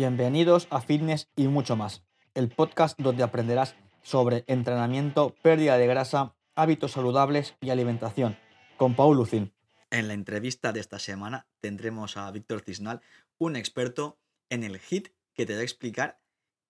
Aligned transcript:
Bienvenidos 0.00 0.66
a 0.70 0.80
Fitness 0.80 1.28
y 1.36 1.46
mucho 1.48 1.76
más, 1.76 2.02
el 2.32 2.48
podcast 2.48 2.98
donde 2.98 3.22
aprenderás 3.22 3.76
sobre 4.00 4.44
entrenamiento, 4.46 5.34
pérdida 5.42 5.76
de 5.76 5.86
grasa, 5.86 6.34
hábitos 6.54 6.92
saludables 6.92 7.54
y 7.60 7.68
alimentación, 7.68 8.38
con 8.78 8.96
Paul 8.96 9.18
Lucin. 9.18 9.52
En 9.90 10.08
la 10.08 10.14
entrevista 10.14 10.72
de 10.72 10.80
esta 10.80 10.98
semana 10.98 11.48
tendremos 11.60 12.16
a 12.16 12.30
Víctor 12.30 12.62
Cisnal, 12.62 13.02
un 13.36 13.56
experto 13.56 14.18
en 14.48 14.64
el 14.64 14.80
HIT 14.80 15.08
que 15.34 15.44
te 15.44 15.52
va 15.52 15.60
a 15.60 15.64
explicar 15.64 16.22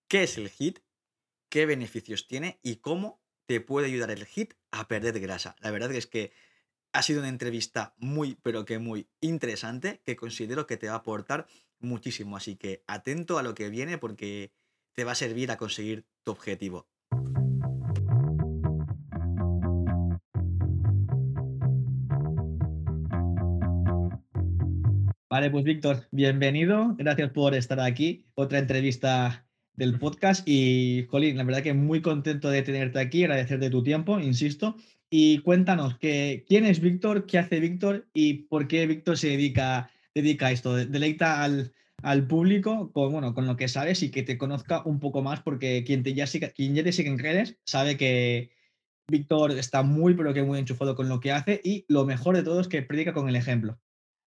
qué 0.09 0.25
es 0.25 0.37
el 0.37 0.51
HIT, 0.51 0.81
qué 1.49 1.67
beneficios 1.67 2.27
tiene 2.27 2.59
y 2.65 2.79
cómo 2.79 3.23
te 3.47 3.61
puede 3.61 3.87
ayudar 3.87 4.11
el 4.11 4.27
HIT 4.27 4.55
a 4.73 4.89
perder 4.89 5.21
grasa. 5.21 5.55
La 5.61 5.71
verdad 5.71 5.93
es 5.93 6.09
que 6.09 6.33
ha 6.93 7.03
sido 7.03 7.21
una 7.21 7.29
entrevista 7.29 7.95
muy, 7.97 8.35
pero 8.43 8.65
que 8.65 8.81
muy 8.81 9.09
interesante, 9.21 10.03
que 10.05 10.17
considero 10.17 10.67
que 10.67 10.77
te 10.77 10.89
va 10.89 10.95
a 10.95 10.97
aportar 10.97 11.47
muchísimo. 11.81 12.37
Así 12.37 12.57
que 12.57 12.85
atento 12.87 13.39
a 13.39 13.43
lo 13.43 13.55
que 13.55 13.69
viene 13.69 13.99
porque 13.99 14.53
te 14.95 15.05
va 15.05 15.13
a 15.13 15.17
servir 15.17 15.51
a 15.51 15.57
conseguir 15.57 16.07
tu 16.25 16.33
objetivo. 16.33 16.89
Vale, 25.31 25.49
pues 25.49 25.63
Víctor, 25.63 26.09
bienvenido. 26.11 26.97
Gracias 26.99 27.31
por 27.31 27.55
estar 27.55 27.79
aquí. 27.79 28.27
Otra 28.35 28.59
entrevista 28.59 29.47
del 29.75 29.97
podcast 29.99 30.43
y, 30.45 31.07
Colin, 31.07 31.37
la 31.37 31.45
verdad 31.45 31.63
que 31.63 31.73
muy 31.73 32.03
contento 32.03 32.51
de 32.51 32.63
tenerte 32.63 32.99
aquí, 32.99 33.23
agradecerte 33.23 33.71
tu 33.71 33.83
tiempo, 33.83 34.19
insisto. 34.19 34.77
Y 35.09 35.39
cuéntanos, 35.39 35.97
que, 35.99 36.45
¿quién 36.47 36.67
es 36.67 36.81
Víctor? 36.81 37.27
¿Qué 37.27 37.39
hace 37.39 37.61
Víctor? 37.61 38.09
¿Y 38.13 38.43
por 38.49 38.69
qué 38.69 38.87
Víctor 38.87 39.17
se 39.17 39.29
dedica, 39.29 39.89
dedica 40.23 40.51
esto? 40.51 40.77
Deleita 40.77 41.43
al, 41.43 41.73
al 42.03 42.27
público 42.27 42.91
con, 42.93 43.13
bueno, 43.13 43.35
con 43.35 43.47
lo 43.47 43.57
que 43.57 43.69
sabes 43.69 44.03
y 44.03 44.11
que 44.11 44.23
te 44.23 44.39
conozca 44.39 44.83
un 44.85 45.01
poco 45.01 45.23
más, 45.23 45.41
porque 45.41 45.85
quien, 45.85 46.03
te 46.03 46.15
ya, 46.15 46.27
siga, 46.27 46.51
quien 46.51 46.75
ya 46.75 46.83
te 46.83 46.93
sigue 46.93 47.11
en 47.11 47.19
redes 47.19 47.59
sabe 47.65 47.97
que 47.97 48.51
Víctor 49.11 49.53
está 49.53 49.83
muy, 49.83 50.15
pero 50.15 50.33
que 50.33 50.43
muy 50.43 50.59
enchufado 50.59 50.95
con 50.95 51.09
lo 51.09 51.21
que 51.21 51.33
hace 51.33 51.61
y 51.63 51.85
lo 51.89 52.05
mejor 52.05 52.37
de 52.37 52.43
todo 52.43 52.61
es 52.61 52.69
que 52.69 52.83
predica 52.83 53.13
con 53.13 53.29
el 53.29 53.37
ejemplo. 53.37 53.79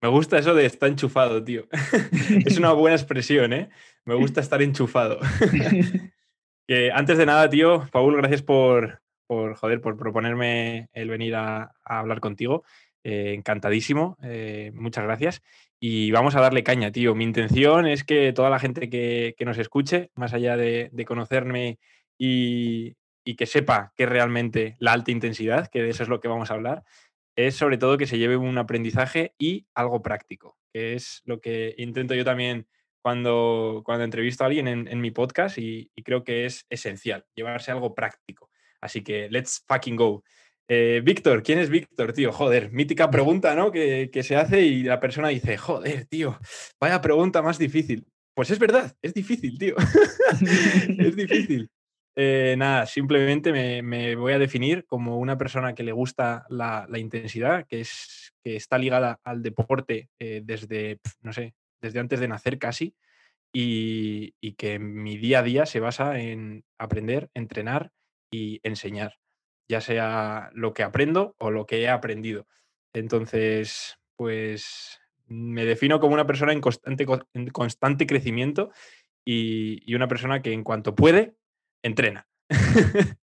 Me 0.03 0.09
gusta 0.09 0.39
eso 0.39 0.55
de 0.55 0.67
estar 0.67 0.89
enchufado, 0.89 1.43
tío. 1.43 1.67
es 2.45 2.59
una 2.59 2.73
buena 2.73 2.97
expresión, 2.97 3.53
¿eh? 3.53 3.71
Me 4.05 4.15
gusta 4.15 4.41
estar 4.41 4.61
enchufado. 4.63 5.19
que 6.69 6.93
antes 6.93 7.17
de 7.19 7.27
nada, 7.27 7.49
tío, 7.49 7.89
Paul, 7.91 8.17
gracias 8.17 8.43
por, 8.43 9.01
por, 9.27 9.57
joder, 9.57 9.81
por 9.81 9.97
proponerme 9.97 10.89
el 10.93 11.09
venir 11.09 11.35
a, 11.35 11.73
hablar 11.83 12.21
contigo. 12.21 12.63
Eh, 13.05 13.35
encantadísimo, 13.35 14.19
eh, 14.23 14.71
muchas 14.75 15.05
gracias. 15.05 15.43
Y 15.79 16.11
vamos 16.11 16.35
a 16.37 16.41
darle 16.41 16.65
caña, 16.65 16.91
tío. 16.91 17.15
Mi 17.15 17.25
intención 17.25 17.87
es 17.87 18.05
que 18.05 18.33
toda 18.33 18.51
la 18.51 18.59
gente 18.59 18.89
que, 18.89 19.35
nos 19.41 19.59
escuche, 19.59 20.11
más 20.15 20.33
allá 20.33 20.57
de, 20.57 21.05
conocerme 21.07 21.79
y, 22.19 22.97
y, 23.25 23.37
que 23.37 23.47
sepa 23.47 23.93
que 23.97 24.07
realmente 24.07 24.77
la 24.79 24.93
alta 24.93 25.11
intensidad, 25.11 25.69
que 25.69 25.83
de 25.83 25.91
eso 25.91 26.03
es 26.03 26.09
lo 26.09 26.21
que 26.21 26.29
vamos 26.29 26.51
a 26.51 26.55
hablar, 26.55 26.83
es 27.37 27.55
sobre 27.55 27.79
todo 27.79 27.99
que 27.99 28.07
se 28.07 28.19
lleve 28.19 28.37
un 28.37 28.57
aprendizaje 28.59 29.35
y 29.39 29.67
algo 29.75 30.03
práctico, 30.03 30.57
que 30.73 30.95
es 30.95 31.23
lo 31.27 31.41
que 31.41 31.75
intento 31.77 32.15
yo 32.15 32.25
también 32.25 32.67
cuando, 33.07 33.83
cuando 33.85 34.03
entrevisto 34.05 34.43
a 34.43 34.49
alguien 34.49 34.67
en, 34.67 35.01
mi 35.01 35.13
podcast 35.13 35.59
y, 35.59 35.93
creo 36.05 36.25
que 36.25 36.45
es 36.45 36.67
esencial, 36.71 37.25
llevarse 37.37 37.71
algo 37.71 37.95
práctico. 37.95 38.51
Así 38.81 39.05
que 39.05 39.29
let's 39.31 39.63
fucking 39.69 39.95
go. 39.95 40.25
Eh, 40.69 41.01
Víctor, 41.05 41.43
¿quién 41.43 41.59
es 41.59 41.71
Víctor, 41.71 42.13
tío? 42.13 42.33
Joder, 42.33 42.73
mítica 42.73 43.11
pregunta, 43.11 43.55
¿no? 43.55 43.71
Que, 43.71 44.11
que, 44.13 44.23
se 44.23 44.37
hace 44.37 44.63
y 44.63 44.83
la 44.83 44.99
persona 44.99 45.29
dice, 45.29 45.57
joder, 45.57 46.07
tío, 46.07 46.39
vaya 46.81 47.01
pregunta 47.01 47.43
más 47.43 47.59
difícil. 47.59 48.07
Pues 48.35 48.51
es 48.51 48.59
verdad, 48.59 48.95
es 49.01 49.15
difícil, 49.15 49.59
tío. 49.59 49.77
es 50.99 51.17
difícil. 51.17 51.71
Eh, 52.19 52.55
nada, 52.57 52.87
simplemente 52.87 53.53
me, 53.83 54.17
voy 54.17 54.33
a 54.33 54.39
definir 54.39 54.87
como 54.87 55.19
una 55.19 55.37
persona 55.37 55.75
que 55.75 55.83
le 55.83 55.93
gusta 55.93 56.47
la, 56.49 56.89
intensidad, 56.97 57.67
que, 57.67 57.81
es, 57.81 58.33
que 58.43 58.57
está 58.57 58.79
ligada 58.79 59.21
al 59.23 59.43
deporte 59.43 60.09
eh, 60.19 60.41
desde, 60.43 60.99
no 61.21 61.35
sé, 61.35 61.55
desde 61.83 62.01
antes 62.01 62.19
de 62.19 62.29
nacer 62.29 62.59
casi, 62.59 62.95
y, 63.53 64.33
que 64.57 64.79
mi 64.79 65.19
día 65.19 65.41
a 65.41 65.43
día 65.43 65.67
se 65.67 65.81
basa 65.81 66.19
en 66.19 66.65
aprender, 66.79 67.29
entrenar 67.35 67.91
y 68.31 68.61
enseñar, 68.63 69.19
ya 69.69 69.81
sea 69.81 70.51
lo 70.55 70.75
que 70.75 70.83
aprendo 70.83 71.35
o 71.39 71.51
lo 71.51 71.67
que 71.67 71.83
he 71.83 71.89
aprendido. 71.89 72.47
Entonces, 72.93 73.99
pues 74.17 75.01
me 75.27 75.65
defino 75.65 76.01
como 76.01 76.15
una 76.15 76.27
persona 76.27 76.53
en 76.53 76.61
constante, 76.61 77.07
constante 77.53 78.07
crecimiento 78.07 78.71
y, 79.25 79.83
y 79.91 79.95
una 79.95 80.09
persona 80.09 80.41
que 80.43 80.53
en 80.53 80.65
cuanto 80.65 80.95
puede, 80.95 81.35
entrena. 81.83 82.29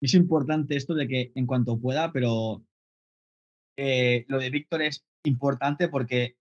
es 0.00 0.14
importante 0.14 0.76
esto 0.76 0.94
de 0.94 1.08
que 1.08 1.32
en 1.34 1.46
cuanto 1.46 1.78
pueda, 1.78 2.12
pero 2.12 2.62
eh, 3.76 4.24
lo 4.28 4.38
de 4.38 4.50
Víctor 4.50 4.82
es 4.82 5.04
importante 5.24 5.88
porque 5.88 6.36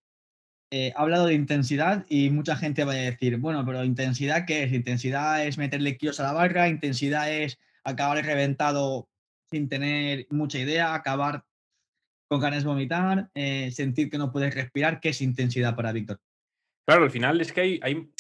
eh, 0.72 0.94
ha 0.96 1.02
hablado 1.02 1.28
de 1.28 1.34
intensidad 1.34 2.06
y 2.10 2.30
mucha 2.30 2.56
gente 2.56 2.84
va 2.84 2.94
a 2.94 2.96
decir, 2.96 3.38
bueno, 3.38 3.66
pero 3.66 3.84
intensidad, 3.84 4.46
¿qué 4.46 4.64
es? 4.64 4.74
Intensidad 4.74 5.46
es 5.46 5.58
meterle 5.58 5.98
kilos 5.98 6.20
a 6.20 6.24
la 6.24 6.34
barra, 6.34 6.68
intensidad 6.68 7.32
es 7.32 7.60
acabar 7.86 8.24
reventado 8.26 9.08
sin 9.50 9.70
tener 9.70 10.28
mucha 10.30 10.60
idea, 10.60 10.94
acabar 10.94 11.46
con 12.28 12.40
ganas 12.40 12.64
de 12.64 12.70
vomitar, 12.70 13.30
eh, 13.36 13.72
sentir 13.72 14.10
que 14.10 14.18
no 14.18 14.32
puedes 14.32 14.54
respirar. 14.54 15.00
¿Qué 15.00 15.10
es 15.10 15.22
intensidad 15.22 15.76
para 15.76 15.92
Víctor? 15.92 16.20
Claro, 16.86 17.04
al 17.04 17.12
final 17.12 17.40
es 17.40 17.54
que 17.54 17.62
hay, 17.62 17.80
hay, 17.84 18.12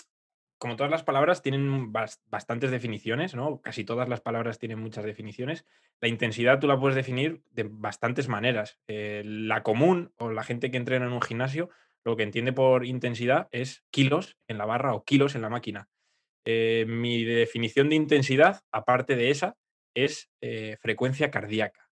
como 0.58 0.76
todas 0.76 0.92
las 0.92 1.03
palabras, 1.03 1.42
tienen 1.42 1.92
bastantes 1.92 2.72
definiciones, 2.72 3.36
¿no? 3.36 3.62
Casi 3.62 3.84
todas 3.84 4.08
las 4.08 4.22
palabras 4.22 4.59
tienen 4.59 4.80
muchas 4.80 5.03
definiciones. 5.03 5.66
La 6.00 6.08
intensidad 6.08 6.59
tú 6.59 6.68
la 6.68 6.80
puedes 6.80 6.96
definir 6.96 7.44
de 7.52 7.68
bastantes 7.70 8.28
maneras. 8.28 8.80
Eh, 8.88 9.24
la 9.26 9.64
común 9.64 10.14
o 10.18 10.32
la 10.32 10.44
gente 10.44 10.72
que 10.72 10.78
entrena 10.78 11.08
en 11.08 11.14
un 11.14 11.22
gimnasio 11.22 11.70
lo 12.06 12.16
que 12.16 12.24
entiende 12.24 12.53
por 12.53 12.86
intensidad 12.86 13.50
es 13.52 13.84
kilos 13.90 14.38
en 14.47 14.59
la 14.59 14.66
barra 14.66 14.94
o 14.94 15.03
kilos 15.03 15.34
en 15.34 15.42
la 15.42 15.50
máquina. 15.50 15.90
Eh, 16.45 16.85
mi 16.88 17.23
definición 17.23 17.89
de 17.89 17.95
intensidad, 17.95 18.61
aparte 18.72 19.16
de 19.16 19.31
esa, 19.31 19.57
es 19.95 20.29
eh, 20.41 20.78
frecuencia 20.79 21.31
cardíaca. 21.31 21.89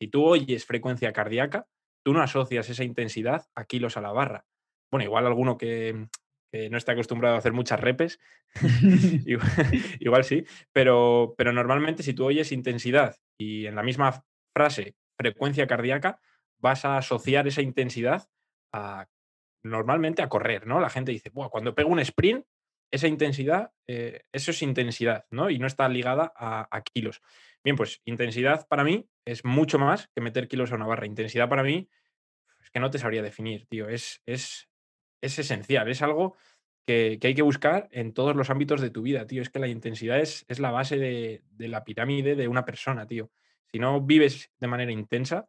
Si 0.00 0.08
tú 0.08 0.24
oyes 0.24 0.64
frecuencia 0.64 1.12
cardíaca, 1.12 1.66
tú 2.04 2.12
no 2.12 2.22
asocias 2.22 2.68
esa 2.70 2.84
intensidad 2.84 3.46
a 3.56 3.64
kilos 3.64 3.96
a 3.96 4.00
la 4.00 4.12
barra. 4.12 4.44
Bueno, 4.92 5.04
igual 5.04 5.26
alguno 5.26 5.58
que, 5.58 6.08
no 6.70 6.78
está 6.78 6.92
acostumbrado 6.92 7.34
a 7.34 7.38
hacer 7.38 7.52
muchas 7.52 7.78
repes, 7.80 8.18
igual, 10.00 10.24
sí, 10.24 10.46
pero, 10.72 11.34
pero 11.36 11.52
normalmente 11.52 12.02
si 12.02 12.14
tú 12.14 12.24
oyes 12.24 12.50
intensidad 12.50 13.16
y 13.38 13.66
en 13.66 13.74
la 13.74 13.82
misma 13.82 14.24
frase 14.54 14.94
frecuencia 15.18 15.66
cardíaca, 15.66 16.18
vas 16.58 16.84
a 16.84 16.96
asociar 16.96 17.46
esa 17.46 17.60
intensidad 17.60 18.28
a 18.72 19.06
normalmente 19.64 20.22
a 20.22 20.28
correr, 20.28 20.66
¿no? 20.66 20.80
La 20.80 20.90
gente 20.90 21.12
dice, 21.12 21.30
cuando 21.30 21.74
pego 21.74 21.90
un 21.90 21.98
sprint, 22.00 22.46
esa 22.90 23.08
intensidad, 23.08 23.72
eh, 23.86 24.22
eso 24.32 24.50
es 24.50 24.62
intensidad, 24.62 25.26
¿no? 25.30 25.50
Y 25.50 25.58
no 25.58 25.66
está 25.66 25.88
ligada 25.88 26.32
a, 26.34 26.82
kilos. 26.82 27.20
Bien, 27.64 27.76
pues 27.76 28.00
intensidad 28.04 28.66
para 28.68 28.84
mí 28.84 29.08
es 29.24 29.44
mucho 29.44 29.78
más 29.78 30.08
que 30.14 30.20
meter 30.20 30.48
kilos 30.48 30.72
a 30.72 30.76
una 30.76 30.86
barra. 30.86 31.06
Intensidad 31.06 31.48
para 31.48 31.62
mí 31.62 31.88
es 32.62 32.70
que 32.70 32.80
no 32.80 32.90
te 32.90 32.98
sabría 32.98 33.22
definir, 33.22 33.66
tío. 33.66 33.88
Es, 33.88 34.22
es, 34.26 34.68
es 35.20 35.38
esencial, 35.38 35.88
es 35.88 36.02
algo 36.02 36.36
que, 36.86 37.18
hay 37.20 37.34
que 37.34 37.42
buscar 37.42 37.88
en 37.90 38.14
todos 38.14 38.36
los 38.36 38.50
ámbitos 38.50 38.80
de 38.80 38.90
tu 38.90 39.02
vida, 39.02 39.26
tío. 39.26 39.42
Es 39.42 39.50
que 39.50 39.58
la 39.58 39.68
intensidad 39.68 40.20
es, 40.20 40.44
es 40.48 40.60
la 40.60 40.70
base 40.70 40.96
de, 40.96 41.42
la 41.58 41.84
pirámide 41.84 42.36
de 42.36 42.48
una 42.48 42.64
persona, 42.64 43.06
tío. 43.06 43.30
Si 43.72 43.78
no 43.78 44.00
vives 44.00 44.52
de 44.60 44.68
manera 44.68 44.92
intensa, 44.92 45.48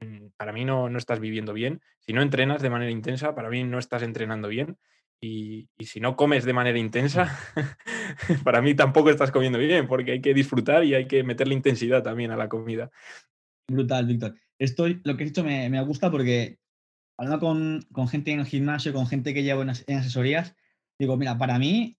mm, 0.00 0.28
para 0.36 0.52
mí 0.52 0.64
no, 0.64 0.88
no, 0.88 0.98
estás 0.98 1.20
viviendo 1.20 1.52
bien. 1.52 1.82
Si 1.98 2.14
no 2.14 2.22
entrenas 2.22 2.62
de 2.62 2.70
manera 2.70 2.90
intensa, 2.90 3.34
para 3.34 3.50
mí 3.50 3.62
no 3.64 3.78
estás 3.78 4.02
entrenando 4.02 4.48
bien. 4.48 4.78
Y, 5.22 5.68
si 5.80 6.00
no 6.00 6.16
comes 6.16 6.44
de 6.44 6.52
manera 6.54 6.78
intensa, 6.78 7.38
para 8.44 8.62
mí 8.62 8.74
tampoco 8.74 9.10
estás 9.10 9.30
comiendo 9.30 9.58
bien, 9.58 9.86
porque 9.86 10.12
hay 10.12 10.20
que 10.20 10.32
disfrutar 10.32 10.84
y 10.84 10.94
hay 10.94 11.06
que 11.06 11.22
meterle 11.24 11.54
intensidad 11.54 12.02
también 12.02 12.30
a 12.30 12.36
la 12.36 12.48
comida. 12.48 12.90
Brutal, 13.68 14.06
Víctor. 14.06 14.34
Estoy, 14.58 15.00
lo 15.04 15.16
que 15.16 15.24
has 15.24 15.30
dicho 15.30 15.44
me, 15.44 15.68
me 15.68 15.82
gusta 15.82 16.10
porque 16.10 16.58
hablando 17.18 17.38
con, 17.38 17.82
con, 17.92 18.08
gente 18.08 18.32
en 18.32 18.40
el 18.40 18.46
gimnasio, 18.46 18.94
con 18.94 19.06
gente 19.06 19.34
que 19.34 19.42
llevo 19.42 19.62
en, 19.62 19.70
asesorías, 19.70 20.56
digo, 20.98 21.18
mira, 21.18 21.36
para 21.36 21.58
mí 21.58 21.98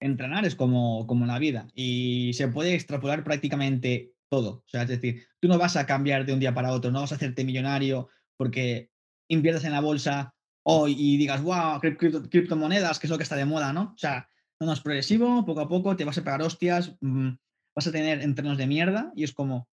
entrenar 0.00 0.44
es 0.44 0.54
como, 0.54 1.06
como 1.06 1.26
la 1.26 1.38
vida 1.38 1.66
y 1.74 2.32
se 2.34 2.48
puede 2.48 2.74
extrapolar 2.74 3.24
prácticamente 3.24 4.12
todo. 4.28 4.62
O 4.64 4.68
sea, 4.68 4.82
es 4.82 4.88
decir, 4.88 5.26
tú 5.40 5.48
no 5.48 5.58
vas 5.58 5.76
a 5.76 5.86
cambiar 5.86 6.26
de 6.26 6.32
un 6.32 6.38
día 6.38 6.54
para 6.54 6.72
otro, 6.72 6.92
no 6.92 7.00
vas 7.00 7.10
a 7.10 7.16
hacerte 7.16 7.44
millonario 7.44 8.08
porque 8.36 8.90
inviertes 9.28 9.64
en 9.64 9.72
la 9.72 9.80
bolsa 9.80 10.35
hoy 10.68 10.96
y 10.98 11.16
digas, 11.16 11.42
wow, 11.42 11.80
criptomonedas, 11.80 12.98
que 12.98 13.06
es 13.06 13.10
lo 13.10 13.16
que 13.16 13.22
está 13.22 13.36
de 13.36 13.44
moda, 13.44 13.72
¿no? 13.72 13.92
O 13.94 13.98
sea, 13.98 14.28
no, 14.58 14.66
no 14.66 14.72
es 14.72 14.80
progresivo, 14.80 15.44
poco 15.46 15.60
a 15.60 15.68
poco 15.68 15.94
te 15.94 16.04
vas 16.04 16.18
a 16.18 16.24
pegar 16.24 16.42
hostias, 16.42 16.96
mm, 17.00 17.30
vas 17.74 17.86
a 17.86 17.92
tener 17.92 18.20
entrenos 18.20 18.58
de 18.58 18.66
mierda 18.66 19.12
y 19.14 19.22
es 19.22 19.32
como, 19.32 19.68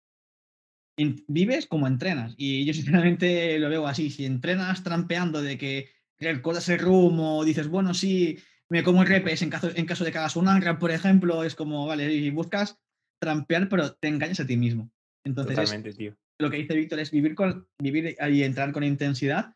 vives 0.96 1.66
como 1.66 1.86
entrenas. 1.86 2.34
Y 2.36 2.66
yo 2.66 2.74
sinceramente 2.74 3.58
lo 3.58 3.70
veo 3.70 3.86
así. 3.86 4.10
Si 4.10 4.26
entrenas 4.26 4.82
trampeando 4.82 5.40
de 5.40 5.56
que 5.56 5.88
recortas 6.18 6.68
el 6.68 6.78
rumbo, 6.78 7.42
dices, 7.44 7.68
bueno, 7.68 7.94
sí, 7.94 8.38
me 8.68 8.82
como 8.82 9.02
el 9.02 9.08
repes 9.08 9.40
en 9.40 9.48
caso, 9.50 9.70
en 9.74 9.86
caso 9.86 10.04
de 10.04 10.12
que 10.12 10.18
hagas 10.18 10.36
un 10.36 10.48
ANRAP, 10.48 10.78
por 10.78 10.90
ejemplo, 10.90 11.42
es 11.42 11.54
como, 11.54 11.86
vale, 11.86 12.12
y 12.12 12.30
buscas 12.30 12.78
trampear, 13.18 13.70
pero 13.70 13.94
te 13.94 14.08
engañas 14.08 14.40
a 14.40 14.46
ti 14.46 14.58
mismo. 14.58 14.90
Entonces, 15.24 15.56
Totalmente, 15.56 15.94
tío. 15.94 16.16
lo 16.38 16.50
que 16.50 16.58
dice 16.58 16.74
Víctor 16.74 16.98
es 16.98 17.10
vivir, 17.10 17.34
con, 17.34 17.66
vivir 17.78 18.14
y 18.30 18.42
entrar 18.42 18.72
con 18.72 18.84
intensidad, 18.84 19.54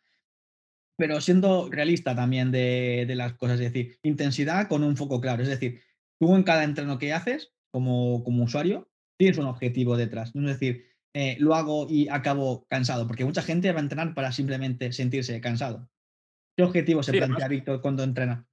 pero 0.96 1.20
siendo 1.20 1.68
realista 1.70 2.14
también 2.16 2.50
de, 2.50 3.04
de, 3.06 3.14
las 3.14 3.34
cosas, 3.34 3.60
es 3.60 3.72
decir, 3.72 3.98
intensidad 4.02 4.68
con 4.68 4.82
un 4.82 4.96
foco 4.96 5.20
claro. 5.20 5.42
Es 5.42 5.48
decir, 5.48 5.82
tú 6.18 6.34
en 6.34 6.42
cada 6.42 6.64
entreno 6.64 6.98
que 6.98 7.12
haces, 7.12 7.52
como, 7.70 8.24
como 8.24 8.44
usuario, 8.44 8.88
tienes 9.18 9.38
un 9.38 9.46
objetivo 9.46 9.96
detrás. 9.96 10.34
Es 10.34 10.42
decir, 10.42 10.86
eh, 11.14 11.36
lo 11.38 11.54
hago 11.54 11.86
y 11.88 12.08
acabo 12.08 12.66
cansado, 12.68 13.06
porque 13.06 13.24
mucha 13.24 13.42
gente 13.42 13.72
va 13.72 13.78
a 13.78 13.82
entrenar 13.82 14.14
para 14.14 14.32
simplemente 14.32 14.92
sentirse 14.92 15.40
cansado. 15.40 15.88
¿Qué 16.56 16.62
objetivo 16.62 17.02
se 17.02 17.12
sí, 17.12 17.18
plantea 17.18 17.48
Víctor 17.48 17.82
cuando 17.82 18.02
entrena? 18.02 18.46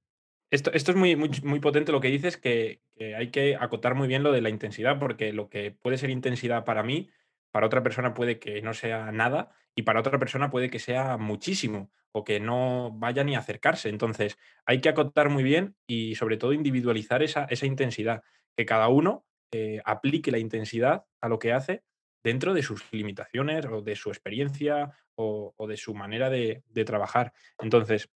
Esto, 0.50 0.72
esto 0.72 0.92
es 0.92 0.96
muy, 0.96 1.16
muy, 1.16 1.30
muy, 1.42 1.60
potente 1.60 1.92
lo 1.92 2.00
que 2.00 2.10
dices, 2.10 2.36
que, 2.36 2.82
que, 2.94 3.16
hay 3.16 3.30
que 3.30 3.56
acotar 3.56 3.94
muy 3.94 4.06
bien 4.06 4.22
lo 4.22 4.30
de 4.30 4.42
la 4.42 4.50
intensidad, 4.50 4.98
porque 4.98 5.32
lo 5.32 5.48
que 5.48 5.72
puede 5.72 5.98
ser 5.98 6.10
intensidad 6.10 6.64
para 6.64 6.82
mí, 6.82 7.10
para 7.50 7.66
otra 7.66 7.82
persona 7.82 8.14
puede 8.14 8.38
que 8.38 8.60
no 8.62 8.74
sea 8.74 9.10
nada 9.10 9.52
y 9.74 9.82
para 9.82 10.00
otra 10.00 10.18
persona 10.18 10.50
puede 10.50 10.70
que 10.70 10.78
sea 10.78 11.16
muchísimo 11.16 11.90
o 12.12 12.24
que 12.24 12.40
no 12.40 12.92
vaya 12.92 13.24
ni 13.24 13.34
a 13.34 13.40
acercarse. 13.40 13.88
Entonces, 13.88 14.38
hay 14.66 14.80
que 14.80 14.88
acotar 14.88 15.30
muy 15.30 15.42
bien 15.42 15.76
y 15.86 16.14
sobre 16.14 16.36
todo 16.36 16.52
individualizar 16.52 17.22
esa, 17.22 17.48
intensidad, 17.62 18.22
que 18.56 18.66
cada 18.66 18.88
uno 18.88 19.26
eh, 19.52 19.80
aplique 19.84 20.30
la 20.30 20.38
intensidad 20.38 21.04
a 21.20 21.28
lo 21.28 21.38
que 21.38 21.52
hace 21.52 21.82
dentro 22.22 22.54
de 22.54 22.62
sus 22.62 22.84
limitaciones 22.92 23.66
o 23.66 23.82
de 23.82 23.96
su 23.96 24.10
experiencia 24.10 24.92
o, 25.16 25.54
de 25.68 25.76
su 25.76 25.94
manera 25.94 26.30
de 26.30 26.84
trabajar. 26.84 27.32
Entonces, 27.58 28.08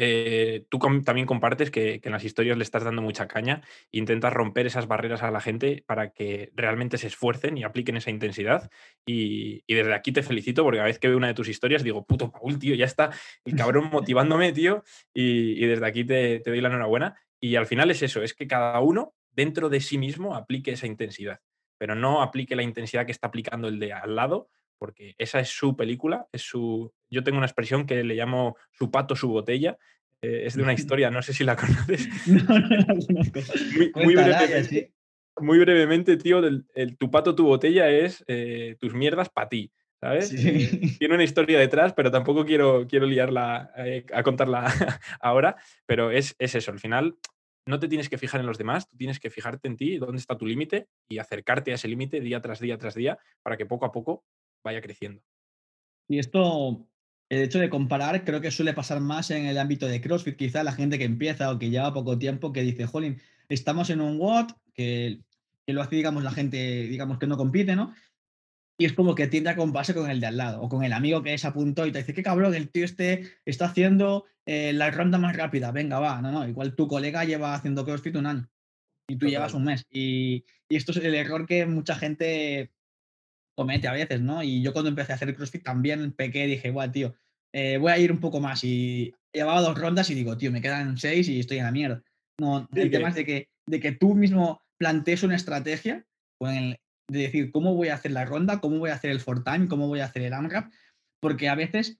eh, 0.00 0.64
tú 0.68 0.78
también 1.04 1.26
compartes 1.26 1.72
que, 1.72 2.00
que, 2.00 2.08
en 2.08 2.12
las 2.12 2.22
historias 2.22 2.56
le 2.56 2.62
estás 2.62 2.84
dando 2.84 3.02
mucha 3.02 3.26
caña, 3.26 3.62
intentas 3.90 4.32
romper 4.32 4.66
esas 4.66 4.86
barreras 4.86 5.24
a 5.24 5.32
la 5.32 5.40
gente 5.40 5.82
para 5.86 6.10
que 6.12 6.52
realmente 6.54 6.98
se 6.98 7.08
esfuercen 7.08 7.58
y 7.58 7.64
apliquen 7.64 7.96
esa 7.96 8.10
intensidad. 8.10 8.70
Y, 9.04 9.64
y, 9.66 9.74
desde 9.74 9.92
aquí 9.92 10.12
te 10.12 10.22
felicito 10.22 10.62
porque 10.62 10.80
a 10.80 10.84
vez 10.84 11.00
que 11.00 11.08
veo 11.08 11.16
una 11.16 11.26
de 11.26 11.34
tus 11.34 11.48
historias 11.48 11.82
digo, 11.82 12.06
puto 12.06 12.30
Paul, 12.30 12.60
tío, 12.60 12.76
ya 12.76 12.84
está 12.84 13.10
el 13.44 13.56
cabrón 13.56 13.90
motivándome, 13.92 14.52
tío. 14.52 14.84
Y, 15.12 15.62
y 15.62 15.66
desde 15.66 15.86
aquí 15.86 16.04
te, 16.04 16.38
te 16.38 16.50
doy 16.50 16.60
la 16.60 16.68
enhorabuena. 16.68 17.16
Y 17.40 17.56
al 17.56 17.66
final 17.66 17.90
es 17.90 18.02
eso, 18.02 18.22
es 18.22 18.34
que 18.34 18.46
cada 18.46 18.78
uno 18.80 19.14
dentro 19.32 19.68
de 19.68 19.80
sí 19.80 19.98
mismo 19.98 20.36
aplique 20.36 20.72
esa 20.72 20.86
intensidad, 20.86 21.40
pero 21.76 21.96
no 21.96 22.22
aplique 22.22 22.56
la 22.56 22.62
intensidad 22.62 23.04
que 23.04 23.12
está 23.12 23.28
aplicando 23.28 23.68
el 23.68 23.78
de 23.78 23.92
al 23.92 24.14
lado, 24.14 24.48
porque 24.78 25.14
esa 25.18 25.40
es 25.40 25.48
su 25.48 25.76
película, 25.76 26.26
es 26.32 26.42
su... 26.42 26.92
Yo 27.10 27.24
tengo 27.24 27.38
una 27.38 27.46
expresión 27.46 27.86
que 27.86 28.04
le 28.04 28.14
llamo 28.14 28.56
su 28.70 28.90
pato, 28.90 29.16
su 29.16 29.28
botella, 29.28 29.78
eh, 30.22 30.42
es 30.46 30.54
de 30.54 30.62
una 30.62 30.72
historia, 30.74 31.10
no 31.10 31.22
sé 31.22 31.32
si 31.32 31.44
la 31.44 31.56
conoces. 31.56 32.08
No, 32.26 32.58
no 32.58 32.68
la 32.68 32.86
conozco. 32.86 33.40
Muy, 33.76 33.92
muy, 33.94 34.14
brevemente, 34.14 34.64
sí. 34.64 34.92
muy 35.40 35.58
brevemente, 35.58 36.16
tío, 36.16 36.38
el, 36.38 36.66
el, 36.74 36.96
tu 36.96 37.10
pato, 37.10 37.34
tu 37.34 37.44
botella 37.44 37.90
es 37.90 38.24
eh, 38.26 38.76
tus 38.80 38.94
mierdas 38.94 39.28
para 39.28 39.48
ti. 39.48 39.72
¿Sabes? 40.00 40.28
Sí. 40.28 40.96
Tiene 41.00 41.14
una 41.14 41.24
historia 41.24 41.58
detrás, 41.58 41.92
pero 41.92 42.12
tampoco 42.12 42.44
quiero, 42.44 42.86
quiero 42.88 43.04
liarla 43.04 43.72
eh, 43.78 44.06
a 44.12 44.22
contarla 44.22 44.72
ahora, 45.20 45.56
pero 45.86 46.12
es, 46.12 46.36
es 46.38 46.54
eso, 46.54 46.70
al 46.70 46.78
final 46.78 47.16
no 47.68 47.78
te 47.78 47.88
tienes 47.88 48.08
que 48.08 48.16
fijar 48.16 48.40
en 48.40 48.46
los 48.46 48.58
demás, 48.58 48.88
tú 48.88 48.96
tienes 48.96 49.20
que 49.20 49.28
fijarte 49.28 49.68
en 49.68 49.76
ti, 49.76 49.98
dónde 49.98 50.18
está 50.18 50.38
tu 50.38 50.46
límite 50.46 50.88
y 51.08 51.18
acercarte 51.18 51.70
a 51.70 51.74
ese 51.74 51.86
límite 51.86 52.20
día 52.20 52.40
tras 52.40 52.60
día 52.60 52.78
tras 52.78 52.94
día 52.94 53.18
para 53.42 53.56
que 53.56 53.66
poco 53.66 53.84
a 53.84 53.92
poco 53.92 54.24
vaya 54.64 54.80
creciendo. 54.80 55.22
Y 56.08 56.18
esto, 56.18 56.88
el 57.28 57.42
hecho 57.42 57.58
de 57.58 57.70
comparar, 57.70 58.24
creo 58.24 58.40
que 58.40 58.50
suele 58.50 58.72
pasar 58.72 59.00
más 59.00 59.30
en 59.30 59.46
el 59.46 59.58
ámbito 59.58 59.86
de 59.86 60.00
CrossFit. 60.00 60.36
Quizá 60.36 60.62
la 60.62 60.72
gente 60.72 60.98
que 60.98 61.04
empieza 61.04 61.50
o 61.50 61.58
que 61.58 61.70
lleva 61.70 61.92
poco 61.92 62.18
tiempo 62.18 62.52
que 62.52 62.62
dice, 62.62 62.86
jolín, 62.86 63.20
estamos 63.48 63.90
en 63.90 64.00
un 64.00 64.18
WOD, 64.18 64.52
que, 64.74 65.20
que 65.66 65.72
lo 65.72 65.82
hace, 65.82 65.96
digamos, 65.96 66.22
la 66.22 66.30
gente, 66.30 66.86
digamos, 66.86 67.18
que 67.18 67.26
no 67.26 67.36
compite, 67.36 67.76
¿no? 67.76 67.94
Y 68.80 68.84
es 68.84 68.92
como 68.92 69.14
que 69.14 69.26
tiende 69.26 69.50
a 69.50 69.56
compararse 69.56 69.92
con 69.92 70.08
el 70.08 70.20
de 70.20 70.28
al 70.28 70.36
lado 70.36 70.62
o 70.62 70.68
con 70.68 70.84
el 70.84 70.92
amigo 70.92 71.22
que 71.22 71.34
es 71.34 71.44
a 71.44 71.52
punto 71.52 71.84
y 71.84 71.90
te 71.90 71.98
dice, 71.98 72.14
qué 72.14 72.22
cabrón, 72.22 72.54
el 72.54 72.70
tío 72.70 72.84
este 72.84 73.28
está 73.44 73.66
haciendo 73.66 74.24
eh, 74.46 74.72
la 74.72 74.90
ronda 74.92 75.18
más 75.18 75.36
rápida, 75.36 75.72
venga, 75.72 75.98
va, 75.98 76.22
no, 76.22 76.30
no, 76.30 76.48
igual 76.48 76.76
tu 76.76 76.86
colega 76.86 77.24
lleva 77.24 77.54
haciendo 77.54 77.84
CrossFit 77.84 78.14
un 78.14 78.26
año 78.26 78.48
y 79.08 79.14
tú 79.14 79.26
Total. 79.26 79.30
llevas 79.30 79.54
un 79.54 79.64
mes. 79.64 79.84
Y, 79.90 80.44
y, 80.68 80.76
esto 80.76 80.92
es 80.92 80.98
el 80.98 81.14
error 81.16 81.44
que 81.46 81.66
mucha 81.66 81.96
gente 81.96 82.70
comete 83.58 83.88
a 83.88 83.92
veces, 83.92 84.20
¿no? 84.20 84.40
Y 84.40 84.62
yo 84.62 84.72
cuando 84.72 84.88
empecé 84.88 85.10
a 85.10 85.16
hacer 85.16 85.34
CrossFit 85.34 85.64
también 85.64 86.12
pequé, 86.12 86.46
dije, 86.46 86.70
guau, 86.70 86.92
tío, 86.92 87.16
eh, 87.52 87.76
voy 87.76 87.90
a 87.90 87.98
ir 87.98 88.12
un 88.12 88.20
poco 88.20 88.38
más. 88.38 88.62
Y 88.62 89.12
llevaba 89.32 89.60
dos 89.60 89.76
rondas 89.76 90.08
y 90.10 90.14
digo, 90.14 90.36
tío, 90.36 90.52
me 90.52 90.62
quedan 90.62 90.96
seis 90.96 91.28
y 91.28 91.40
estoy 91.40 91.58
en 91.58 91.64
la 91.64 91.72
mierda. 91.72 92.00
No, 92.38 92.68
el 92.72 92.88
tema 92.92 93.08
es 93.08 93.16
de 93.16 93.24
que, 93.24 93.48
de 93.66 93.80
que 93.80 93.90
tú 93.90 94.14
mismo 94.14 94.62
plantees 94.78 95.24
una 95.24 95.34
estrategia 95.34 96.06
con 96.38 96.54
el, 96.54 96.78
de 97.10 97.18
decir 97.18 97.50
cómo 97.50 97.74
voy 97.74 97.88
a 97.88 97.94
hacer 97.94 98.12
la 98.12 98.24
ronda, 98.24 98.60
cómo 98.60 98.78
voy 98.78 98.90
a 98.90 98.94
hacer 98.94 99.10
el 99.10 99.18
for 99.18 99.42
time, 99.42 99.66
cómo 99.66 99.88
voy 99.88 99.98
a 99.98 100.04
hacer 100.04 100.22
el 100.22 100.34
AMRAP, 100.34 100.70
porque 101.20 101.48
a 101.48 101.56
veces 101.56 101.98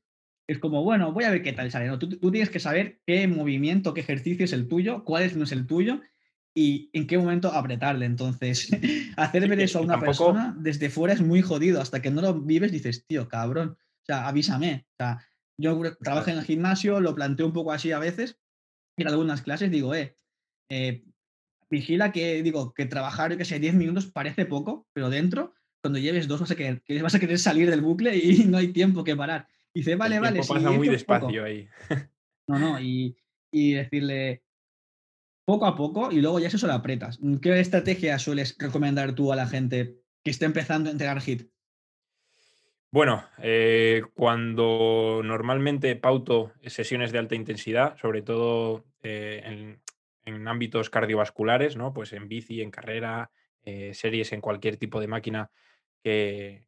es 0.48 0.60
como, 0.60 0.84
bueno, 0.84 1.12
voy 1.12 1.24
a 1.24 1.30
ver 1.30 1.42
qué 1.42 1.52
tal 1.52 1.72
sale. 1.72 1.88
¿no? 1.88 1.98
Tú, 1.98 2.08
tú, 2.08 2.30
tienes 2.30 2.50
que 2.50 2.60
saber 2.60 3.00
qué 3.04 3.26
movimiento, 3.26 3.94
qué 3.94 4.02
ejercicio 4.02 4.44
es 4.44 4.52
el 4.52 4.68
tuyo, 4.68 5.02
cuál 5.02 5.24
es, 5.24 5.34
no 5.34 5.42
es 5.42 5.50
el 5.50 5.66
tuyo 5.66 6.02
y 6.54 6.90
en 6.92 7.06
qué 7.06 7.18
momento 7.18 7.52
apretarle. 7.52 8.06
Entonces, 8.06 8.68
hacer 9.16 9.48
ver 9.48 9.60
eso 9.60 9.78
a 9.78 9.82
una 9.82 9.94
tampoco... 9.94 10.06
persona 10.06 10.56
desde 10.58 10.90
fuera 10.90 11.14
es 11.14 11.20
muy 11.20 11.42
jodido. 11.42 11.80
Hasta 11.80 12.02
que 12.02 12.10
no 12.10 12.22
lo 12.22 12.34
vives 12.34 12.72
dices, 12.72 13.06
tío, 13.06 13.28
cabrón, 13.28 13.76
o 13.78 14.04
sea, 14.04 14.28
avísame. 14.28 14.86
O 14.92 14.96
sea, 14.98 15.24
yo 15.60 15.80
trabajo 16.00 16.30
en 16.30 16.38
el 16.38 16.44
gimnasio, 16.44 17.00
lo 17.00 17.14
planteo 17.14 17.46
un 17.46 17.52
poco 17.52 17.72
así 17.72 17.92
a 17.92 17.98
veces, 17.98 18.38
en 18.96 19.08
algunas 19.08 19.42
clases 19.42 19.70
digo, 19.70 19.94
eh, 19.94 20.16
eh 20.70 21.04
vigila 21.70 22.12
que, 22.12 22.42
digo, 22.42 22.72
que 22.72 22.86
trabajar, 22.86 23.36
que 23.36 23.44
sé, 23.44 23.58
10 23.58 23.74
minutos 23.74 24.06
parece 24.06 24.46
poco, 24.46 24.88
pero 24.92 25.10
dentro, 25.10 25.54
cuando 25.82 25.98
lleves 25.98 26.28
dos, 26.28 26.40
vas 26.40 26.50
a 26.50 26.56
querer, 26.56 26.82
que 26.82 27.02
vas 27.02 27.14
a 27.14 27.20
querer 27.20 27.38
salir 27.38 27.70
del 27.70 27.82
bucle 27.82 28.16
y 28.16 28.44
no 28.46 28.58
hay 28.58 28.68
tiempo 28.68 29.04
que 29.04 29.16
parar. 29.16 29.46
Y 29.74 29.80
dice, 29.80 29.96
vale, 29.96 30.16
el 30.16 30.22
vale. 30.22 30.42
Sí, 30.42 30.48
pasa 30.48 30.70
muy 30.70 30.88
despacio 30.88 31.28
poco. 31.28 31.42
ahí. 31.44 31.68
No, 32.46 32.58
no, 32.58 32.80
y, 32.80 33.16
y, 33.52 33.72
decirle 33.72 34.42
poco 35.48 35.64
a 35.64 35.74
poco 35.74 36.12
y 36.12 36.20
luego 36.20 36.38
ya 36.38 36.48
eso 36.48 36.66
lo 36.66 36.74
apretas. 36.74 37.18
¿Qué 37.40 37.58
estrategia 37.58 38.18
sueles 38.18 38.54
recomendar 38.58 39.14
tú 39.14 39.32
a 39.32 39.36
la 39.36 39.46
gente 39.46 39.96
que 40.22 40.30
esté 40.30 40.44
empezando 40.44 40.90
a 40.90 40.92
entregar 40.92 41.22
HIT? 41.22 41.48
Bueno, 42.90 43.24
eh, 43.38 44.02
cuando 44.12 45.22
normalmente 45.24 45.96
pauto 45.96 46.52
sesiones 46.66 47.12
de 47.12 47.18
alta 47.20 47.34
intensidad, 47.34 47.96
sobre 47.96 48.20
todo 48.20 48.84
eh, 49.02 49.78
en, 50.26 50.46
ámbitos 50.46 50.90
cardiovasculares, 50.90 51.76
¿no? 51.76 51.94
Pues 51.94 52.12
en 52.12 52.28
bici, 52.28 52.60
en 52.60 52.70
carrera, 52.70 53.30
eh, 53.62 53.94
series, 53.94 54.32
en 54.32 54.42
cualquier 54.42 54.76
tipo 54.76 55.00
de 55.00 55.06
máquina 55.06 55.50
que, 56.02 56.66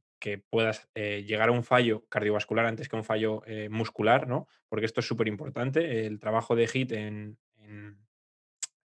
puedas 0.49 0.89
llegar 0.95 1.51
a 1.51 1.53
un 1.53 1.65
fallo 1.65 2.07
cardiovascular 2.09 2.65
antes 2.65 2.89
que 2.89 2.97
un 2.97 3.05
fallo 3.05 3.43
muscular, 3.71 4.27
¿no? 4.29 4.49
Porque 4.69 4.85
esto 4.87 5.01
es 5.01 5.07
súper 5.07 5.29
importante. 5.29 6.07
El 6.07 6.19
trabajo 6.19 6.55
de 6.57 6.67
HIT 6.67 6.93
en, 6.93 7.39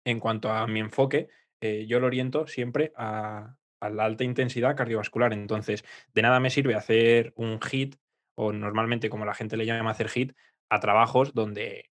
en, 0.05 0.19
cuanto 0.19 0.51
a 0.51 0.67
mi 0.67 0.79
enfoque, 0.79 1.29
eh, 1.61 1.85
yo 1.87 1.99
lo 1.99 2.07
oriento 2.07 2.47
siempre 2.47 2.91
a, 2.95 3.55
la 3.81 4.05
alta 4.05 4.23
intensidad 4.23 4.75
cardiovascular. 4.75 5.33
Entonces, 5.33 5.83
de 6.13 6.21
nada 6.21 6.39
me 6.39 6.49
sirve 6.49 6.75
hacer 6.75 7.33
un 7.35 7.59
HIT, 7.59 7.95
o 8.35 8.53
normalmente 8.53 9.09
como 9.09 9.25
la 9.25 9.33
gente 9.33 9.57
le 9.57 9.65
llama 9.65 9.91
hacer 9.91 10.09
HIT, 10.13 10.33
a 10.69 10.79
trabajos 10.79 11.33
donde 11.33 11.89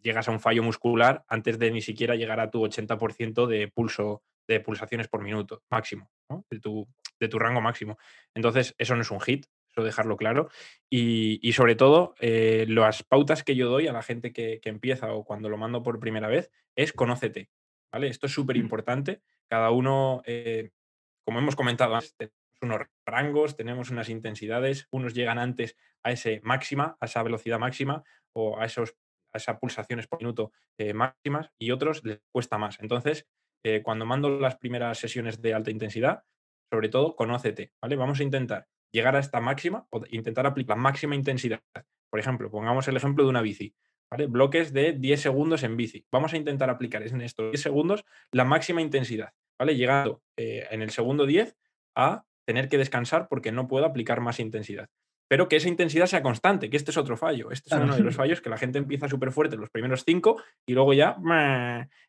llegas 0.00 0.28
a 0.28 0.32
un 0.32 0.40
fallo 0.40 0.62
muscular 0.62 1.24
antes 1.28 1.58
de 1.58 1.70
ni 1.70 1.82
siquiera 1.82 2.14
llegar 2.14 2.40
a 2.40 2.50
tu 2.50 2.62
80% 2.62 3.46
de 3.46 3.68
pulso 3.68 4.22
de 4.48 4.60
pulsaciones 4.60 5.08
por 5.08 5.22
minuto 5.22 5.62
máximo, 5.70 6.10
de, 6.50 6.60
tu, 6.60 6.88
de, 7.18 7.28
tu, 7.28 7.38
rango 7.38 7.60
máximo. 7.60 7.98
Entonces, 8.34 8.74
eso 8.78 8.94
no 8.94 9.02
es 9.02 9.10
un 9.10 9.20
hit, 9.20 9.46
eso 9.76 9.84
dejarlo 9.84 10.16
claro. 10.16 10.48
Y, 10.90 11.38
y 11.46 11.52
sobre 11.52 11.74
todo, 11.74 12.14
eh, 12.20 12.64
las 12.68 13.02
pautas 13.02 13.44
que 13.44 13.54
yo 13.54 13.68
doy 13.68 13.86
a 13.86 13.92
la 13.92 14.02
gente 14.02 14.32
que, 14.32 14.60
que, 14.60 14.70
empieza 14.70 15.12
o 15.12 15.24
cuando 15.24 15.48
lo 15.48 15.58
mando 15.58 15.82
por 15.82 16.00
primera 16.00 16.28
vez 16.28 16.50
es 16.74 16.92
conócete. 16.92 17.50
¿vale? 17.92 18.08
Esto 18.08 18.26
es 18.26 18.32
súper 18.32 18.56
importante. 18.56 19.20
Cada 19.48 19.70
uno, 19.70 20.22
eh, 20.24 20.70
como 21.24 21.38
hemos 21.38 21.56
comentado 21.56 21.94
antes, 21.94 22.14
tenemos 22.16 22.34
unos 22.62 22.80
rangos, 23.06 23.56
tenemos 23.56 23.90
unas 23.90 24.08
intensidades, 24.08 24.88
unos 24.90 25.14
llegan 25.14 25.38
antes 25.38 25.76
a 26.02 26.12
ese 26.12 26.40
máxima, 26.42 26.96
a 27.00 27.06
esa 27.06 27.22
velocidad 27.22 27.58
máxima 27.58 28.02
o 28.32 28.58
a 28.58 28.64
esos 28.64 28.96
a 29.32 29.38
esas 29.38 29.58
pulsaciones 29.58 30.06
por 30.06 30.20
minuto 30.20 30.52
eh, 30.78 30.94
máximas 30.94 31.50
y 31.58 31.70
otros 31.70 32.02
les 32.04 32.20
cuesta 32.32 32.56
más. 32.56 32.78
Entonces, 32.80 33.26
eh, 33.62 33.82
cuando 33.82 34.06
mando 34.06 34.30
las 34.30 34.56
primeras 34.56 34.98
sesiones 34.98 35.42
de 35.42 35.52
alta 35.52 35.70
intensidad, 35.70 36.22
sobre 36.72 36.88
todo, 36.88 37.14
conócete, 37.14 37.72
¿vale? 37.82 37.96
Vamos 37.96 38.20
a 38.20 38.22
intentar 38.22 38.66
llegar 38.92 39.16
a 39.16 39.20
esta 39.20 39.40
máxima 39.40 39.86
o 39.90 40.02
intentar 40.10 40.46
aplicar 40.46 40.76
la 40.76 40.82
máxima 40.82 41.14
intensidad. 41.14 41.60
Por 42.10 42.20
ejemplo, 42.20 42.50
pongamos 42.50 42.88
el 42.88 42.96
ejemplo 42.96 43.24
de 43.24 43.30
una 43.30 43.42
bici, 43.42 43.74
¿vale? 44.10 44.26
Bloques 44.26 44.72
de 44.72 44.92
10 44.92 45.20
segundos 45.20 45.62
en 45.62 45.76
bici. 45.76 46.06
Vamos 46.10 46.32
a 46.32 46.36
intentar 46.36 46.70
aplicar 46.70 47.02
en 47.02 47.20
estos 47.20 47.50
10 47.50 47.60
segundos 47.60 48.04
la 48.32 48.44
máxima 48.44 48.80
intensidad, 48.80 49.32
¿vale? 49.58 49.76
Llegando 49.76 50.22
eh, 50.36 50.66
en 50.70 50.82
el 50.82 50.90
segundo 50.90 51.26
10 51.26 51.56
a 51.96 52.24
tener 52.46 52.68
que 52.68 52.78
descansar 52.78 53.28
porque 53.28 53.52
no 53.52 53.66
puedo 53.68 53.84
aplicar 53.86 54.20
más 54.20 54.40
intensidad. 54.40 54.88
pero 55.28 55.48
que 55.48 55.56
esa 55.56 55.68
intensidad 55.68 56.06
sea 56.06 56.22
constante, 56.22 56.70
que 56.70 56.76
este 56.76 56.92
es 56.92 56.96
otro 56.96 57.16
fallo. 57.16 57.50
Este 57.50 57.74
es 57.74 57.80
uno 57.80 57.96
de 57.96 58.02
los 58.02 58.14
fallos 58.20 58.40
que 58.40 58.48
la 58.48 58.58
gente 58.58 58.78
empieza 58.78 59.08
súper 59.08 59.32
fuerte 59.32 59.56
los 59.56 59.70
primeros 59.70 60.04
cinco 60.04 60.40
y 60.64 60.74
luego 60.74 60.94
ya, 60.94 61.16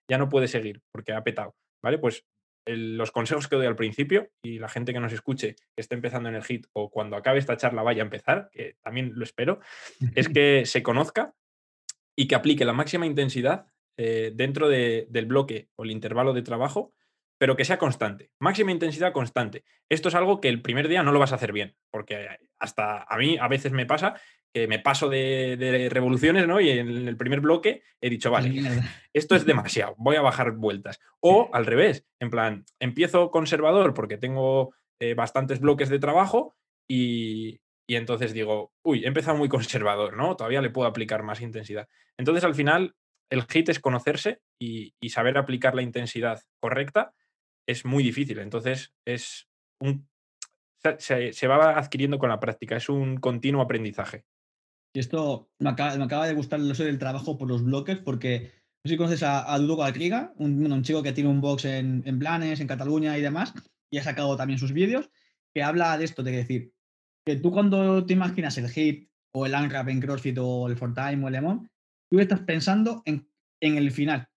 ya 0.07 0.17
no 0.19 0.29
puede 0.29 0.47
seguir 0.47 0.81
porque 0.91 1.13
ha 1.13 1.23
petado. 1.23 1.55
¿Vale? 1.81 1.97
Pues 1.97 2.25
los 2.67 3.11
consejos 3.11 3.47
que 3.47 3.55
doy 3.55 3.65
al 3.65 3.75
principio 3.75 4.29
y 4.41 4.59
la 4.59 4.69
gente 4.69 4.93
que 4.93 4.99
nos 4.99 5.13
escuche 5.13 5.55
que 5.55 5.81
esté 5.81 5.95
empezando 5.95 6.29
en 6.29 6.35
el 6.35 6.43
hit 6.43 6.67
o 6.73 6.89
cuando 6.89 7.15
acabe 7.15 7.39
esta 7.39 7.57
charla 7.57 7.83
vaya 7.83 8.01
a 8.01 8.05
empezar, 8.05 8.49
que 8.51 8.75
también 8.81 9.13
lo 9.15 9.23
espero, 9.23 9.59
es 10.15 10.29
que 10.29 10.65
se 10.65 10.83
conozca 10.83 11.33
y 12.15 12.27
que 12.27 12.35
aplique 12.35 12.65
la 12.65 12.73
máxima 12.73 13.05
intensidad 13.05 13.67
eh, 13.97 14.31
dentro 14.33 14.69
del 14.69 15.25
bloque 15.25 15.69
o 15.75 15.83
el 15.83 15.91
intervalo 15.91 16.33
de 16.33 16.41
trabajo, 16.41 16.93
pero 17.37 17.55
que 17.55 17.65
sea 17.65 17.77
constante. 17.77 18.31
Máxima 18.39 18.71
intensidad 18.71 19.13
constante. 19.13 19.63
Esto 19.89 20.09
es 20.09 20.15
algo 20.15 20.41
que 20.41 20.49
el 20.49 20.61
primer 20.61 20.87
día 20.87 21.03
no 21.03 21.11
lo 21.11 21.19
vas 21.19 21.31
a 21.31 21.35
hacer 21.35 21.51
bien, 21.51 21.75
porque 21.91 22.27
hasta 22.59 23.03
a 23.03 23.17
mí 23.17 23.37
a 23.39 23.47
veces 23.47 23.71
me 23.71 23.85
pasa 23.85 24.19
que 24.57 24.67
me 24.67 24.79
paso 24.79 25.07
de, 25.07 25.87
revoluciones, 25.91 26.47
¿no? 26.47 26.59
Y 26.59 26.71
en 26.71 27.07
el 27.07 27.15
primer 27.15 27.41
bloque 27.41 27.83
he 28.01 28.09
dicho, 28.09 28.31
vale, 28.31 28.63
esto 29.13 29.35
es 29.35 29.45
demasiado, 29.45 29.93
voy 29.97 30.15
a 30.15 30.21
bajar 30.21 30.53
vueltas. 30.53 30.99
O 31.19 31.51
al 31.53 31.67
revés, 31.67 32.07
en 32.19 32.31
plan, 32.31 32.65
empiezo 32.79 33.29
conservador 33.29 33.93
porque 33.93 34.17
tengo 34.17 34.73
eh, 34.99 35.13
bastantes 35.13 35.59
bloques 35.59 35.89
de 35.89 35.99
trabajo 35.99 36.55
y, 36.89 37.59
entonces 37.87 38.33
digo, 38.33 38.73
uy, 38.83 39.03
he 39.03 39.07
empezado 39.07 39.37
muy 39.37 39.47
conservador, 39.47 40.17
¿no? 40.17 40.35
Todavía 40.35 40.61
le 40.61 40.71
puedo 40.71 40.87
aplicar 40.87 41.21
más 41.21 41.41
intensidad. 41.41 41.87
Entonces, 42.17 42.43
al 42.43 42.55
final, 42.55 42.95
el 43.29 43.43
hit 43.43 43.69
es 43.69 43.79
conocerse 43.79 44.41
y, 44.59 44.95
saber 45.09 45.37
aplicar 45.37 45.75
la 45.75 45.83
intensidad 45.83 46.41
correcta 46.59 47.13
es 47.67 47.85
muy 47.85 48.03
difícil. 48.03 48.39
Entonces, 48.39 48.95
es 49.05 49.47
un, 49.79 50.09
se, 50.97 51.31
se, 51.31 51.47
va 51.47 51.77
adquiriendo 51.77 52.17
con 52.17 52.29
la 52.29 52.39
práctica, 52.39 52.75
es 52.75 52.89
un 52.89 53.17
continuo 53.17 53.61
aprendizaje. 53.61 54.25
Y 54.97 54.99
esto 54.99 55.51
me 55.59 55.69
acaba, 55.69 56.25
de 56.25 56.33
gustar 56.33 56.59
el 56.59 56.73
del 56.75 56.97
trabajo 56.97 57.37
por 57.37 57.47
los 57.47 57.63
bloques, 57.63 57.99
porque 57.99 58.51
si 58.83 58.97
conoces 58.97 59.21
a, 59.21 59.53
a 59.53 59.59
Dudo 59.59 59.77
un, 60.37 60.71
un, 60.71 60.81
chico 60.81 61.03
que 61.03 61.11
tiene 61.11 61.29
un 61.29 61.39
box 61.39 61.65
en, 61.65 62.01
en 62.07 62.17
Blanes, 62.17 62.61
en 62.61 62.65
Cataluña 62.65 63.15
y 63.15 63.21
demás, 63.21 63.53
y 63.91 63.99
ha 63.99 64.03
sacado 64.03 64.35
también 64.35 64.57
sus 64.57 64.73
vídeos, 64.73 65.11
que 65.53 65.61
habla 65.61 65.95
de 65.99 66.05
esto, 66.05 66.23
de 66.23 66.31
decir, 66.31 66.73
que 67.23 67.35
tú 67.35 67.51
cuando 67.51 68.07
te 68.07 68.13
imaginas 68.13 68.57
el 68.57 68.69
hit 68.69 69.07
o 69.35 69.45
el 69.45 69.53
unwrap 69.53 69.87
en 69.87 70.01
CrossFit 70.01 70.39
o 70.39 70.67
el 70.67 70.75
Fortime 70.75 71.23
o 71.23 71.27
el 71.27 71.33
Lemon, 71.33 71.69
tú 72.09 72.19
estás 72.19 72.39
pensando 72.39 73.03
en, 73.05 73.29
en 73.61 73.77
el 73.77 73.91
final. 73.91 74.27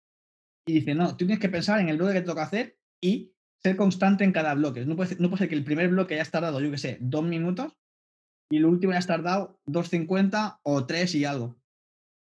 Y 0.67 0.75
dice, 0.75 0.95
no, 0.95 1.12
tú 1.12 1.25
tienes 1.25 1.38
que 1.38 1.49
pensar 1.49 1.81
en 1.81 1.88
el 1.88 1.97
bloque 1.97 2.12
que 2.12 2.21
te 2.21 2.26
toca 2.26 2.43
hacer 2.43 2.76
y 3.00 3.33
ser 3.62 3.76
constante 3.76 4.25
en 4.25 4.33
cada 4.33 4.52
bloque. 4.52 4.85
No 4.85 4.95
puede, 4.95 5.17
no 5.21 5.31
puede 5.31 5.38
ser 5.38 5.49
que 5.49 5.55
el 5.55 5.64
primer 5.64 5.88
bloque 5.88 6.17
hayas 6.17 6.31
tardado, 6.31 6.61
yo 6.61 6.71
qué 6.71 6.76
sé, 6.76 6.99
dos 7.00 7.25
minutos 7.25 7.79
y 8.50 8.57
el 8.57 8.66
último 8.66 8.92
ya 8.92 8.99
has 8.99 9.07
tardado 9.07 9.61
2.50 9.66 10.59
o 10.62 10.85
3 10.85 11.14
y 11.14 11.25
algo. 11.25 11.57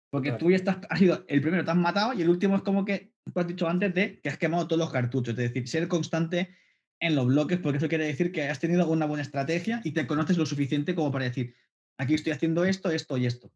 Porque 0.10 0.32
tú 0.32 0.50
ya 0.50 0.56
estás, 0.56 0.78
has 0.90 1.00
sido 1.00 1.26
el 1.28 1.42
primero, 1.42 1.66
te 1.66 1.72
has 1.72 1.78
matado 1.78 2.14
y 2.14 2.22
el 2.22 2.30
último 2.30 2.56
es 2.56 2.62
como 2.62 2.86
que, 2.86 3.12
tú 3.34 3.40
has 3.40 3.48
dicho 3.48 3.68
antes, 3.68 3.94
de 3.94 4.20
que 4.22 4.30
has 4.30 4.38
quemado 4.38 4.68
todos 4.68 4.80
los 4.80 4.92
cartuchos. 4.92 5.34
Es 5.34 5.38
decir, 5.38 5.68
ser 5.68 5.88
constante 5.88 6.56
en 7.02 7.16
los 7.16 7.26
bloques, 7.26 7.60
porque 7.60 7.80
eso 7.80 7.90
quiere 7.90 8.06
decir 8.06 8.32
que 8.32 8.44
has 8.44 8.60
tenido 8.60 8.88
una 8.88 9.06
buena 9.06 9.24
estrategia 9.24 9.82
y 9.84 9.92
te 9.92 10.08
conoces 10.08 10.38
lo 10.38 10.46
suficiente 10.46 10.96
como 10.96 11.12
para 11.12 11.26
decir, 11.26 11.56
aquí 11.98 12.14
estoy 12.14 12.32
haciendo 12.32 12.64
esto, 12.64 12.92
esto 12.92 13.18
y 13.18 13.26
esto. 13.26 13.52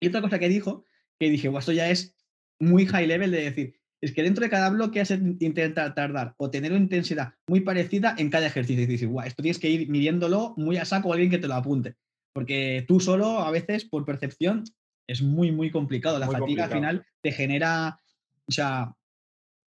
Y 0.00 0.08
otra 0.08 0.22
cosa 0.22 0.38
que 0.38 0.48
dijo, 0.48 0.84
que 1.18 1.28
dije, 1.28 1.48
bueno, 1.48 1.58
esto 1.58 1.72
ya 1.72 1.90
es 1.90 2.16
muy 2.60 2.86
high 2.86 3.06
level 3.06 3.30
de 3.30 3.42
decir, 3.42 3.80
es 4.00 4.12
que 4.12 4.22
dentro 4.22 4.44
de 4.44 4.50
cada 4.50 4.70
bloque 4.70 5.00
has 5.00 5.10
intentar 5.10 5.94
tardar 5.94 6.34
o 6.38 6.50
tener 6.50 6.72
una 6.72 6.82
intensidad 6.82 7.34
muy 7.48 7.60
parecida 7.60 8.14
en 8.16 8.30
cada 8.30 8.46
ejercicio. 8.46 8.84
Y 8.84 8.86
dices, 8.86 9.08
guau, 9.08 9.26
esto 9.26 9.42
tienes 9.42 9.58
que 9.58 9.70
ir 9.70 9.88
midiéndolo 9.88 10.54
muy 10.56 10.76
a 10.76 10.84
saco 10.84 11.10
a 11.10 11.14
alguien 11.14 11.30
que 11.30 11.38
te 11.38 11.48
lo 11.48 11.54
apunte. 11.54 11.96
Porque 12.36 12.84
tú 12.86 13.00
solo, 13.00 13.40
a 13.40 13.50
veces, 13.50 13.86
por 13.86 14.04
percepción, 14.04 14.64
es 15.06 15.22
muy, 15.22 15.52
muy 15.52 15.70
complicado. 15.70 16.18
La 16.18 16.30
fatiga 16.30 16.64
al 16.64 16.70
final 16.70 17.06
te 17.22 17.32
genera, 17.32 17.98
o 18.46 18.52
sea, 18.52 18.92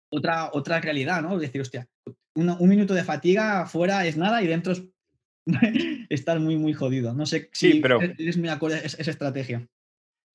otra, 0.08 0.48
otra 0.52 0.80
realidad, 0.80 1.22
¿no? 1.22 1.34
Es 1.34 1.40
decir, 1.40 1.60
hostia, 1.60 1.88
un, 2.36 2.56
minuto 2.68 2.94
de 2.94 3.02
fatiga 3.02 3.66
fuera 3.66 4.06
es 4.06 4.16
nada 4.16 4.44
y 4.44 4.46
dentro 4.46 4.74
es 4.74 4.84
estar 6.08 6.38
muy, 6.38 6.56
muy 6.56 6.72
jodido. 6.72 7.12
No 7.14 7.26
sé 7.26 7.50
si 7.52 7.80
pero... 7.80 8.00
eres 8.00 8.36
muy 8.36 8.48
acorde 8.48 8.80
esa 8.86 9.10
estrategia. 9.10 9.66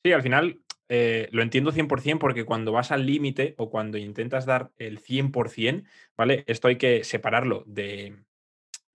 Sí, 0.03 0.11
al 0.11 0.21
final 0.21 0.59
eh, 0.89 1.29
lo 1.31 1.43
entiendo 1.43 1.71
100% 1.71 2.19
porque 2.19 2.43
cuando 2.43 2.73
vas 2.73 2.91
al 2.91 3.05
límite 3.05 3.55
o 3.57 3.69
cuando 3.69 3.97
intentas 3.97 4.45
dar 4.45 4.73
el 4.75 4.99
100%, 4.99 5.85
¿vale? 6.17 6.43
Esto 6.47 6.67
hay 6.67 6.75
que 6.75 7.05
separarlo 7.05 7.63
de, 7.67 8.17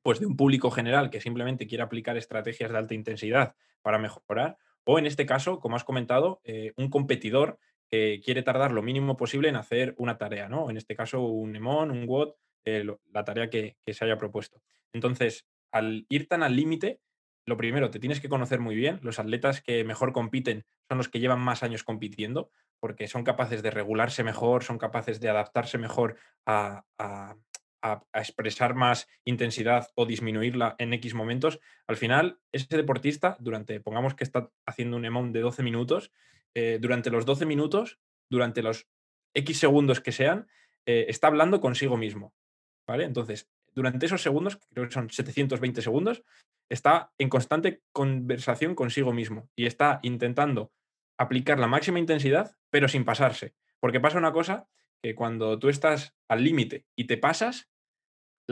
pues 0.02 0.20
de 0.20 0.26
un 0.26 0.36
público 0.36 0.70
general 0.70 1.10
que 1.10 1.20
simplemente 1.20 1.66
quiere 1.66 1.84
aplicar 1.84 2.16
estrategias 2.16 2.70
de 2.70 2.78
alta 2.78 2.94
intensidad 2.94 3.54
para 3.82 3.98
mejorar, 3.98 4.56
o 4.84 4.98
en 4.98 5.06
este 5.06 5.26
caso, 5.26 5.60
como 5.60 5.76
has 5.76 5.84
comentado, 5.84 6.40
eh, 6.44 6.72
un 6.76 6.90
competidor 6.90 7.58
que 7.88 8.20
quiere 8.24 8.42
tardar 8.42 8.72
lo 8.72 8.82
mínimo 8.82 9.16
posible 9.16 9.48
en 9.48 9.56
hacer 9.56 9.94
una 9.98 10.18
tarea, 10.18 10.48
¿no? 10.48 10.70
En 10.70 10.76
este 10.76 10.96
caso, 10.96 11.20
un 11.22 11.52
Nemon, 11.52 11.90
un 11.90 12.06
WOD, 12.06 12.34
eh, 12.64 12.84
la 13.12 13.24
tarea 13.24 13.50
que, 13.50 13.76
se 13.86 14.04
haya 14.04 14.16
propuesto. 14.16 14.62
Entonces, 14.92 15.46
al 15.70 16.06
ir 16.08 16.28
tan 16.28 16.42
al 16.42 16.56
límite, 16.56 17.00
lo 17.44 17.56
primero, 17.56 17.90
te 17.90 17.98
tienes 17.98 18.20
que 18.20 18.28
conocer 18.28 18.60
muy 18.60 18.74
bien. 18.76 19.00
Los 19.02 19.18
atletas 19.18 19.60
que 19.62 19.84
mejor 19.84 20.12
compiten 20.12 20.64
son 20.88 20.98
los 20.98 21.08
que 21.08 21.18
llevan 21.18 21.40
más 21.40 21.62
años 21.62 21.82
compitiendo, 21.82 22.50
porque 22.80 23.08
son 23.08 23.24
capaces 23.24 23.62
de 23.62 23.70
regularse 23.70 24.24
mejor, 24.24 24.64
son 24.64 24.78
capaces 24.78 25.20
de 25.20 25.28
adaptarse 25.28 25.76
mejor 25.76 26.16
a, 26.46 26.84
expresar 28.12 28.74
más 28.74 29.08
intensidad 29.24 29.90
o 29.94 30.06
disminuirla 30.06 30.76
en 30.78 30.92
X 30.94 31.14
momentos, 31.14 31.60
al 31.86 31.96
final 31.96 32.38
ese 32.52 32.76
deportista, 32.76 33.36
durante, 33.40 33.80
pongamos 33.80 34.14
que 34.14 34.24
está 34.24 34.50
haciendo 34.66 34.96
un 34.96 35.04
EMOM 35.04 35.32
de 35.32 35.40
12 35.40 35.62
minutos, 35.62 36.12
eh, 36.54 36.78
durante 36.80 37.10
los 37.10 37.26
12 37.26 37.46
minutos, 37.46 37.98
durante 38.30 38.62
los 38.62 38.88
X 39.34 39.58
segundos 39.58 40.00
que 40.00 40.12
sean, 40.12 40.48
eh, 40.86 41.06
está 41.08 41.26
hablando 41.28 41.60
consigo 41.60 41.96
mismo. 41.96 42.34
¿Vale? 42.86 43.04
Entonces, 43.04 43.48
durante 43.74 44.06
esos 44.06 44.22
segundos, 44.22 44.58
creo 44.70 44.86
que 44.86 44.92
son 44.92 45.08
720 45.10 45.82
segundos, 45.82 46.22
está 46.68 47.12
en 47.18 47.28
constante 47.28 47.82
conversación 47.92 48.74
consigo 48.74 49.12
mismo 49.12 49.48
y 49.56 49.66
está 49.66 50.00
intentando 50.02 50.72
aplicar 51.18 51.58
la 51.58 51.68
máxima 51.68 51.98
intensidad, 51.98 52.56
pero 52.70 52.88
sin 52.88 53.04
pasarse. 53.04 53.54
Porque 53.80 54.00
pasa 54.00 54.18
una 54.18 54.32
cosa 54.32 54.68
que 55.02 55.14
cuando 55.14 55.58
tú 55.58 55.68
estás 55.68 56.14
al 56.28 56.44
límite 56.44 56.86
y 56.96 57.06
te 57.06 57.18
pasas, 57.18 57.68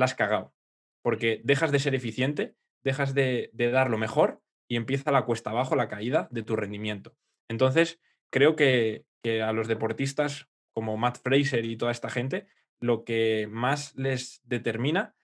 la 0.01 0.07
has 0.07 0.15
cagado. 0.15 0.55
Porque 1.03 1.41
dejas 1.45 1.71
de 1.71 1.79
ser 1.79 1.95
eficiente, 1.95 2.57
dejas 2.83 3.15
de, 3.15 3.51
dar 3.55 3.89
lo 3.91 3.99
mejor 3.99 4.43
y 4.69 4.77
empieza 4.77 5.13
la 5.13 5.25
cuesta 5.25 5.51
abajo, 5.51 5.77
la 5.77 5.89
caída 5.89 6.29
de 6.31 6.43
tu 6.43 6.57
rendimiento. 6.57 7.17
Entonces, 7.49 8.01
creo 8.31 8.57
que, 8.57 9.05
a 9.45 9.53
los 9.53 9.69
deportistas 9.69 10.49
como 10.73 10.97
Matt 10.97 11.19
Fraser 11.23 11.65
y 11.65 11.77
toda 11.77 11.93
esta 11.93 12.11
gente, 12.11 12.47
lo 12.81 13.05
que 13.05 13.49
más 13.51 13.95
les 13.97 14.41
determina 14.45 15.15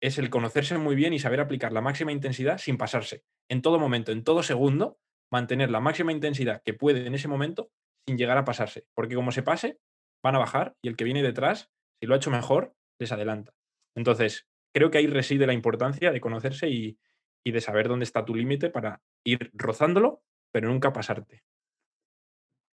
es 0.00 0.18
el 0.18 0.30
conocerse 0.30 0.78
muy 0.78 0.94
bien 0.94 1.12
y 1.12 1.18
saber 1.18 1.40
aplicar 1.40 1.72
la 1.72 1.80
máxima 1.80 2.12
intensidad 2.12 2.58
sin 2.58 2.78
pasarse. 2.78 3.24
En 3.48 3.62
todo 3.62 3.78
momento, 3.78 4.12
en 4.12 4.24
todo 4.24 4.42
segundo, 4.42 4.98
mantener 5.30 5.70
la 5.70 5.80
máxima 5.80 6.12
intensidad 6.12 6.62
que 6.62 6.74
puede 6.74 7.06
en 7.06 7.14
ese 7.14 7.28
momento 7.28 7.70
sin 8.06 8.16
llegar 8.16 8.38
a 8.38 8.44
pasarse. 8.44 8.86
Porque 8.94 9.14
como 9.14 9.32
se 9.32 9.42
pase, 9.42 9.78
van 10.22 10.36
a 10.36 10.38
bajar 10.38 10.76
y 10.82 10.88
el 10.88 10.96
que 10.96 11.04
viene 11.04 11.22
detrás, 11.22 11.70
si 12.00 12.06
lo 12.06 12.14
ha 12.14 12.18
hecho 12.18 12.30
mejor, 12.30 12.74
les 12.98 13.12
adelanta. 13.12 13.54
Entonces, 13.94 14.46
creo 14.74 14.90
que 14.90 14.98
ahí 14.98 15.06
reside 15.06 15.46
la 15.46 15.54
importancia 15.54 16.10
de 16.10 16.20
conocerse 16.20 16.68
y, 16.68 16.98
de 17.44 17.60
saber 17.60 17.88
dónde 17.88 18.04
está 18.04 18.24
tu 18.24 18.34
límite 18.34 18.70
para 18.70 19.02
ir 19.22 19.50
rozándolo, 19.52 20.22
pero 20.50 20.68
nunca 20.68 20.92
pasarte. 20.92 21.44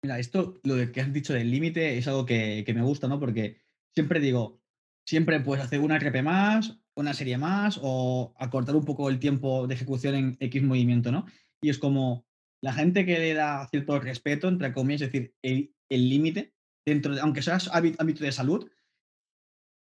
Mira, 0.03 0.19
esto, 0.19 0.59
lo 0.63 0.91
que 0.91 1.01
has 1.01 1.13
dicho 1.13 1.33
del 1.33 1.51
límite, 1.51 1.97
es 1.97 2.07
algo 2.07 2.25
que, 2.25 2.65
me 2.75 2.81
gusta, 2.81 3.07
¿no? 3.07 3.19
Porque 3.19 3.61
siempre 3.93 4.19
digo, 4.19 4.61
siempre 5.05 5.39
puedes 5.39 5.63
hacer 5.63 5.79
una 5.79 5.97
RP 5.97 6.23
más, 6.23 6.79
una 6.95 7.13
serie 7.13 7.37
más, 7.37 7.79
o 7.81 8.33
acortar 8.39 8.75
un 8.75 8.85
poco 8.85 9.09
el 9.09 9.19
tiempo 9.19 9.67
de 9.67 9.75
ejecución 9.75 10.15
en 10.15 10.37
X 10.39 10.63
movimiento, 10.63 11.11
¿no? 11.11 11.25
Y 11.61 11.69
es 11.69 11.77
como 11.77 12.25
la 12.61 12.73
gente 12.73 13.05
que 13.05 13.19
le 13.19 13.33
da 13.35 13.67
cierto 13.69 13.99
respeto, 13.99 14.47
entre 14.47 14.73
comillas, 14.73 15.03
es 15.03 15.11
decir, 15.11 15.35
el 15.43 16.09
límite, 16.09 16.55
dentro 16.85 17.13
de, 17.13 17.21
aunque 17.21 17.41
seas 17.43 17.69
ámbito 17.71 18.23
de 18.23 18.31
salud, 18.31 18.69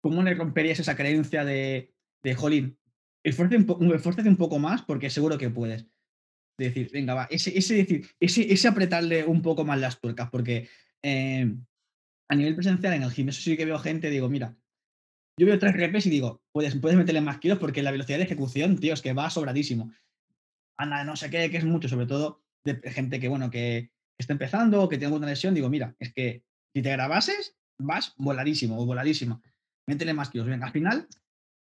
¿cómo 0.10 0.24
le 0.24 0.34
romperías 0.36 0.80
esa 0.80 0.96
creencia 0.96 1.44
de, 1.44 1.94
de 2.24 2.34
jolín, 2.34 2.80
esfuérzate 3.24 3.58
un, 4.30 4.38
poco 4.38 4.58
más 4.58 4.82
porque 4.84 5.10
seguro 5.10 5.38
que 5.38 5.50
puedes? 5.50 5.86
decir, 6.58 6.90
venga, 6.92 7.14
va, 7.14 7.28
ese, 7.30 7.54
ese, 7.56 8.68
apretarle 8.68 9.26
un 9.26 9.42
poco 9.42 9.66
más 9.66 9.80
las 9.80 10.00
tuercas, 10.00 10.30
porque 10.32 10.70
eh, 11.04 11.54
a 12.30 12.36
nivel 12.36 12.56
presencial 12.56 12.94
en 12.94 13.04
el 13.04 13.12
gimnasio 13.12 13.44
sí 13.44 13.58
que 13.58 13.66
veo 13.66 13.78
gente, 13.78 14.10
digo, 14.10 14.28
mira, 14.28 14.56
yo 15.38 15.46
veo 15.46 15.60
tres 15.60 15.76
repes 15.76 16.08
y 16.08 16.10
digo, 16.10 16.42
puedes, 16.52 16.74
puedes 16.78 16.98
meterle 16.98 17.22
más 17.22 17.38
kilos 17.38 17.60
porque 17.60 17.84
la 17.84 17.92
velocidad 17.92 18.18
de 18.18 18.24
ejecución, 18.24 18.80
tío, 18.80 18.94
es 18.94 19.04
que 19.04 19.14
va 19.14 19.30
sobradísimo. 19.30 19.92
Anda, 20.80 21.04
no 21.04 21.16
sé 21.16 21.30
qué, 21.30 21.52
que 21.52 21.58
es 21.58 21.66
mucho, 21.66 21.90
sobre 21.90 22.08
todo 22.08 22.44
de 22.64 22.80
gente 22.92 23.20
que, 23.20 23.28
bueno, 23.28 23.52
que 23.52 23.92
está 24.18 24.34
empezando 24.34 24.82
o 24.82 24.90
que 24.90 24.98
tiene 24.98 25.14
alguna 25.14 25.28
lesión, 25.28 25.54
digo, 25.54 25.70
mira, 25.70 25.96
es 26.00 26.12
que 26.12 26.44
si 26.74 26.82
te 26.82 26.92
grabases, 26.92 27.56
vas 27.78 28.16
voladísimo 28.18 28.82
o 28.82 28.86
voladísima 28.86 29.40
métele 29.88 30.14
más 30.14 30.30
kilos. 30.30 30.48
Venga, 30.48 30.68
al 30.68 30.72
final, 30.72 31.08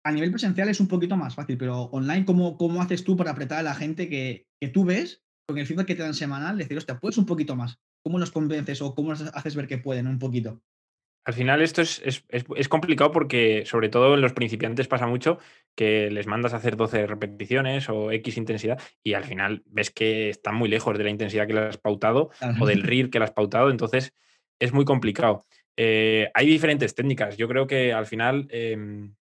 a 0.03 0.12
nivel 0.12 0.32
presencial 0.32 0.70
es 0.70 0.79
un 0.79 0.88
poquito 0.88 1.15
más 1.15 1.36
fácil, 1.36 1.58
pero 1.58 1.84
online, 1.84 2.25
¿cómo, 2.25 2.58
cómo 2.58 2.82
haces 2.82 3.03
tú 3.03 3.15
para 3.15 3.32
apretar 3.32 3.60
a 3.60 3.63
la 3.63 3.75
gente 3.75 4.10
que, 4.10 4.48
que 4.60 4.67
tú 4.67 4.84
ves 4.84 5.24
con 5.48 5.58
el 5.58 5.65
feedback 5.65 5.88
que 5.88 5.96
te 5.96 6.03
dan 6.03 6.13
semanal? 6.13 6.58
Decir, 6.58 6.77
hostia, 6.77 7.00
puedes 7.00 7.17
un 7.17 7.25
poquito 7.25 7.55
más. 7.55 7.79
¿Cómo 8.03 8.20
los 8.20 8.32
convences 8.32 8.82
o 8.82 8.94
cómo 8.94 9.12
los 9.12 9.22
haces 9.22 9.55
ver 9.55 9.67
que 9.67 9.77
pueden 9.77 10.08
un 10.08 10.20
poquito? 10.20 10.62
Al 11.25 11.34
final 11.34 11.63
esto 11.63 11.82
es, 11.82 12.03
es, 12.05 12.24
es, 12.29 12.70
complicado 12.70 13.12
porque 13.12 13.63
sobre 13.65 13.89
todo 13.89 14.13
en 14.13 14.22
los 14.22 14.34
principiantes 14.34 14.88
pasa 14.88 15.08
mucho 15.08 15.39
que 15.75 16.12
les 16.12 16.27
mandas 16.27 16.53
a 16.53 16.58
hacer 16.58 16.77
12 16.77 17.08
repeticiones 17.08 17.89
o 17.89 18.12
X 18.12 18.38
intensidad 18.38 18.79
y 19.01 19.15
al 19.15 19.24
final 19.24 19.63
ves 19.65 19.89
que 19.89 20.29
están 20.29 20.53
muy 20.53 20.70
lejos 20.70 20.96
de 20.96 21.03
la 21.03 21.10
intensidad 21.10 21.48
que 21.48 21.53
le 21.53 21.62
has 21.62 21.79
pautado 21.79 22.29
o 22.60 22.67
del 22.67 22.84
RIR 22.84 23.10
que 23.10 23.17
le 23.17 23.25
has 23.25 23.32
pautado, 23.32 23.72
entonces 23.72 24.13
es 24.60 24.72
muy 24.72 24.86
complicado. 24.86 25.44
Eh, 25.77 26.29
hay 26.34 26.48
diferentes 26.48 26.96
técnicas, 26.96 27.38
yo 27.38 27.48
creo 27.48 27.67
que 27.67 27.94
al 27.94 28.05
final 28.05 28.48
em, 28.50 29.15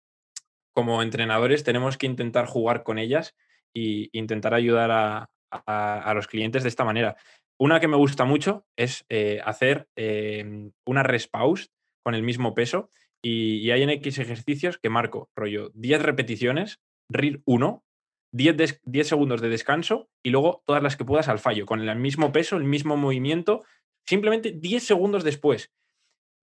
como 0.73 1.01
entrenadores 1.01 1.63
tenemos 1.63 1.97
que 1.97 2.07
intentar 2.07 2.45
jugar 2.45 2.83
con 2.83 2.97
ellas 2.97 3.35
e 3.73 4.09
intentar 4.11 4.53
ayudar 4.53 4.91
a, 4.91 5.29
los 6.13 6.27
clientes 6.27 6.63
de 6.63 6.69
esta 6.69 6.85
manera. 6.85 7.17
Una 7.59 7.79
que 7.79 7.87
me 7.87 7.97
gusta 7.97 8.25
mucho 8.25 8.65
es 8.77 9.05
eh, 9.09 9.41
hacer 9.43 9.87
em, 9.95 10.71
una 10.85 11.03
respause 11.03 11.69
con 12.03 12.15
el 12.15 12.23
mismo 12.23 12.53
peso 12.53 12.89
y, 13.21 13.69
hay 13.69 13.83
en 13.83 13.89
X 13.91 14.17
ejercicios 14.19 14.77
que 14.77 14.89
marco, 14.89 15.29
rollo, 15.35 15.71
10 15.75 16.01
repeticiones, 16.01 16.79
RIR 17.09 17.41
1, 17.45 17.83
10, 18.33 18.81
10, 18.83 19.07
segundos 19.07 19.41
de 19.41 19.49
descanso 19.49 20.09
y 20.23 20.31
luego 20.31 20.63
todas 20.65 20.81
las 20.81 20.95
que 20.95 21.05
puedas 21.05 21.27
al 21.27 21.39
fallo, 21.39 21.65
con 21.65 21.81
el 21.81 21.95
mismo 21.97 22.31
peso, 22.31 22.57
el 22.57 22.63
mismo 22.63 22.97
movimiento, 22.97 23.63
simplemente 24.05 24.51
10 24.51 24.83
segundos 24.83 25.23
después. 25.23 25.71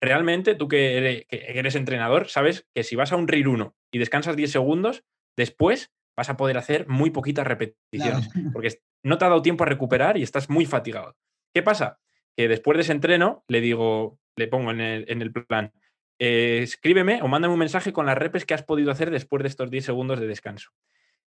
Realmente, 0.01 0.55
tú 0.55 0.69
que 0.69 1.27
eres, 1.29 1.75
entrenador, 1.75 2.29
sabes 2.29 2.67
que 2.75 2.85
si 2.85 2.95
vas 2.95 3.13
a 3.13 3.17
un 3.17 3.27
RIR 3.27 3.49
1 3.49 3.75
y 3.93 3.99
descansas 3.99 4.37
10 4.37 4.51
segundos, 4.51 5.05
después 5.37 5.93
vas 6.17 6.31
a 6.31 6.37
poder 6.37 6.57
hacer 6.57 6.87
muy 6.89 7.11
poquitas 7.11 7.47
repeticiones, 7.47 8.29
porque 8.53 8.79
no 9.03 9.19
te 9.19 9.25
ha 9.25 9.29
dado 9.29 9.43
tiempo 9.43 9.65
a 9.65 9.69
recuperar 9.69 10.17
y 10.17 10.23
estás 10.23 10.49
muy 10.51 10.67
fatigado. 10.67 11.17
¿Qué 11.53 11.63
pasa? 11.63 11.99
Que 12.37 12.47
después 12.49 12.77
de 12.77 12.83
ese 12.83 12.93
entreno 12.93 13.45
le 13.49 13.61
digo, 13.61 14.19
le 14.37 14.47
pongo 14.47 14.71
en 14.71 14.81
el, 14.81 15.33
plan, 15.33 15.73
eh, 16.21 16.61
escríbeme 16.63 17.21
o 17.23 17.29
mándame 17.29 17.55
un 17.55 17.61
mensaje 17.61 17.93
con 17.93 18.07
las 18.07 18.19
repes 18.19 18.45
que 18.45 18.55
has 18.55 18.63
podido 18.63 18.93
hacer 18.93 19.11
después 19.11 19.43
de 19.43 19.49
estos 19.49 19.71
10 19.71 19.85
segundos 19.85 20.21
de 20.21 20.29
descanso. 20.29 20.71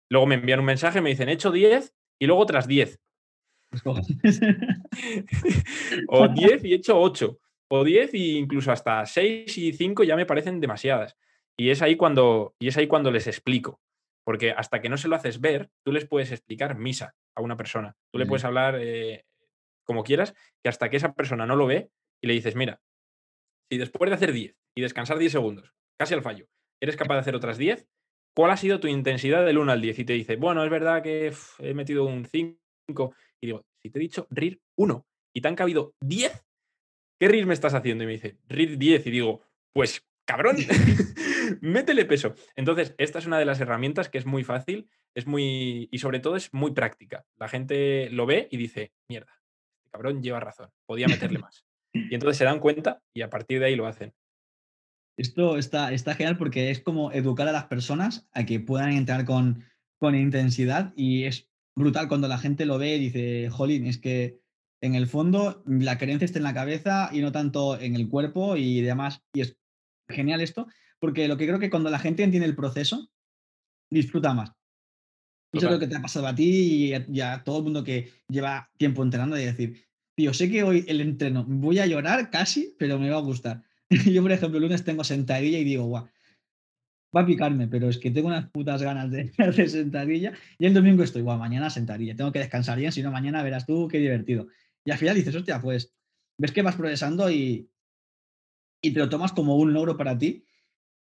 Luego 0.09 0.27
me 0.27 0.35
envían 0.35 0.59
un 0.59 0.65
mensaje, 0.65 1.01
me 1.01 1.11
dicen, 1.11 1.29
he 1.29 1.33
hecho 1.33 1.51
10 1.51 1.93
y 2.19 2.25
luego 2.25 2.41
otras 2.41 2.67
10. 2.67 2.99
o 6.07 6.27
10 6.33 6.65
y 6.65 6.73
he 6.73 6.75
hecho 6.75 6.99
8. 6.99 7.39
O 7.71 7.83
10 7.83 8.13
e 8.13 8.17
incluso 8.17 8.71
hasta 8.71 9.05
6 9.05 9.57
y 9.57 9.73
5 9.73 10.03
ya 10.03 10.15
me 10.15 10.25
parecen 10.25 10.59
demasiadas. 10.59 11.17
Y 11.57 11.69
es 11.69 11.81
ahí 11.81 11.95
cuando, 11.95 12.55
y 12.59 12.67
es 12.67 12.77
ahí 12.77 12.87
cuando 12.87 13.11
les 13.11 13.27
explico. 13.27 13.79
Porque 14.25 14.51
hasta 14.51 14.81
que 14.81 14.89
no 14.89 14.97
se 14.97 15.07
lo 15.07 15.15
haces 15.15 15.41
ver, 15.41 15.69
tú 15.83 15.91
les 15.91 16.07
puedes 16.07 16.31
explicar 16.31 16.77
misa 16.77 17.15
a 17.35 17.41
una 17.41 17.57
persona. 17.57 17.95
Tú 18.11 18.19
le 18.19 18.25
puedes 18.25 18.45
hablar 18.45 18.77
eh, 18.79 19.25
como 19.85 20.03
quieras, 20.03 20.35
que 20.63 20.69
hasta 20.69 20.89
que 20.89 20.97
esa 20.97 21.13
persona 21.13 21.45
no 21.45 21.55
lo 21.55 21.65
ve 21.65 21.89
y 22.21 22.27
le 22.27 22.33
dices, 22.33 22.55
mira, 22.55 22.81
si 23.71 23.77
después 23.77 24.09
de 24.09 24.15
hacer 24.15 24.33
10 24.33 24.55
y 24.75 24.81
descansar 24.81 25.17
10 25.17 25.31
segundos, 25.31 25.73
casi 25.99 26.13
al 26.13 26.21
fallo, 26.21 26.47
eres 26.81 26.95
capaz 26.95 27.15
de 27.15 27.21
hacer 27.21 27.35
otras 27.35 27.57
10, 27.57 27.87
¿cuál 28.35 28.51
ha 28.51 28.57
sido 28.57 28.79
tu 28.79 28.87
intensidad 28.87 29.45
del 29.45 29.57
1 29.57 29.71
al 29.71 29.81
10? 29.81 29.99
Y 29.99 30.05
te 30.05 30.13
dice, 30.13 30.35
bueno, 30.35 30.63
es 30.63 30.69
verdad 30.69 31.01
que 31.01 31.33
he 31.59 31.73
metido 31.73 32.05
un 32.05 32.25
5. 32.25 33.15
Y 33.41 33.47
digo, 33.47 33.65
si 33.81 33.89
te 33.89 33.99
he 33.99 34.01
dicho 34.01 34.27
RIR 34.29 34.59
1 34.77 35.05
y 35.33 35.41
te 35.41 35.47
han 35.47 35.55
cabido 35.55 35.93
10, 36.01 36.45
¿qué 37.19 37.27
RIR 37.27 37.45
me 37.45 37.53
estás 37.53 37.73
haciendo? 37.73 38.03
Y 38.03 38.07
me 38.07 38.13
dice, 38.13 38.37
RIR 38.47 38.77
10. 38.77 39.07
Y 39.07 39.11
digo, 39.11 39.41
pues 39.73 40.03
cabrón, 40.25 40.57
métele 41.61 42.05
peso. 42.05 42.35
Entonces, 42.55 42.95
esta 42.97 43.19
es 43.19 43.25
una 43.25 43.39
de 43.39 43.45
las 43.45 43.59
herramientas 43.59 44.09
que 44.09 44.17
es 44.17 44.25
muy 44.25 44.43
fácil, 44.43 44.89
es 45.15 45.27
muy, 45.27 45.89
y 45.91 45.97
sobre 45.99 46.19
todo 46.19 46.35
es 46.35 46.53
muy 46.53 46.71
práctica. 46.71 47.25
La 47.37 47.47
gente 47.47 48.09
lo 48.11 48.25
ve 48.25 48.47
y 48.51 48.57
dice, 48.57 48.93
mierda, 49.09 49.31
este 49.77 49.89
cabrón 49.89 50.21
lleva 50.21 50.39
razón, 50.39 50.69
podía 50.85 51.07
meterle 51.07 51.39
más. 51.39 51.65
Y 51.93 52.13
entonces 52.13 52.37
se 52.37 52.45
dan 52.45 52.59
cuenta 52.59 53.01
y 53.13 53.21
a 53.21 53.29
partir 53.29 53.59
de 53.59 53.65
ahí 53.65 53.75
lo 53.75 53.87
hacen. 53.87 54.13
Esto 55.17 55.57
está, 55.57 55.91
está 55.91 56.13
genial 56.13 56.37
porque 56.37 56.69
es 56.69 56.79
como 56.79 57.11
educar 57.11 57.47
a 57.47 57.51
las 57.51 57.65
personas 57.65 58.29
a 58.31 58.45
que 58.45 58.59
puedan 58.59 58.91
entrar 58.91 59.25
con, 59.25 59.65
con 59.97 60.15
intensidad 60.15 60.93
y 60.95 61.23
es 61.23 61.49
brutal 61.75 62.07
cuando 62.07 62.27
la 62.27 62.37
gente 62.37 62.65
lo 62.65 62.77
ve 62.77 62.95
y 62.95 62.99
dice, 62.99 63.49
jolín, 63.49 63.87
es 63.87 63.97
que 63.97 64.39
en 64.81 64.95
el 64.95 65.07
fondo 65.07 65.63
la 65.65 65.97
creencia 65.97 66.25
está 66.25 66.39
en 66.39 66.43
la 66.43 66.53
cabeza 66.53 67.09
y 67.11 67.21
no 67.21 67.31
tanto 67.31 67.79
en 67.79 67.95
el 67.95 68.09
cuerpo 68.09 68.55
y 68.55 68.81
demás. 68.81 69.21
Y 69.33 69.41
es 69.41 69.57
genial 70.09 70.41
esto, 70.41 70.67
porque 70.99 71.27
lo 71.27 71.37
que 71.37 71.47
creo 71.47 71.59
que 71.59 71.69
cuando 71.69 71.89
la 71.89 71.99
gente 71.99 72.23
entiende 72.23 72.47
el 72.47 72.55
proceso, 72.55 73.09
disfruta 73.91 74.33
más. 74.33 74.51
Y 75.51 75.57
eso 75.57 75.67
es 75.67 75.73
lo 75.73 75.79
que 75.79 75.87
te 75.87 75.95
ha 75.95 76.01
pasado 76.01 76.27
a 76.27 76.35
ti 76.35 76.93
y 76.93 77.21
a, 77.21 77.43
todo 77.43 77.57
el 77.57 77.63
mundo 77.63 77.83
que 77.83 78.11
lleva 78.27 78.69
tiempo 78.77 79.03
entrenando 79.03 79.37
y 79.37 79.45
decir, 79.45 79.83
yo 80.17 80.33
sé 80.33 80.49
que 80.49 80.63
hoy 80.63 80.85
el 80.87 81.01
entreno 81.01 81.43
voy 81.47 81.79
a 81.79 81.87
llorar 81.87 82.29
casi, 82.29 82.75
pero 82.77 82.99
me 82.99 83.09
va 83.09 83.17
a 83.17 83.21
gustar. 83.21 83.63
yo, 83.89 84.21
por 84.21 84.31
ejemplo, 84.31 84.57
el 84.57 84.63
lunes 84.63 84.83
tengo 84.83 85.03
sentadilla 85.03 85.57
y 85.57 85.63
digo, 85.63 85.85
guau, 85.85 86.07
va 87.15 87.21
a 87.21 87.25
picarme, 87.25 87.67
pero 87.67 87.89
es 87.89 87.97
que 87.97 88.11
tengo 88.11 88.27
unas 88.27 88.49
putas 88.51 88.83
ganas 88.83 89.09
de 89.09 89.31
hacer 89.39 89.69
sentadilla. 89.69 90.33
Y 90.59 90.67
el 90.67 90.73
domingo 90.73 91.03
estoy, 91.03 91.23
guau, 91.23 91.39
mañana 91.39 91.71
sentadilla, 91.71 92.15
tengo 92.15 92.31
que 92.31 92.39
descansar 92.39 92.77
bien, 92.77 92.91
si 92.91 93.01
no, 93.01 93.11
mañana 93.11 93.41
verás 93.41 93.65
tú 93.65 93.87
qué 93.87 93.97
divertido. 93.97 94.47
Y 94.85 94.91
al 94.91 94.97
final 94.97 95.15
dices, 95.15 95.35
hostia, 95.35 95.61
pues 95.61 95.93
ves 96.39 96.51
que 96.51 96.61
vas 96.61 96.75
progresando 96.75 97.29
y, 97.29 97.71
y 98.81 98.93
te 98.93 98.99
lo 98.99 99.09
tomas 99.09 99.33
como 99.33 99.57
un 99.57 99.73
logro 99.73 99.97
para 99.97 100.17
ti. 100.17 100.45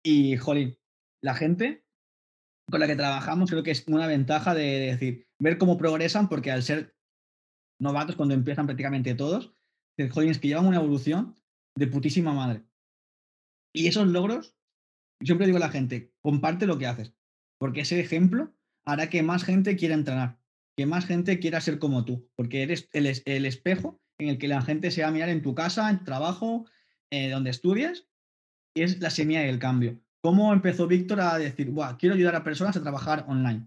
Y, 0.02 0.36
jolín, 0.36 0.78
la 1.22 1.34
gente 1.34 1.84
con 2.70 2.80
la 2.80 2.86
que 2.86 2.96
trabajamos 2.96 3.50
creo 3.50 3.62
que 3.62 3.70
es 3.70 3.86
una 3.88 4.06
ventaja 4.06 4.54
de, 4.54 4.80
decir, 4.80 5.28
ver 5.38 5.58
cómo 5.58 5.78
progresan, 5.78 6.28
porque 6.28 6.50
al 6.50 6.62
ser 6.62 6.96
novatos, 7.80 8.16
cuando 8.16 8.34
empiezan 8.34 8.66
prácticamente 8.66 9.14
todos, 9.14 9.54
jolín, 10.10 10.30
es 10.30 10.38
que 10.38 10.48
llevan 10.48 10.66
una 10.66 10.76
evolución 10.76 11.36
de 11.76 11.86
putísima 11.86 12.32
madre. 12.32 12.64
Y 13.74 13.86
esos 13.86 14.06
logros, 14.08 14.56
siempre 15.20 15.46
digo 15.46 15.58
a 15.58 15.60
la 15.60 15.70
gente, 15.70 16.12
comparte 16.20 16.66
lo 16.66 16.78
que 16.78 16.86
haces, 16.86 17.14
porque 17.58 17.80
ese 17.80 18.00
ejemplo 18.00 18.54
hará 18.84 19.10
que 19.10 19.22
más 19.22 19.44
gente 19.44 19.76
quiera 19.76 19.94
entrenar, 19.94 20.40
que 20.78 20.86
más 20.86 21.06
gente 21.06 21.40
quiera 21.40 21.60
ser 21.60 21.80
como 21.80 22.04
tú, 22.04 22.30
porque 22.36 22.62
eres 22.62 22.88
el, 22.92 23.12
el 23.24 23.46
espejo 23.46 24.00
en 24.16 24.28
el 24.28 24.38
que 24.38 24.46
la 24.46 24.62
gente 24.62 24.92
se 24.92 25.02
va 25.02 25.08
a 25.08 25.10
mirar 25.10 25.28
en 25.28 25.42
tu 25.42 25.52
casa, 25.52 25.90
en 25.90 25.98
tu 25.98 26.04
trabajo, 26.04 26.66
eh, 27.10 27.30
donde 27.30 27.50
estudias, 27.50 28.06
es 28.76 29.00
la 29.00 29.10
semilla 29.10 29.40
del 29.40 29.58
cambio. 29.58 29.98
¿Cómo 30.20 30.52
empezó 30.52 30.86
Víctor 30.86 31.20
a 31.20 31.36
decir, 31.36 31.72
quiero 31.98 32.14
ayudar 32.14 32.36
a 32.36 32.44
personas 32.44 32.76
a 32.76 32.82
trabajar 32.82 33.24
online? 33.26 33.66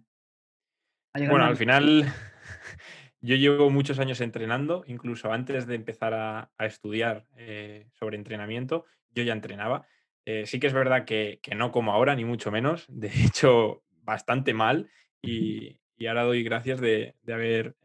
bueno, 1.14 1.44
al 1.44 1.58
final 1.58 2.06
yo 3.20 3.36
llevo 3.36 3.70
muchos 3.70 4.00
años 4.00 4.22
entrenando, 4.22 4.86
incluso 4.88 5.34
antes 5.34 5.68
de 5.68 5.76
empezar 5.76 6.14
a, 6.14 6.50
estudiar 6.60 7.28
eh, 7.36 7.90
sobre 7.92 8.16
entrenamiento, 8.16 8.86
yo 9.10 9.24
ya 9.24 9.34
entrenaba. 9.34 9.86
Eh, 10.24 10.46
sí 10.46 10.62
que 10.62 10.68
es 10.68 10.74
verdad 10.74 11.04
que, 11.04 11.42
no 11.58 11.74
como 11.74 11.92
ahora, 11.92 12.16
ni 12.16 12.24
mucho 12.24 12.52
menos, 12.52 12.86
de 12.88 13.12
hecho, 13.26 13.84
bastante 14.02 14.54
mal 14.54 14.90
y, 15.22 15.81
ahora 16.08 16.24
doy 16.24 16.44
gracias 16.44 16.80
de, 16.80 17.16
haber 17.28 17.76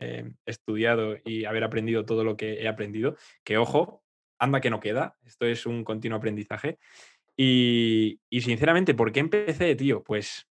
estudiado 0.44 1.16
y 1.24 1.44
haber 1.44 1.64
aprendido 1.64 2.04
todo 2.04 2.24
lo 2.24 2.36
que 2.36 2.62
he 2.62 2.68
aprendido, 2.68 3.16
que 3.44 3.58
ojo, 3.58 4.02
anda 4.38 4.60
que 4.60 4.70
no 4.70 4.80
queda, 4.80 5.16
esto 5.24 5.46
es 5.46 5.66
un 5.66 5.84
continuo 5.84 6.18
aprendizaje. 6.18 6.78
Y, 7.36 8.20
sinceramente, 8.30 8.94
¿por 8.94 9.12
qué 9.12 9.20
empecé, 9.20 9.74
tío? 9.76 10.02
Pues 10.02 10.48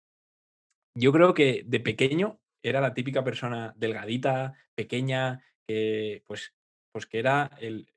yo 0.95 1.11
creo 1.11 1.33
que 1.33 1.63
de 1.65 1.79
pequeño 1.79 2.39
era 2.61 2.81
la 2.81 2.93
típica 2.93 3.23
persona 3.23 3.73
delgadita, 3.77 4.53
pequeña, 4.75 5.41
que 5.65 6.23
pues, 6.27 6.53
pues 6.91 7.05
que 7.05 7.19
era 7.19 7.51
el, 7.59 7.87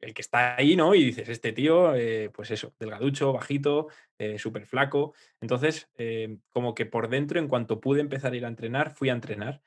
el 0.00 0.14
que 0.14 0.22
está 0.22 0.56
ahí, 0.56 0.76
¿no? 0.76 0.94
Y 0.94 1.04
dices, 1.04 1.28
este 1.28 1.52
tío, 1.52 1.94
eh, 1.94 2.30
pues 2.30 2.50
eso, 2.50 2.74
delgaducho, 2.78 3.32
bajito, 3.32 3.88
eh, 4.20 4.38
súper 4.38 4.66
flaco. 4.66 5.14
Entonces, 5.40 5.88
eh, 5.96 6.36
como 6.50 6.74
que 6.74 6.84
por 6.84 7.08
dentro, 7.08 7.40
en 7.40 7.48
cuanto 7.48 7.80
pude 7.80 8.02
empezar 8.02 8.34
a 8.34 8.36
ir 8.36 8.44
a 8.44 8.48
entrenar, 8.48 8.90
fui 8.90 9.08
a 9.08 9.14
entrenar. 9.14 9.62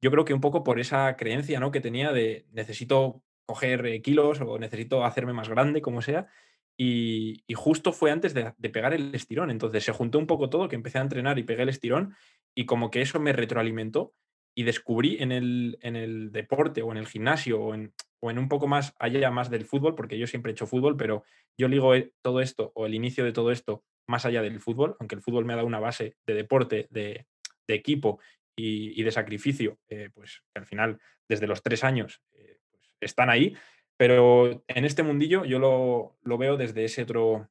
Yo 0.00 0.12
creo 0.12 0.24
que 0.24 0.32
un 0.32 0.40
poco 0.40 0.62
por 0.62 0.78
esa 0.78 1.16
creencia, 1.16 1.58
¿no? 1.58 1.72
Que 1.72 1.80
tenía 1.80 2.12
de 2.12 2.46
necesito 2.52 3.24
coger 3.46 3.84
eh, 3.84 4.02
kilos 4.02 4.40
o 4.40 4.60
necesito 4.60 5.04
hacerme 5.04 5.32
más 5.32 5.48
grande, 5.48 5.82
como 5.82 6.02
sea. 6.02 6.28
Y, 6.78 7.42
justo 7.56 7.92
fue 7.92 8.12
antes 8.12 8.32
de, 8.32 8.52
pegar 8.70 8.94
el 8.94 9.12
estirón. 9.12 9.50
Entonces 9.50 9.82
se 9.82 9.90
juntó 9.90 10.20
un 10.20 10.28
poco 10.28 10.50
todo, 10.50 10.68
que 10.68 10.76
empecé 10.76 10.98
a 10.98 11.02
entrenar 11.02 11.40
y 11.40 11.42
pegué 11.42 11.64
el 11.64 11.68
estirón 11.68 12.14
y 12.54 12.64
como 12.64 12.92
que 12.92 13.02
eso 13.02 13.18
me 13.18 13.32
retroalimentó 13.32 14.14
y 14.54 14.62
descubrí 14.62 15.16
en 15.18 15.32
el, 15.32 15.78
en 15.82 15.96
el 15.96 16.30
deporte 16.30 16.82
o 16.82 16.92
en 16.92 16.98
el 16.98 17.08
gimnasio 17.08 17.60
o 17.60 17.74
en, 17.74 17.92
o 18.20 18.30
en 18.30 18.38
un 18.38 18.48
poco 18.48 18.66
más 18.66 18.94
allá 18.98 19.30
más 19.30 19.50
del 19.50 19.64
fútbol, 19.64 19.94
porque 19.94 20.18
yo 20.18 20.26
siempre 20.26 20.50
he 20.50 20.54
hecho 20.54 20.66
fútbol, 20.66 20.96
pero 20.96 21.24
yo 21.58 21.68
ligo 21.68 21.94
eh, 21.94 22.12
todo 22.22 22.40
esto 22.40 22.72
o 22.74 22.86
el 22.86 22.94
inicio 22.94 23.24
de 23.24 23.32
todo 23.32 23.50
esto 23.50 23.84
más 24.08 24.24
allá 24.24 24.42
del 24.42 24.60
fútbol, 24.60 24.96
aunque 25.00 25.16
el 25.16 25.22
fútbol 25.22 25.44
me 25.44 25.52
ha 25.52 25.56
dado 25.56 25.66
una 25.66 25.80
base 25.80 26.16
de 26.26 26.34
deporte, 26.34 26.86
de, 26.90 27.26
equipo 27.68 28.20
y, 28.56 29.02
de 29.02 29.10
sacrificio, 29.10 29.78
eh, 29.88 30.10
pues 30.14 30.42
al 30.54 30.66
final 30.66 31.00
desde 31.28 31.48
los 31.48 31.62
tres 31.62 31.82
años 31.82 32.22
están 33.00 33.28
ahí, 33.28 33.56
pero 33.96 34.64
en 34.68 34.84
este 34.84 35.02
mundillo 35.02 35.44
yo 35.44 35.58
lo, 35.58 36.38
veo 36.38 36.56
desde 36.56 36.84
ese 36.84 37.02
otro 37.02 37.50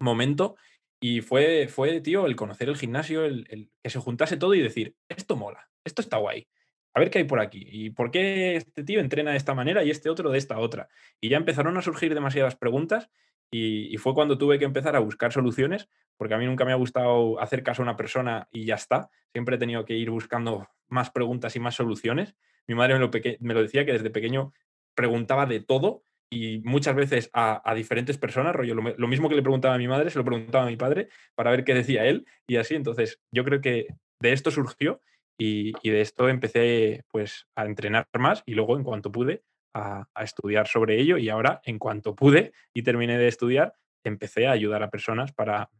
momento 0.00 0.56
Y 1.00 1.20
fue, 1.20 1.68
fue, 1.68 2.00
tío, 2.00 2.26
el 2.26 2.36
conocer 2.36 2.68
el 2.68 2.76
gimnasio, 2.76 3.24
el, 3.24 3.46
el 3.50 3.70
que 3.82 3.90
se 3.90 4.00
juntase 4.00 4.36
todo 4.36 4.54
y 4.54 4.62
decir, 4.62 4.96
esto 5.08 5.36
mola, 5.36 5.68
esto 5.84 6.00
está 6.02 6.16
guay. 6.16 6.48
A 6.94 7.00
ver 7.00 7.10
qué 7.10 7.18
hay 7.18 7.24
por 7.24 7.40
aquí. 7.40 7.66
¿Y 7.68 7.90
por 7.90 8.10
qué 8.10 8.56
este 8.56 8.84
tío 8.84 9.00
entrena 9.00 9.32
de 9.32 9.36
esta 9.36 9.52
manera 9.52 9.82
y 9.82 9.90
este 9.90 10.08
otro 10.08 10.30
de 10.30 10.38
esta 10.38 10.58
otra? 10.58 10.88
Y 11.20 11.28
ya 11.28 11.36
empezaron 11.36 11.76
a 11.76 11.82
surgir 11.82 12.14
demasiadas 12.14 12.54
preguntas 12.54 13.10
y, 13.50 13.96
fue 13.98 14.14
cuando 14.14 14.38
tuve 14.38 14.58
que 14.58 14.64
empezar 14.64 14.96
a 14.96 15.00
buscar 15.00 15.32
soluciones, 15.32 15.88
porque 16.16 16.34
a 16.34 16.38
mí 16.38 16.46
nunca 16.46 16.64
me 16.64 16.72
ha 16.72 16.76
gustado 16.76 17.40
hacer 17.40 17.62
caso 17.62 17.82
a 17.82 17.84
una 17.84 17.96
persona 17.96 18.48
y 18.50 18.64
ya 18.64 18.76
está. 18.76 19.10
Siempre 19.32 19.56
he 19.56 19.58
tenido 19.58 19.84
que 19.84 19.94
ir 19.94 20.10
buscando 20.10 20.68
más 20.88 21.10
preguntas 21.10 21.54
y 21.56 21.60
más 21.60 21.74
soluciones. 21.74 22.34
Mi 22.66 22.74
madre 22.74 22.94
me 22.94 23.00
lo, 23.00 23.10
me 23.40 23.54
lo 23.54 23.62
decía 23.62 23.84
que 23.84 23.92
desde 23.92 24.10
pequeño 24.10 24.52
preguntaba 24.94 25.46
de 25.46 25.60
todo 25.60 26.04
y 26.30 26.60
muchas 26.64 26.96
veces 26.96 27.30
a, 27.32 27.74
diferentes 27.74 28.18
personas, 28.18 28.56
rollo, 28.56 28.74
lo 28.74 29.08
mismo 29.08 29.28
que 29.28 29.36
le 29.36 29.42
preguntaba 29.42 29.74
a 29.74 29.78
mi 29.78 29.86
madre, 29.86 30.10
se 30.10 30.18
lo 30.18 30.24
preguntaba 30.24 30.64
a 30.64 30.68
mi 30.68 30.76
padre 30.76 31.08
para 31.34 31.50
ver 31.50 31.64
qué 31.64 31.74
decía 31.74 32.04
él 32.06 32.26
y 32.48 32.56
así. 32.56 32.74
Entonces, 32.74 33.20
yo 33.30 33.44
creo 33.44 33.60
que 33.60 33.86
de 34.20 34.32
esto 34.32 34.50
surgió 34.50 35.00
y, 35.38 35.72
de 35.90 36.00
esto 36.00 36.28
empecé 36.28 37.04
pues 37.10 37.46
a 37.54 37.64
entrenar 37.64 38.08
más 38.18 38.42
y 38.46 38.54
luego 38.54 38.76
en 38.76 38.84
cuanto 38.84 39.10
pude 39.10 39.42
a, 39.74 40.08
a 40.14 40.24
estudiar 40.24 40.68
sobre 40.68 41.00
ello 41.00 41.18
y 41.18 41.28
ahora 41.28 41.60
en 41.64 41.78
cuanto 41.78 42.14
pude 42.14 42.52
y 42.72 42.82
terminé 42.82 43.18
de 43.18 43.28
estudiar, 43.28 43.74
empecé 44.04 44.46
a 44.46 44.52
ayudar 44.52 44.82
a 44.82 44.90
personas 44.90 45.32
para, 45.32 45.70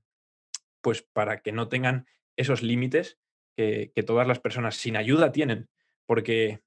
pues, 0.80 1.02
para 1.02 1.40
que 1.40 1.52
no 1.52 1.68
tengan 1.68 2.06
esos 2.36 2.62
límites 2.62 3.18
que, 3.56 3.92
que 3.94 4.02
todas 4.02 4.26
las 4.26 4.40
personas 4.40 4.76
sin 4.76 4.96
ayuda 4.96 5.30
tienen. 5.30 5.68
Porque 6.06 6.60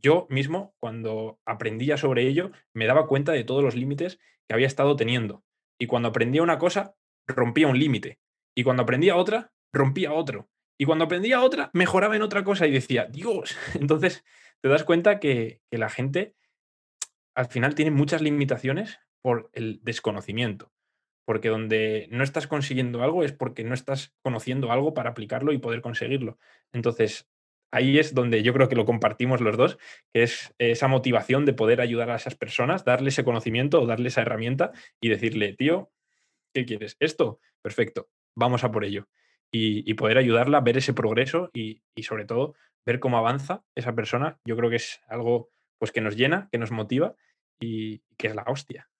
yo 0.00 0.26
mismo, 0.30 0.74
cuando 0.78 1.40
aprendía 1.44 1.96
sobre 1.96 2.26
ello, 2.28 2.52
me 2.72 2.86
daba 2.86 3.06
cuenta 3.06 3.32
de 3.32 3.44
todos 3.44 3.64
los 3.64 3.74
límites 3.74 4.18
que 4.46 4.54
había 4.54 4.66
estado 4.66 4.96
teniendo. 4.96 5.44
Y 5.78 5.86
cuando 5.86 6.08
aprendía 6.08 6.42
una 6.42 6.58
cosa, 6.58 6.94
rompía 7.26 7.68
un 7.68 7.78
límite. 7.78 8.18
Y 8.54 8.62
cuando 8.62 8.82
aprendía 8.82 9.16
otra, 9.16 9.52
rompía 9.72 10.12
otro. 10.12 10.48
Y 10.78 10.86
cuando 10.86 11.04
aprendía 11.04 11.42
otra, 11.42 11.70
mejoraba 11.72 12.16
en 12.16 12.22
otra 12.22 12.44
cosa 12.44 12.66
y 12.66 12.72
decía, 12.72 13.06
Dios. 13.06 13.56
Entonces, 13.74 14.24
te 14.60 14.68
das 14.68 14.84
cuenta 14.84 15.20
que, 15.20 15.60
la 15.70 15.88
gente 15.88 16.34
al 17.34 17.46
final 17.46 17.74
tiene 17.74 17.90
muchas 17.90 18.22
limitaciones 18.22 18.98
por 19.22 19.50
el 19.52 19.80
desconocimiento. 19.82 20.72
Porque 21.26 21.48
donde 21.48 22.08
no 22.10 22.22
estás 22.22 22.46
consiguiendo 22.46 23.02
algo 23.02 23.24
es 23.24 23.32
porque 23.32 23.64
no 23.64 23.74
estás 23.74 24.14
conociendo 24.22 24.70
algo 24.72 24.94
para 24.94 25.10
aplicarlo 25.10 25.52
y 25.52 25.58
poder 25.58 25.80
conseguirlo. 25.80 26.38
Entonces, 26.72 27.28
ahí 27.72 27.98
es 27.98 28.14
donde 28.14 28.42
yo 28.42 28.52
creo 28.52 28.68
que 28.68 28.76
lo 28.76 28.84
compartimos 28.84 29.40
los 29.40 29.56
dos, 29.56 29.78
es 30.12 30.54
esa 30.58 30.86
motivación 30.86 31.44
de 31.44 31.54
poder 31.54 31.80
ayudar 31.80 32.10
a 32.10 32.16
esas 32.16 32.34
personas, 32.34 32.84
darle 32.84 33.08
ese 33.08 33.24
conocimiento 33.24 33.80
o 33.80 33.86
darle 33.86 34.08
esa 34.08 34.20
herramienta 34.20 34.72
y 35.00 35.08
decirle, 35.08 35.54
tío, 35.54 35.90
¿qué 36.52 36.66
quieres? 36.66 36.96
¿Esto? 37.00 37.40
Perfecto, 37.62 38.08
vamos 38.36 38.62
a 38.64 38.70
por 38.70 38.84
ello. 38.84 39.08
Y, 39.56 39.94
poder 39.94 40.18
ayudarla, 40.18 40.60
ver 40.60 40.78
ese 40.78 40.94
progreso 40.94 41.50
y, 41.54 41.80
sobre 42.02 42.24
todo 42.24 42.54
ver 42.84 42.98
cómo 42.98 43.18
avanza 43.18 43.62
esa 43.76 43.94
persona, 43.94 44.38
yo 44.44 44.56
creo 44.56 44.68
que 44.68 44.76
es 44.76 45.00
algo 45.08 45.50
pues 45.78 45.92
que 45.92 46.00
nos 46.00 46.16
llena, 46.16 46.48
que 46.50 46.58
nos 46.58 46.70
motiva 46.70 47.14
y 47.60 48.00
que 48.18 48.26
es 48.26 48.34
la 48.34 48.44
hostia. 48.46 48.90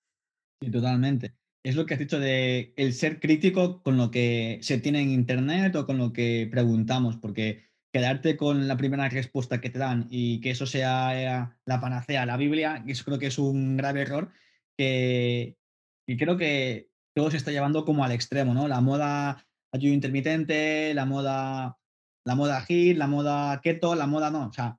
Sí, 0.62 0.70
totalmente. 0.70 1.34
Es 1.64 1.76
lo 1.76 1.84
que 1.84 1.94
has 1.94 2.00
dicho 2.00 2.20
de 2.20 2.72
el 2.76 2.92
ser 2.92 3.20
crítico 3.20 3.82
con 3.82 3.96
lo 3.96 4.10
que 4.10 4.58
se 4.62 4.78
tiene 4.78 5.02
en 5.02 5.10
internet 5.10 5.74
o 5.76 5.86
con 5.86 5.98
lo 5.98 6.12
que 6.12 6.48
preguntamos, 6.50 7.16
porque 7.16 7.64
quedarte 7.92 8.36
con 8.36 8.68
la 8.68 8.76
primera 8.76 9.08
respuesta 9.08 9.60
que 9.60 9.70
te 9.70 9.78
dan 9.78 10.06
y 10.08 10.40
que 10.40 10.50
eso 10.50 10.66
sea 10.66 11.58
la 11.64 11.80
panacea, 11.80 12.26
la 12.26 12.36
Biblia, 12.36 12.82
eso 12.86 13.04
creo 13.04 13.18
que 13.18 13.26
es 13.26 13.38
un 13.38 13.76
grave 13.76 14.02
error 14.02 14.32
y 14.76 16.16
creo 16.16 16.36
que 16.36 16.90
todo 17.14 17.30
se 17.30 17.36
está 17.36 17.50
llevando 17.50 17.84
como 17.84 18.04
al 18.04 18.12
extremo, 18.12 18.54
¿no? 18.54 18.68
La 18.68 18.80
moda 18.80 19.46
ayuno 19.74 19.94
intermitente, 19.94 20.94
la 20.94 21.04
moda, 21.04 21.76
la 22.24 22.34
moda 22.34 22.64
HIIT, 22.66 22.96
la 22.96 23.06
moda 23.06 23.60
keto, 23.60 23.94
la 23.94 24.06
moda 24.06 24.30
no, 24.30 24.48
o 24.48 24.52
sea, 24.52 24.78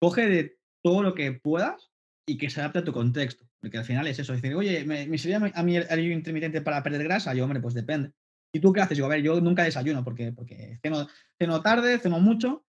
coge 0.00 0.28
de 0.28 0.58
todo 0.82 1.02
lo 1.02 1.14
que 1.14 1.32
puedas 1.32 1.90
y 2.26 2.38
que 2.38 2.48
se 2.48 2.60
adapte 2.60 2.78
a 2.78 2.84
tu 2.84 2.92
contexto. 2.92 3.44
Porque 3.60 3.78
al 3.78 3.84
final 3.84 4.06
es 4.06 4.20
eso, 4.20 4.32
es 4.32 4.40
decir, 4.40 4.56
oye, 4.56 4.84
¿me, 4.84 5.06
me 5.06 5.18
sirve 5.18 5.50
a 5.52 5.62
mí 5.64 5.76
el 5.76 5.86
ayuno 5.90 6.14
intermitente 6.14 6.60
para 6.60 6.82
perder 6.82 7.02
grasa? 7.02 7.34
Yo, 7.34 7.42
hombre, 7.42 7.60
pues 7.60 7.74
depende. 7.74 8.12
¿Y 8.52 8.60
tú 8.60 8.72
qué 8.72 8.80
haces? 8.80 8.96
Digo, 8.96 9.06
a 9.06 9.10
ver, 9.10 9.22
yo 9.22 9.40
nunca 9.40 9.64
desayuno 9.64 10.04
porque, 10.04 10.32
porque 10.32 10.78
ceno, 10.80 11.08
ceno 11.36 11.60
tarde, 11.60 11.98
ceno 11.98 12.20
mucho, 12.20 12.64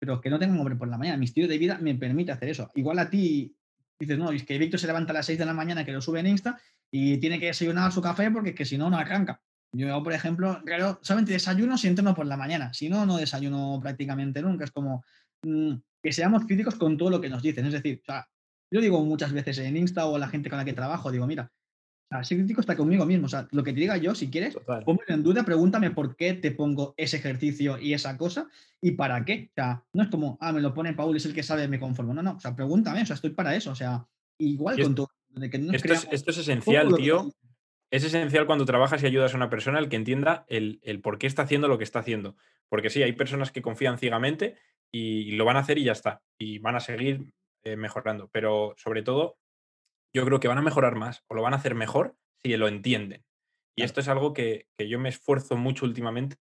pero 0.00 0.20
que 0.20 0.28
no 0.28 0.40
tengo 0.40 0.58
hambre 0.58 0.74
por 0.74 0.88
la 0.88 0.98
mañana. 0.98 1.16
Mi 1.16 1.26
estilo 1.26 1.46
de 1.46 1.58
vida 1.58 1.78
me 1.78 1.94
permite 1.94 2.32
hacer 2.32 2.48
eso. 2.48 2.70
Igual 2.74 2.98
a 2.98 3.08
ti 3.08 3.56
dices, 4.00 4.18
no, 4.18 4.32
es 4.32 4.42
que 4.42 4.58
Víctor 4.58 4.80
se 4.80 4.88
levanta 4.88 5.12
a 5.12 5.14
las 5.14 5.26
6 5.26 5.38
de 5.38 5.46
la 5.46 5.54
mañana, 5.54 5.84
que 5.84 5.92
lo 5.92 6.00
sube 6.00 6.18
en 6.18 6.26
Insta, 6.26 6.60
y 6.90 7.18
tiene 7.18 7.38
que 7.38 7.46
desayunar 7.46 7.92
su 7.92 8.02
café 8.02 8.30
porque 8.32 8.54
que 8.54 8.64
si 8.64 8.76
no, 8.76 8.90
no 8.90 8.98
arranca. 8.98 9.40
Yo, 9.74 10.02
por 10.02 10.12
ejemplo, 10.12 10.60
claro, 10.64 10.98
solamente 11.02 11.32
desayuno 11.32 11.78
si 11.78 11.88
entreno 11.88 12.14
por 12.14 12.26
la 12.26 12.36
mañana. 12.36 12.72
Si 12.74 12.88
no, 12.88 13.06
no 13.06 13.16
desayuno 13.16 13.78
prácticamente 13.82 14.42
nunca. 14.42 14.64
Es 14.64 14.70
como 14.70 15.04
mm, 15.42 15.74
que 16.02 16.12
seamos 16.12 16.44
críticos 16.44 16.74
con 16.74 16.96
todo 16.98 17.08
lo 17.10 17.20
que 17.20 17.30
nos 17.30 17.42
dicen. 17.42 17.64
Es 17.66 17.72
decir, 17.72 18.00
o 18.02 18.04
sea, 18.04 18.28
yo 18.70 18.80
digo 18.80 19.02
muchas 19.04 19.32
veces 19.32 19.58
en 19.58 19.76
Insta 19.76 20.06
o 20.06 20.16
a 20.16 20.18
la 20.18 20.28
gente 20.28 20.50
con 20.50 20.58
la 20.58 20.64
que 20.64 20.72
trabajo, 20.74 21.10
digo, 21.10 21.26
mira, 21.26 21.50
o 22.10 22.14
sea, 22.14 22.24
ser 22.24 22.36
crítico 22.38 22.60
está 22.60 22.76
conmigo 22.76 23.06
mismo. 23.06 23.24
O 23.26 23.28
sea, 23.30 23.48
lo 23.50 23.64
que 23.64 23.72
te 23.72 23.80
diga 23.80 23.96
yo, 23.96 24.14
si 24.14 24.28
quieres, 24.30 24.52
Total. 24.52 24.84
pónmelo 24.84 25.14
en 25.14 25.22
duda, 25.22 25.42
pregúntame 25.44 25.90
por 25.90 26.16
qué 26.16 26.34
te 26.34 26.50
pongo 26.50 26.92
ese 26.98 27.16
ejercicio 27.16 27.78
y 27.78 27.94
esa 27.94 28.18
cosa 28.18 28.48
y 28.82 28.90
para 28.92 29.24
qué. 29.24 29.48
O 29.50 29.54
sea, 29.54 29.82
no 29.94 30.02
es 30.02 30.10
como, 30.10 30.36
ah, 30.42 30.52
me 30.52 30.60
lo 30.60 30.74
pone 30.74 30.92
Paul, 30.92 31.16
es 31.16 31.24
el 31.24 31.32
que 31.32 31.42
sabe, 31.42 31.66
me 31.68 31.80
conformo. 31.80 32.12
No, 32.12 32.22
no, 32.22 32.32
o 32.32 32.40
sea, 32.40 32.54
pregúntame, 32.54 33.00
o 33.02 33.06
sea, 33.06 33.14
estoy 33.14 33.30
para 33.30 33.56
eso. 33.56 33.70
O 33.70 33.74
sea, 33.74 34.06
igual 34.38 34.78
Y 34.78 34.82
con 34.82 34.92
es- 34.92 34.96
todo. 34.96 35.08
De 35.30 35.48
que 35.48 35.56
Esto 35.56 35.94
es, 35.94 36.06
esto 36.10 36.30
es 36.30 36.36
esencial, 36.38 36.88
que 36.88 37.02
tío. 37.02 37.16
dicen. 37.24 37.32
Es 37.92 38.04
esencial 38.04 38.46
cuando 38.46 38.64
trabajas 38.64 39.02
y 39.02 39.06
ayudas 39.06 39.34
a 39.34 39.36
una 39.36 39.50
persona 39.50 39.78
el 39.78 39.90
que 39.90 39.96
entienda 39.96 40.46
el, 40.48 40.80
el 40.82 41.02
por 41.02 41.18
qué 41.18 41.26
está 41.26 41.42
haciendo 41.42 41.68
lo 41.68 41.76
que 41.76 41.84
está 41.84 41.98
haciendo. 41.98 42.36
Porque 42.70 42.88
sí, 42.88 43.02
hay 43.02 43.12
personas 43.12 43.52
que 43.52 43.60
confían 43.60 43.98
ciegamente 43.98 44.56
y 44.90 45.32
lo 45.32 45.44
van 45.44 45.58
a 45.58 45.60
hacer 45.60 45.76
y 45.76 45.84
ya 45.84 45.92
está. 45.92 46.22
Y 46.38 46.58
van 46.58 46.74
a 46.74 46.80
seguir 46.80 47.34
eh, 47.64 47.76
mejorando. 47.76 48.30
Pero 48.32 48.72
sobre 48.78 49.02
todo, 49.02 49.36
yo 50.14 50.24
creo 50.24 50.40
que 50.40 50.48
van 50.48 50.56
a 50.56 50.62
mejorar 50.62 50.94
más 50.94 51.22
o 51.28 51.34
lo 51.34 51.42
van 51.42 51.52
a 51.52 51.58
hacer 51.58 51.74
mejor 51.74 52.16
si 52.42 52.56
lo 52.56 52.66
entienden. 52.66 53.26
Y 53.76 53.82
esto 53.82 54.00
es 54.00 54.08
algo 54.08 54.32
que, 54.32 54.68
que 54.78 54.88
yo 54.88 54.98
me 54.98 55.10
esfuerzo 55.10 55.58
mucho 55.58 55.84
últimamente 55.84 56.36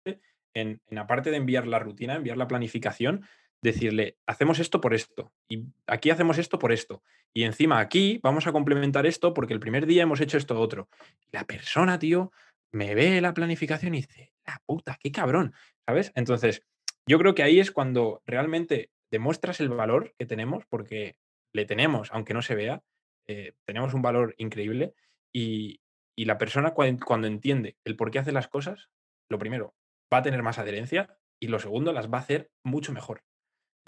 en, 0.54 0.82
en, 0.86 0.98
aparte 1.00 1.32
de 1.32 1.38
enviar 1.38 1.66
la 1.66 1.80
rutina, 1.80 2.14
enviar 2.14 2.38
la 2.38 2.48
planificación, 2.48 3.26
decirle, 3.62 4.18
hacemos 4.26 4.60
esto 4.60 4.80
por 4.80 4.94
esto, 4.94 5.34
y 5.50 5.66
aquí 5.88 6.10
hacemos 6.10 6.38
esto 6.38 6.60
por 6.60 6.72
esto, 6.72 7.04
y 7.34 7.44
encima 7.44 7.80
aquí 7.80 8.20
vamos 8.24 8.48
a 8.48 8.52
complementar 8.52 9.06
esto 9.06 9.34
porque 9.34 9.54
el 9.54 9.60
primer 9.60 9.86
día 9.86 10.04
hemos 10.04 10.22
hecho 10.22 10.38
esto 10.38 10.60
otro. 10.60 10.90
La 11.32 11.44
persona, 11.46 12.00
tío, 12.00 12.32
me 12.72 12.96
ve 12.96 13.20
la 13.22 13.34
planificación 13.34 13.96
y 13.96 14.02
dice, 14.02 14.34
la 14.46 14.62
puta, 14.66 14.98
qué 15.02 15.12
cabrón, 15.12 15.54
¿sabes? 15.86 16.12
Entonces, 16.16 16.64
yo 17.08 17.18
creo 17.20 17.36
que 17.36 17.44
ahí 17.44 17.60
es 17.60 17.72
cuando 17.72 18.22
realmente 18.26 18.92
demuestras 19.12 19.60
el 19.60 19.70
valor 19.70 20.14
que 20.18 20.26
tenemos, 20.26 20.66
porque 20.70 21.16
le 21.54 21.66
tenemos, 21.66 22.10
aunque 22.12 22.34
no 22.34 22.42
se 22.42 22.56
vea, 22.56 22.84
eh, 23.28 23.54
tenemos 23.66 23.94
un 23.94 24.02
valor 24.02 24.36
increíble 24.38 24.94
y, 25.34 25.82
y 26.16 26.26
la 26.26 26.38
persona 26.38 26.74
cuan- 26.74 27.00
cuando 27.00 27.28
entiende 27.28 27.78
el 27.84 27.96
por 27.96 28.12
qué 28.12 28.20
hace 28.20 28.32
las 28.32 28.48
cosas, 28.48 28.90
lo 29.30 29.40
primero, 29.40 29.74
va 30.14 30.20
a 30.20 30.24
tener 30.24 30.44
más 30.44 30.60
adherencia 30.60 31.18
y 31.42 31.48
lo 31.48 31.60
segundo, 31.60 31.94
las 31.94 32.12
va 32.12 32.20
a 32.20 32.22
hacer 32.22 32.52
mucho 32.64 32.94
mejor. 32.94 33.24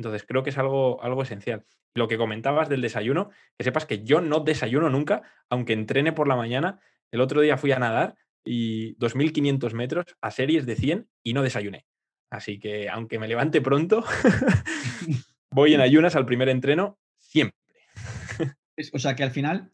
Entonces, 0.02 0.26
creo 0.28 0.42
que 0.42 0.50
es 0.50 0.58
algo, 0.58 1.02
algo 1.04 1.22
esencial. 1.22 1.64
Lo 1.94 2.08
que 2.08 2.18
comentabas 2.18 2.70
del 2.70 2.82
desayuno, 2.82 3.30
que 3.56 3.64
sepas 3.64 3.86
que 3.86 4.04
yo 4.04 4.20
no 4.20 4.40
desayuno 4.40 4.90
nunca, 4.90 5.22
aunque 5.48 5.74
entrene 5.74 6.12
por 6.12 6.28
la 6.28 6.36
mañana. 6.36 6.80
El 7.12 7.22
otro 7.22 7.42
día 7.42 7.58
fui 7.58 7.72
a 7.72 7.78
nadar 7.78 8.16
y 8.44 8.96
2.500 8.98 9.74
metros 9.74 10.06
a 10.20 10.32
series 10.32 10.66
de 10.66 10.76
100 10.76 11.08
y 11.22 11.34
no 11.34 11.44
desayuné. 11.44 11.86
Así 12.32 12.58
que, 12.58 12.90
aunque 12.90 13.20
me 13.20 13.28
levante 13.28 13.62
pronto, 13.62 14.04
voy 15.52 15.76
en 15.76 15.82
ayunas 15.82 16.16
al 16.16 16.26
primer 16.26 16.50
entreno 16.50 16.98
siempre. 17.20 17.58
O 18.94 18.98
sea, 18.98 19.16
que 19.16 19.22
al 19.22 19.30
final 19.30 19.70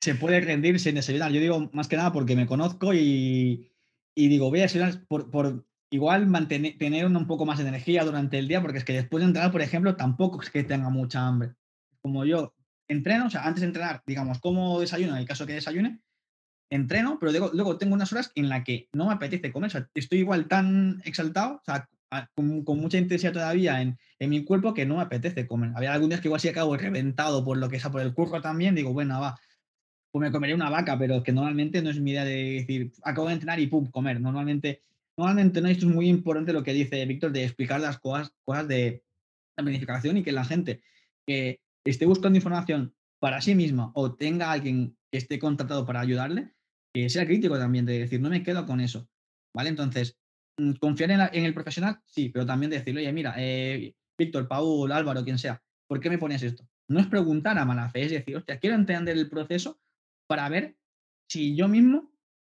se 0.00 0.14
puede 0.14 0.40
rendir 0.40 0.80
sin 0.80 0.94
desayunar. 0.94 1.30
Yo 1.30 1.40
digo 1.40 1.68
más 1.74 1.88
que 1.88 1.96
nada 1.96 2.10
porque 2.10 2.36
me 2.36 2.46
conozco 2.46 2.94
y, 2.94 3.70
y 4.14 4.28
digo, 4.28 4.48
voy 4.48 4.60
a 4.60 4.62
desayunar 4.62 5.04
por, 5.08 5.30
por 5.30 5.66
igual 5.90 6.26
mantener 6.26 6.76
tener 6.78 7.06
un 7.06 7.26
poco 7.26 7.46
más 7.46 7.58
de 7.58 7.68
energía 7.68 8.04
durante 8.04 8.38
el 8.38 8.48
día, 8.48 8.60
porque 8.60 8.78
es 8.78 8.84
que 8.84 8.92
después 8.92 9.22
de 9.22 9.28
entrenar, 9.28 9.52
por 9.52 9.62
ejemplo, 9.62 9.96
tampoco 9.96 10.42
es 10.42 10.50
que 10.50 10.64
tenga 10.64 10.90
mucha 10.90 11.26
hambre. 11.26 11.54
Como 12.02 12.24
yo 12.24 12.54
entreno, 12.88 13.26
o 13.26 13.30
sea, 13.30 13.44
antes 13.46 13.60
de 13.60 13.68
entrenar, 13.68 14.02
digamos, 14.06 14.38
como 14.40 14.80
desayuno, 14.80 15.12
en 15.12 15.20
el 15.20 15.26
caso 15.26 15.46
que 15.46 15.54
desayune, 15.54 16.00
entreno, 16.70 17.18
pero 17.18 17.32
luego, 17.32 17.50
luego 17.52 17.78
tengo 17.78 17.94
unas 17.94 18.12
horas 18.12 18.32
en 18.34 18.48
las 18.48 18.64
que 18.64 18.88
no 18.92 19.06
me 19.06 19.14
apetece 19.14 19.52
comer. 19.52 19.68
O 19.68 19.70
sea, 19.70 19.88
estoy 19.94 20.18
igual 20.18 20.48
tan 20.48 21.00
exaltado, 21.04 21.56
o 21.56 21.62
sea, 21.64 21.88
con, 22.34 22.64
con 22.64 22.78
mucha 22.78 22.98
intensidad 22.98 23.32
todavía 23.32 23.82
en, 23.82 23.98
en 24.18 24.30
mi 24.30 24.44
cuerpo 24.44 24.74
que 24.74 24.86
no 24.86 24.96
me 24.96 25.02
apetece 25.02 25.46
comer. 25.46 25.72
Había 25.74 25.92
algún 25.92 26.10
día 26.10 26.20
que 26.20 26.28
igual 26.28 26.40
sí 26.40 26.48
acabo 26.48 26.76
reventado 26.76 27.44
por 27.44 27.56
lo 27.58 27.68
que 27.68 27.80
sea, 27.80 27.90
por 27.90 28.00
el 28.00 28.14
curro 28.14 28.40
también, 28.40 28.74
digo, 28.74 28.92
bueno, 28.92 29.20
va, 29.20 29.38
pues 30.10 30.20
me 30.20 30.32
comería 30.32 30.54
una 30.54 30.70
vaca, 30.70 30.98
pero 30.98 31.22
que 31.22 31.32
normalmente 31.32 31.82
no 31.82 31.90
es 31.90 32.00
mi 32.00 32.12
idea 32.12 32.24
de 32.24 32.52
decir, 32.60 32.92
acabo 33.02 33.26
de 33.28 33.34
entrenar 33.34 33.60
y 33.60 33.66
pum, 33.66 33.90
comer. 33.90 34.20
Normalmente, 34.20 34.82
normalmente 35.16 35.60
no, 35.60 35.68
esto 35.68 35.86
es 35.86 35.94
muy 35.94 36.08
importante 36.08 36.52
lo 36.52 36.62
que 36.62 36.72
dice 36.72 37.04
Víctor 37.06 37.32
de 37.32 37.44
explicar 37.44 37.80
las 37.80 37.98
cosas, 37.98 38.32
cosas 38.44 38.68
de 38.68 39.02
la 39.56 39.64
planificación 39.64 40.16
y 40.18 40.22
que 40.22 40.32
la 40.32 40.44
gente 40.44 40.82
que 41.26 41.60
esté 41.84 42.06
buscando 42.06 42.36
información 42.36 42.94
para 43.18 43.40
sí 43.40 43.54
misma 43.54 43.90
o 43.94 44.14
tenga 44.14 44.52
alguien 44.52 44.96
que 45.10 45.18
esté 45.18 45.38
contratado 45.38 45.86
para 45.86 46.00
ayudarle, 46.00 46.52
que 46.92 47.08
sea 47.08 47.26
crítico 47.26 47.58
también, 47.58 47.86
de 47.86 48.00
decir, 48.00 48.20
no 48.20 48.28
me 48.28 48.42
quedo 48.42 48.66
con 48.66 48.80
eso. 48.80 49.08
¿vale? 49.54 49.70
Entonces, 49.70 50.18
mm, 50.58 50.72
confiar 50.74 51.10
en, 51.10 51.44
el 51.44 51.54
profesional, 51.54 52.00
sí, 52.04 52.28
pero 52.28 52.44
también 52.44 52.70
decirle, 52.70 53.00
oye, 53.00 53.12
mira, 53.12 53.34
eh, 53.38 53.94
Víctor, 54.18 54.46
Paul, 54.46 54.92
Álvaro, 54.92 55.24
quien 55.24 55.38
sea, 55.38 55.62
¿por 55.88 56.00
qué 56.00 56.10
me 56.10 56.18
pones 56.18 56.42
esto? 56.42 56.68
No 56.88 57.00
es 57.00 57.06
preguntar 57.06 57.58
a 57.58 57.64
mala 57.64 57.88
fe, 57.88 58.02
es 58.04 58.10
decir, 58.10 58.36
hostia, 58.36 58.58
quiero 58.58 58.76
entender 58.76 59.16
el 59.16 59.28
proceso 59.28 59.80
para 60.26 60.48
ver 60.48 60.76
si 61.28 61.56
yo 61.56 61.68
mismo, 61.68 62.12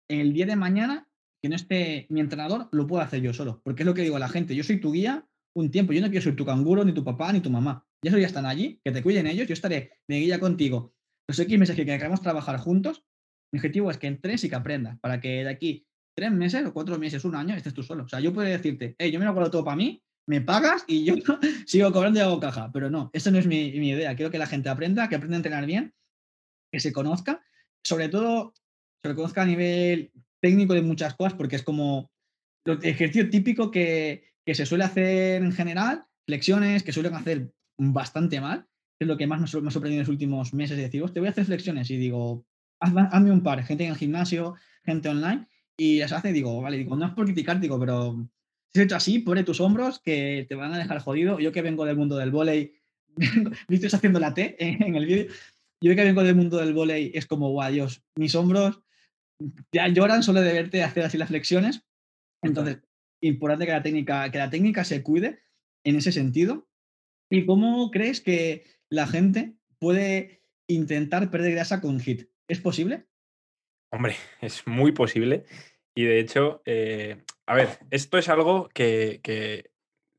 el 0.09 0.33
día 0.33 0.45
de 0.45 0.55
mañana, 0.55 1.07
que 1.43 1.49
no 1.49 1.57
esté 1.57 2.07
mi 2.09 2.21
entrenador, 2.21 2.69
lo 2.71 2.87
puedo 2.87 3.03
hacer 3.03 3.21
yo 3.21 3.33
solo. 3.33 3.61
Porque 3.65 3.83
es 3.83 3.85
lo 3.85 3.93
que 3.93 4.01
digo 4.01 4.15
a 4.15 4.19
la 4.19 4.29
gente, 4.29 4.55
yo 4.55 4.63
soy 4.63 4.79
tu 4.79 4.93
guía 4.93 5.27
un 5.55 5.69
tiempo, 5.69 5.91
yo 5.91 5.99
no 5.99 6.07
quiero 6.07 6.23
ser 6.23 6.37
tu 6.37 6.45
canguro, 6.45 6.85
ni 6.85 6.93
tu 6.93 7.03
papá, 7.03 7.33
ni 7.33 7.41
tu 7.41 7.49
mamá. 7.49 7.85
Ya 8.01 8.09
eso 8.09 8.17
ya 8.17 8.27
están 8.27 8.45
allí, 8.45 8.79
que 8.81 8.93
te 8.93 9.03
cuiden 9.03 9.27
ellos, 9.27 9.45
yo 9.47 9.53
estaré 9.53 9.91
de 10.07 10.19
guía 10.19 10.39
contigo. 10.39 10.95
Los 11.27 11.37
X 11.37 11.59
meses 11.59 11.75
que 11.75 11.85
queremos 11.85 12.21
trabajar 12.21 12.57
juntos, 12.59 13.03
mi 13.51 13.59
objetivo 13.59 13.91
es 13.91 13.97
que 13.97 14.07
entres 14.07 14.45
y 14.45 14.49
que 14.49 14.55
aprendas, 14.55 14.97
para 15.01 15.19
que 15.19 15.43
de 15.43 15.49
aquí 15.49 15.85
tres 16.15 16.31
meses 16.31 16.65
o 16.65 16.73
cuatro 16.73 16.97
meses, 16.97 17.25
un 17.25 17.35
año, 17.35 17.55
estés 17.55 17.73
tú 17.73 17.83
solo. 17.83 18.05
O 18.05 18.07
sea, 18.07 18.21
yo 18.21 18.33
puedo 18.33 18.47
decirte, 18.47 18.95
hey, 18.97 19.11
yo 19.11 19.19
me 19.19 19.25
lo 19.25 19.31
hago 19.31 19.51
todo 19.51 19.65
para 19.65 19.75
mí, 19.75 20.01
me 20.25 20.39
pagas 20.39 20.85
y 20.87 21.03
yo 21.03 21.15
sigo 21.67 21.91
cobrando 21.91 22.19
y 22.19 22.23
hago 22.23 22.39
caja. 22.39 22.71
Pero 22.71 22.89
no, 22.89 23.09
eso 23.11 23.31
no 23.31 23.37
es 23.37 23.47
mi, 23.47 23.67
idea. 23.67 24.15
Quiero 24.15 24.31
que 24.31 24.37
la 24.37 24.47
gente 24.47 24.69
aprenda, 24.69 25.09
que 25.09 25.15
aprenda 25.15 25.35
a 25.35 25.39
entrenar 25.39 25.65
bien, 25.65 25.93
que 26.71 26.79
se 26.79 26.93
conozca, 26.93 27.43
sobre 27.83 28.07
todo 28.07 28.53
se 29.03 29.13
conozca 29.13 29.41
a 29.41 29.45
nivel 29.45 30.13
técnico 30.43 30.73
de 30.73 30.81
muchas 30.81 31.15
cosas, 31.15 31.35
porque 31.35 31.55
es 31.55 31.63
como 31.63 32.11
el 32.65 32.77
ejercicio 32.83 33.29
típico 33.29 33.71
que, 33.71 34.33
se 34.45 34.65
suele 34.65 34.83
hacer 34.83 35.41
en 35.41 35.53
general, 35.53 36.03
flexiones 36.27 36.83
que 36.83 36.91
suelen 36.91 37.15
hacer 37.15 37.53
bastante 37.77 38.41
mal, 38.41 38.67
es 38.99 39.07
lo 39.07 39.15
que 39.15 39.25
más 39.25 39.39
me, 39.39 39.45
ha 39.45 39.71
sorprendido 39.71 40.01
en 40.01 40.05
los 40.05 40.09
últimos 40.09 40.53
meses, 40.53 40.75
de 40.75 40.83
decir, 40.83 41.01
te 41.11 41.21
voy 41.21 41.27
a 41.27 41.31
hacer 41.31 41.45
flexiones 41.45 41.89
y 41.89 41.95
digo, 41.95 42.45
hazme 42.81 43.31
un 43.31 43.41
par, 43.41 43.63
gente 43.63 43.85
en 43.85 43.91
el 43.91 43.95
gimnasio, 43.95 44.55
gente 44.83 45.07
online, 45.07 45.47
y 45.77 45.99
las 45.99 46.11
hace, 46.11 46.33
digo, 46.33 46.61
vale, 46.61 46.77
digo, 46.77 46.97
no 46.97 47.05
es 47.05 47.13
por 47.13 47.23
criticar, 47.23 47.61
digo, 47.61 47.79
pero 47.79 48.27
si 48.73 48.81
es 48.81 48.85
hecho 48.85 48.97
así, 48.97 49.19
pone 49.19 49.45
tus 49.45 49.61
hombros 49.61 50.01
que 50.01 50.45
te 50.49 50.55
van 50.55 50.73
a 50.73 50.77
dejar 50.77 50.99
jodido. 50.99 51.39
Yo 51.39 51.51
que 51.51 51.61
vengo 51.61 51.85
del 51.85 51.95
mundo 51.95 52.17
del 52.17 52.31
volei, 52.31 52.73
viste 53.69 53.87
haciendo 53.87 54.19
la 54.19 54.33
T 54.33 54.57
en, 54.59 54.95
el 54.95 55.05
vídeo, 55.05 55.27
yo 55.81 55.95
que 55.95 56.03
vengo 56.03 56.23
del 56.23 56.35
mundo 56.35 56.57
del 56.57 56.73
volei 56.73 57.11
es 57.13 57.25
como, 57.25 57.49
guau, 57.49 57.71
Dios, 57.71 58.03
mis 58.15 58.35
hombros 58.35 58.81
ya 59.71 59.87
lloran 59.87 60.23
solo 60.23 60.41
de 60.41 60.53
verte 60.53 60.83
hacer 60.83 61.03
así 61.03 61.17
las 61.17 61.29
flexiones. 61.29 61.85
Entonces, 62.41 62.79
importante 63.21 63.65
que 63.65 63.71
la 63.71 63.83
técnica, 63.83 64.31
que 64.31 64.37
la 64.37 64.49
técnica 64.49 64.83
se 64.83 65.03
cuide 65.03 65.43
en 65.83 65.95
ese 65.95 66.11
sentido. 66.11 66.67
¿Y 67.29 67.45
cómo 67.45 67.89
crees 67.91 68.21
que 68.21 68.65
la 68.89 69.07
gente 69.07 69.55
puede 69.79 70.41
intentar 70.67 71.31
perder 71.31 71.53
grasa 71.53 71.81
con 71.81 71.99
HIT? 71.99 72.29
¿Es 72.47 72.59
posible? 72.59 73.07
Hombre, 73.91 74.15
es 74.41 74.65
muy 74.67 74.91
posible. 74.91 75.45
Y 75.95 76.03
de 76.03 76.19
hecho, 76.19 76.61
eh, 76.65 77.23
a 77.45 77.55
ver, 77.55 77.69
esto 77.91 78.17
es 78.17 78.29
algo 78.29 78.69
que, 78.69 79.69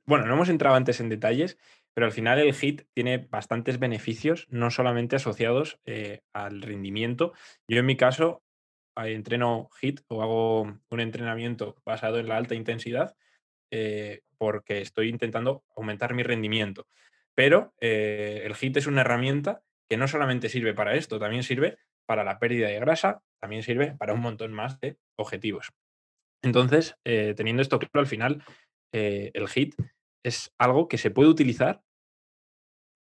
bueno, 0.07 0.27
no 0.27 0.35
hemos 0.35 0.49
entrado 0.49 0.77
antes 0.77 1.01
en 1.01 1.09
detalles, 1.09 1.59
pero 1.93 2.07
al 2.07 2.13
final 2.13 2.39
el 2.39 2.55
HIT 2.55 2.83
tiene 2.93 3.19
bastantes 3.19 3.79
beneficios, 3.79 4.47
no 4.51 4.71
solamente 4.71 5.17
asociados 5.17 5.81
eh, 5.87 6.21
al 6.33 6.63
rendimiento. 6.63 7.33
Yo 7.69 7.81
en 7.81 7.87
mi 7.87 7.97
caso 7.97 8.44
entreno 8.97 9.69
HIT 9.81 10.03
o 10.09 10.23
hago 10.23 10.63
un 10.63 11.01
entrenamiento 11.01 11.77
basado 11.85 12.19
en 12.19 12.29
la 12.29 12.37
alta 12.37 12.55
intensidad 12.55 13.17
eh, 13.71 14.23
porque 14.39 14.81
estoy 14.81 15.09
intentando 15.09 15.65
aumentar 15.77 16.15
mi 16.15 16.23
rendimiento. 16.23 16.87
Pero 17.35 17.75
el 17.81 18.55
HIT 18.55 18.77
es 18.77 18.87
una 18.87 19.01
herramienta 19.01 19.63
que 19.89 19.97
no 19.97 20.07
solamente 20.07 20.49
sirve 20.49 20.75
para 20.75 20.95
esto, 20.95 21.19
también 21.19 21.43
sirve 21.43 21.79
para 22.07 22.25
la 22.25 22.39
pérdida 22.39 22.69
de 22.69 22.79
grasa, 22.79 23.23
también 23.41 23.63
sirve 23.63 23.95
para 23.99 24.15
un 24.15 24.21
montón 24.21 24.53
más 24.53 24.79
de 24.81 24.99
objetivos. 25.17 25.73
Entonces, 26.43 26.97
eh, 27.05 27.35
teniendo 27.37 27.63
esto 27.63 27.79
claro, 27.79 28.01
al 28.01 28.07
final, 28.07 28.45
eh, 28.93 29.31
el 29.35 29.49
HIT 29.49 29.75
es 30.23 30.53
algo 30.59 30.89
que 30.89 30.99
se 30.99 31.11
puede 31.11 31.31
utilizar 31.31 31.83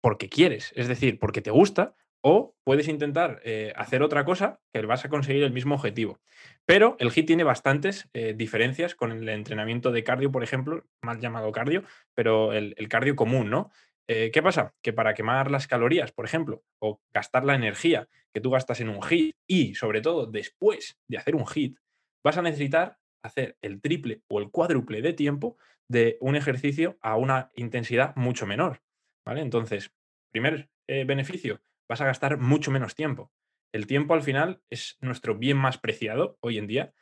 porque 0.03 0.29
quieres, 0.29 0.73
es 0.77 0.89
decir, 0.89 1.19
porque 1.19 1.41
te 1.41 1.51
gusta, 1.51 1.95
o 2.23 2.55
puedes 2.65 2.89
intentar 2.89 3.41
eh, 3.45 3.73
hacer 3.77 4.03
otra 4.03 4.25
cosa 4.25 4.61
que 4.73 4.81
vas 4.87 5.05
a 5.05 5.09
conseguir 5.09 5.43
el 5.43 5.53
mismo 5.53 5.75
objetivo. 5.75 6.21
Pero 6.65 6.97
el 6.99 7.11
HIT 7.11 7.27
tiene 7.27 7.45
bastantes 7.45 8.09
diferencias 8.37 8.95
con 8.95 9.13
el 9.13 9.29
entrenamiento 9.29 9.91
de 9.91 10.05
cardio, 10.05 10.31
por 10.31 10.43
ejemplo, 10.43 10.85
mal 11.03 11.21
llamado 11.21 11.51
cardio, 11.53 11.83
pero 12.15 12.53
el, 12.53 12.89
cardio 12.89 13.17
común, 13.17 13.51
¿no? 13.51 13.71
Eh, 14.09 14.31
¿Qué 14.33 14.43
pasa? 14.43 14.75
Que 14.83 14.93
para 14.93 15.15
quemar 15.15 15.51
las 15.51 15.67
calorías, 15.67 16.13
por 16.13 16.25
ejemplo, 16.25 16.65
o 16.81 17.01
gastar 17.13 17.45
la 17.45 17.55
energía 17.55 18.09
que 18.35 18.41
tú 18.41 18.51
gastas 18.51 18.81
en 18.81 18.89
un 18.89 19.03
hit 19.03 19.37
y 19.47 19.75
sobre 19.75 20.01
todo 20.01 20.27
después 20.27 20.99
de 21.09 21.19
hacer 21.19 21.35
un 21.37 21.47
hit, 21.47 21.79
vas 22.25 22.37
a 22.37 22.43
necesitar 22.43 22.99
hacer 23.23 23.57
el 23.63 23.81
triple 23.81 24.23
o 24.29 24.41
el 24.41 24.51
cuádruple 24.51 25.03
de 25.03 25.13
tiempo 25.13 25.57
de 25.89 26.19
un 26.21 26.37
ejercicio 26.37 26.99
a 27.01 27.17
una 27.17 27.51
intensidad 27.55 28.15
mucho 28.17 28.47
menor. 28.47 28.83
¿vale? 29.25 29.41
Entonces, 29.41 29.93
primer 30.33 30.69
eh, 30.89 31.05
beneficio, 31.05 31.61
vas 31.93 32.01
a 32.01 32.07
gastar 32.07 32.39
mucho 32.39 32.71
menos 32.71 32.95
tiempo. 32.95 33.31
El 33.71 33.87
tiempo 33.87 34.15
al 34.15 34.23
final 34.23 34.63
es 34.71 34.97
nuestro 35.01 35.37
bien 35.37 35.59
más 35.59 35.77
preciado 35.79 36.39
hoy 36.41 36.57
en 36.57 36.67
día 36.67 36.95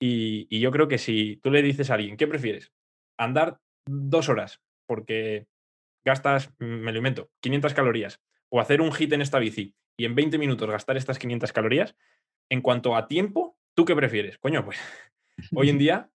y, 0.00 0.46
y 0.50 0.60
yo 0.60 0.70
creo 0.70 0.88
que 0.88 0.96
si 0.96 1.36
tú 1.42 1.50
le 1.50 1.62
dices 1.62 1.90
a 1.90 1.94
alguien, 1.94 2.16
¿qué 2.16 2.26
prefieres? 2.26 2.72
Andar 3.18 3.60
dos 3.86 4.30
horas 4.30 4.62
porque 4.86 5.46
gastas, 6.04 6.50
mm, 6.58 6.64
me 6.64 6.92
lo 6.92 6.98
invento, 6.98 7.30
500 7.40 7.74
calorías, 7.74 8.20
o 8.48 8.60
hacer 8.60 8.80
un 8.80 8.92
hit 8.92 9.12
en 9.12 9.20
esta 9.20 9.38
bici 9.38 9.74
y 9.98 10.06
en 10.06 10.14
20 10.14 10.38
minutos 10.38 10.70
gastar 10.70 10.96
estas 10.96 11.18
500 11.18 11.52
calorías, 11.52 11.94
en 12.50 12.62
cuanto 12.62 12.96
a 12.96 13.06
tiempo, 13.06 13.58
¿tú 13.74 13.84
qué 13.84 13.94
prefieres? 13.94 14.38
Coño, 14.38 14.64
pues 14.64 14.78
hoy 15.54 15.68
en 15.68 15.78
día 15.78 16.10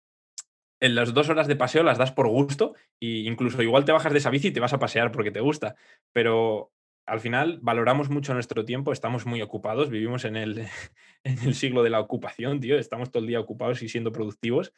en 0.82 0.96
las 0.96 1.13
dos 1.13 1.30
horas 1.30 1.48
de 1.48 1.56
paseo 1.56 1.84
las 1.84 1.98
das 1.98 2.12
por 2.12 2.28
gusto 2.28 2.74
e 3.00 3.24
incluso 3.24 3.62
igual 3.62 3.86
te 3.86 3.93
bajas 3.93 4.12
de 4.12 4.17
esa 4.17 4.30
bici 4.30 4.50
y 4.50 4.52
te 4.52 4.60
vas 4.60 4.74
a 4.74 4.80
pasear 4.80 5.12
porque 5.12 5.32
te 5.32 5.39
gusta, 5.39 5.76
pero 6.12 6.72
al 7.06 7.20
final 7.20 7.60
valoramos 7.62 8.10
mucho 8.10 8.34
nuestro 8.34 8.66
tiempo, 8.66 8.92
estamos 8.92 9.26
muy 9.26 9.42
ocupados, 9.42 9.89
vivimos 9.89 10.26
en 10.26 10.36
el, 10.36 10.58
en 11.24 11.39
el 11.39 11.56
siglo 11.56 11.84
de 11.84 11.89
la 11.89 12.00
ocupación, 12.00 12.60
tío, 12.60 12.78
estamos 12.78 13.12
todo 13.12 13.22
el 13.22 13.28
día 13.28 13.39
ocupados 13.39 13.82
y 13.82 13.89
siendo 13.89 14.12
productivos 14.12 14.74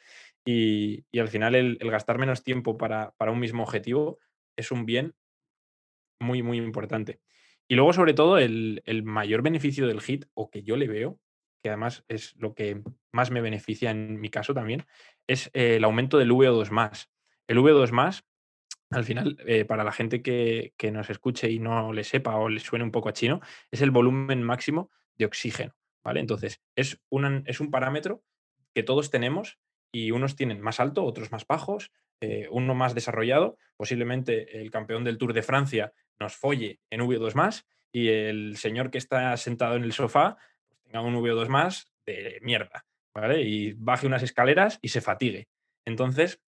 y, 0.45 1.05
al 1.19 1.27
final 1.27 1.55
el, 1.55 1.77
gastar 1.79 2.17
menos 2.17 2.43
tiempo 2.43 2.77
para, 2.77 3.11
para, 3.17 3.31
un 3.31 3.39
mismo 3.39 3.63
objetivo 3.63 4.19
es 4.55 4.71
un 4.71 4.85
bien 4.85 5.15
muy, 6.19 6.41
muy 6.41 6.57
importante. 6.57 7.19
Y 7.67 7.75
luego, 7.75 7.93
sobre 7.93 8.13
todo, 8.13 8.37
el, 8.37 8.81
mayor 9.03 9.41
beneficio 9.41 9.87
del 9.87 10.01
HIT, 10.01 10.25
o 10.33 10.49
que 10.49 10.63
yo 10.63 10.75
le 10.77 10.87
veo, 10.87 11.19
que 11.63 11.69
además 11.69 12.03
es 12.07 12.35
lo 12.35 12.53
que 12.53 12.83
más 13.11 13.31
me 13.31 13.41
beneficia 13.41 13.89
en 13.89 14.19
mi 14.19 14.29
caso 14.29 14.53
también, 14.53 14.85
es 15.27 15.49
el 15.53 15.83
aumento 15.83 16.17
del 16.19 16.31
VO2 16.31 16.69
más. 16.69 17.09
El 17.47 17.57
VO2 17.57 17.91
más, 17.91 18.23
al 18.95 19.05
final, 19.05 19.37
eh, 19.45 19.65
para 19.65 19.83
la 19.83 19.91
gente 19.91 20.21
que, 20.21 20.73
nos 20.91 21.09
escuche 21.09 21.49
y 21.51 21.59
no 21.59 21.93
le 21.93 22.03
sepa 22.03 22.35
o 22.37 22.49
le 22.49 22.59
suene 22.59 22.85
un 22.85 22.91
poco 22.91 23.09
a 23.09 23.13
chino, 23.13 23.41
es 23.71 23.81
el 23.81 23.91
volumen 23.91 24.41
máximo 24.43 24.89
de 25.17 25.25
oxígeno. 25.25 25.75
¿vale? 26.03 26.19
Entonces, 26.19 26.61
es, 26.75 27.01
es 27.45 27.59
un 27.59 27.71
parámetro 27.71 28.23
que 28.73 28.83
todos 28.83 29.09
tenemos 29.09 29.59
y 29.91 30.11
unos 30.11 30.35
tienen 30.35 30.61
más 30.61 30.79
alto, 30.79 31.03
otros 31.03 31.31
más 31.31 31.47
bajos, 31.47 31.91
eh, 32.21 32.47
uno 32.51 32.75
más 32.75 32.95
desarrollado, 32.95 33.57
posiblemente 33.77 34.61
el 34.61 34.71
campeón 34.71 35.03
del 35.03 35.17
Tour 35.17 35.33
de 35.33 35.41
Francia 35.41 35.93
nos 36.19 36.35
folle 36.35 36.79
en 36.89 37.01
VO2 37.01 37.33
más 37.33 37.65
y 37.91 38.09
el 38.09 38.57
señor 38.57 38.91
que 38.91 38.97
está 38.97 39.35
sentado 39.37 39.75
en 39.75 39.83
el 39.83 39.93
sofá 39.93 40.37
tenga 40.83 41.01
un 41.01 41.15
VO2 41.15 41.47
más 41.47 41.91
de 42.05 42.39
mierda, 42.41 42.85
¿vale? 43.13 43.41
Y 43.41 43.73
baje 43.73 44.07
unas 44.07 44.23
escaleras 44.23 44.79
y 44.81 44.89
se 44.89 45.01
fatigue. 45.01 45.47
Entonces, 45.85 46.41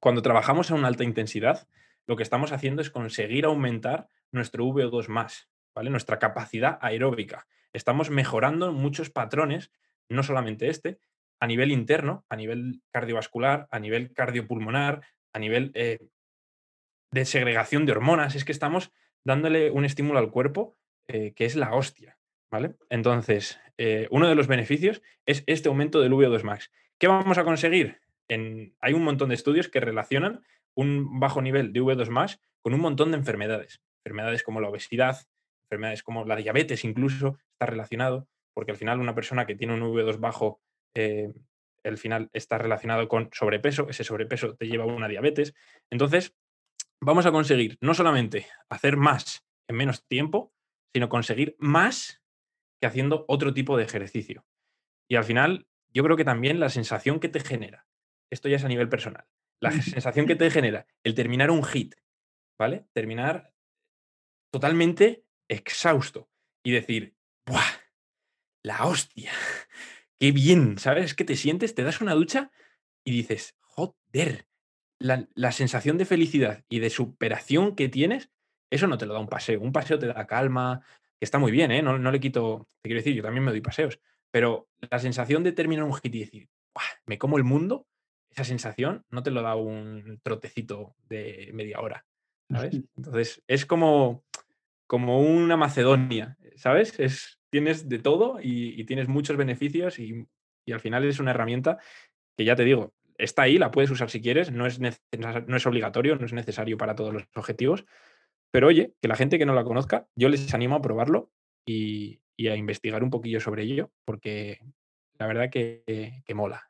cuando 0.00 0.22
trabajamos 0.22 0.70
a 0.70 0.74
una 0.74 0.88
alta 0.88 1.04
intensidad, 1.04 1.68
lo 2.06 2.16
que 2.16 2.22
estamos 2.22 2.52
haciendo 2.52 2.82
es 2.82 2.90
conseguir 2.90 3.44
aumentar 3.44 4.08
nuestro 4.32 4.64
VO2 4.64 5.08
más, 5.08 5.48
¿vale? 5.74 5.90
Nuestra 5.90 6.18
capacidad 6.18 6.78
aeróbica. 6.80 7.46
Estamos 7.72 8.10
mejorando 8.10 8.72
muchos 8.72 9.10
patrones, 9.10 9.70
no 10.08 10.22
solamente 10.22 10.68
este, 10.68 10.98
a 11.40 11.46
nivel 11.46 11.70
interno, 11.70 12.24
a 12.28 12.36
nivel 12.36 12.82
cardiovascular, 12.90 13.68
a 13.70 13.78
nivel 13.78 14.12
cardiopulmonar, 14.12 15.02
a 15.32 15.38
nivel 15.38 15.70
eh, 15.74 15.98
de 17.12 17.24
segregación 17.24 17.86
de 17.86 17.92
hormonas. 17.92 18.34
Es 18.34 18.44
que 18.44 18.52
estamos 18.52 18.90
dándole 19.24 19.70
un 19.70 19.84
estímulo 19.84 20.18
al 20.18 20.30
cuerpo 20.30 20.76
eh, 21.08 21.32
que 21.34 21.44
es 21.44 21.56
la 21.56 21.74
hostia. 21.74 22.18
¿vale? 22.50 22.74
Entonces, 22.90 23.60
eh, 23.76 24.08
uno 24.10 24.28
de 24.28 24.34
los 24.34 24.46
beneficios 24.46 25.02
es 25.26 25.44
este 25.46 25.68
aumento 25.68 26.00
del 26.00 26.12
VO2 26.12 26.42
max. 26.42 26.72
¿Qué 26.98 27.06
vamos 27.06 27.38
a 27.38 27.44
conseguir? 27.44 28.00
Hay 28.28 28.92
un 28.92 29.04
montón 29.04 29.30
de 29.30 29.34
estudios 29.34 29.68
que 29.68 29.80
relacionan 29.80 30.42
un 30.74 31.18
bajo 31.18 31.42
nivel 31.42 31.72
de 31.72 31.80
VO2 31.80 32.08
max 32.10 32.40
con 32.60 32.74
un 32.74 32.80
montón 32.80 33.10
de 33.10 33.18
enfermedades. 33.18 33.80
Enfermedades 34.04 34.42
como 34.42 34.60
la 34.60 34.68
obesidad, 34.68 35.16
enfermedades 35.70 36.02
como 36.02 36.24
la 36.24 36.36
diabetes 36.36 36.84
incluso 36.84 37.38
está 37.52 37.66
relacionado, 37.66 38.28
porque 38.54 38.72
al 38.72 38.76
final 38.76 39.00
una 39.00 39.14
persona 39.14 39.46
que 39.46 39.54
tiene 39.54 39.74
un 39.74 39.80
VO2 39.80 40.20
bajo 40.20 40.60
eh, 40.94 41.32
final 41.96 42.28
está 42.32 42.58
relacionado 42.58 43.08
con 43.08 43.30
sobrepeso, 43.32 43.88
ese 43.88 44.04
sobrepeso 44.04 44.54
te 44.54 44.66
lleva 44.66 44.84
a 44.84 44.88
una 44.88 45.08
diabetes. 45.08 45.54
Entonces, 45.90 46.34
vamos 47.00 47.24
a 47.24 47.32
conseguir 47.32 47.78
no 47.80 47.94
solamente 47.94 48.46
hacer 48.68 48.96
más 48.96 49.46
en 49.68 49.76
menos 49.76 50.06
tiempo, 50.06 50.52
sino 50.92 51.08
conseguir 51.08 51.56
más 51.58 52.22
que 52.80 52.86
haciendo 52.86 53.24
otro 53.28 53.54
tipo 53.54 53.76
de 53.76 53.84
ejercicio. 53.84 54.44
Y 55.08 55.16
al 55.16 55.24
final, 55.24 55.66
yo 55.92 56.02
creo 56.04 56.16
que 56.16 56.24
también 56.24 56.60
la 56.60 56.68
sensación 56.68 57.20
que 57.20 57.28
te 57.28 57.40
genera 57.40 57.87
esto 58.30 58.48
ya 58.48 58.56
es 58.56 58.64
a 58.64 58.68
nivel 58.68 58.88
personal. 58.88 59.26
La 59.60 59.72
sensación 59.72 60.26
que 60.26 60.36
te 60.36 60.50
genera 60.50 60.86
el 61.02 61.14
terminar 61.14 61.50
un 61.50 61.64
hit, 61.64 61.96
¿vale? 62.58 62.86
Terminar 62.92 63.52
totalmente 64.52 65.24
exhausto 65.48 66.30
y 66.62 66.72
decir, 66.72 67.16
¡buah! 67.46 67.64
La 68.62 68.86
hostia. 68.86 69.32
Qué 70.20 70.32
bien, 70.32 70.78
¿sabes? 70.78 71.06
Es 71.06 71.14
que 71.14 71.24
te 71.24 71.36
sientes, 71.36 71.74
te 71.74 71.82
das 71.82 72.00
una 72.00 72.14
ducha 72.14 72.50
y 73.04 73.12
dices, 73.12 73.56
joder, 73.60 74.46
la, 75.00 75.28
la, 75.34 75.52
sensación 75.52 75.96
de 75.96 76.04
felicidad 76.04 76.64
y 76.68 76.80
de 76.80 76.90
superación 76.90 77.76
que 77.76 77.88
tienes, 77.88 78.30
eso 78.70 78.86
no 78.86 78.98
te 78.98 79.06
lo 79.06 79.14
da 79.14 79.20
un 79.20 79.28
paseo. 79.28 79.60
Un 79.60 79.72
paseo 79.72 79.98
te 79.98 80.06
da 80.06 80.26
calma, 80.26 80.84
que 81.18 81.24
está 81.24 81.38
muy 81.38 81.52
bien, 81.52 81.70
¿eh? 81.70 81.82
No, 81.82 81.98
no 81.98 82.10
le 82.10 82.20
quito, 82.20 82.68
te 82.80 82.88
quiero 82.88 83.00
decir, 83.00 83.14
yo 83.14 83.22
también 83.22 83.44
me 83.44 83.50
doy 83.50 83.60
paseos, 83.60 84.00
pero 84.30 84.68
la 84.90 84.98
sensación 84.98 85.42
de 85.42 85.52
terminar 85.52 85.84
un 85.84 85.94
hit 85.94 86.14
y 86.14 86.20
decir, 86.20 86.48
me 87.06 87.18
como 87.18 87.38
el 87.38 87.44
mundo, 87.44 87.86
esa 88.38 88.44
sensación 88.44 89.04
no 89.10 89.22
te 89.22 89.30
lo 89.30 89.42
da 89.42 89.56
un 89.56 90.20
trotecito 90.22 90.94
de 91.08 91.50
media 91.52 91.80
hora, 91.80 92.06
¿sabes? 92.50 92.80
Entonces, 92.96 93.42
es 93.48 93.66
como, 93.66 94.24
como 94.86 95.20
una 95.20 95.56
Macedonia, 95.56 96.38
¿sabes? 96.56 96.98
Es, 97.00 97.40
tienes 97.50 97.88
de 97.88 97.98
todo 97.98 98.38
y, 98.40 98.84
tienes 98.84 99.08
muchos 99.08 99.36
beneficios 99.36 99.98
y, 99.98 100.26
al 100.72 100.80
final 100.80 101.04
es 101.04 101.18
una 101.18 101.30
herramienta 101.30 101.78
que 102.36 102.44
ya 102.44 102.54
te 102.54 102.64
digo, 102.64 102.92
está 103.16 103.42
ahí, 103.42 103.58
la 103.58 103.70
puedes 103.70 103.90
usar 103.90 104.10
si 104.10 104.20
quieres, 104.20 104.52
no 104.52 104.66
es, 104.66 104.78
no 104.78 105.56
es 105.56 105.66
obligatorio, 105.66 106.16
no 106.16 106.26
es 106.26 106.32
necesario 106.32 106.76
para 106.76 106.94
todos 106.94 107.12
los 107.12 107.24
objetivos, 107.34 107.86
pero 108.50 108.68
oye, 108.68 108.94
que 109.00 109.08
la 109.08 109.16
gente 109.16 109.38
que 109.38 109.46
no 109.46 109.54
la 109.54 109.64
conozca, 109.64 110.06
yo 110.14 110.28
les 110.28 110.52
animo 110.54 110.76
a 110.76 110.82
probarlo 110.82 111.30
y, 111.66 112.20
a 112.48 112.54
investigar 112.54 113.02
un 113.02 113.10
poquillo 113.10 113.40
sobre 113.40 113.64
ello, 113.64 113.90
porque 114.04 114.60
la 115.18 115.26
verdad 115.26 115.50
que, 115.50 116.22
mola. 116.34 116.68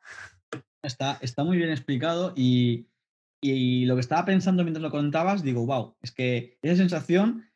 Está, 0.85 1.19
está 1.21 1.45
muy 1.45 1.57
bien 1.57 1.71
explicado 1.71 2.33
y, 2.37 2.87
lo 3.43 3.95
que 3.95 4.01
estaba 4.01 4.25
pensando 4.25 4.65
mientras 4.65 4.83
lo 4.83 4.91
contabas, 4.91 5.43
digo, 5.43 5.65
wow, 5.65 5.97
es 6.03 6.13
que 6.13 6.59
esa 6.63 6.77
sensación 6.77 7.49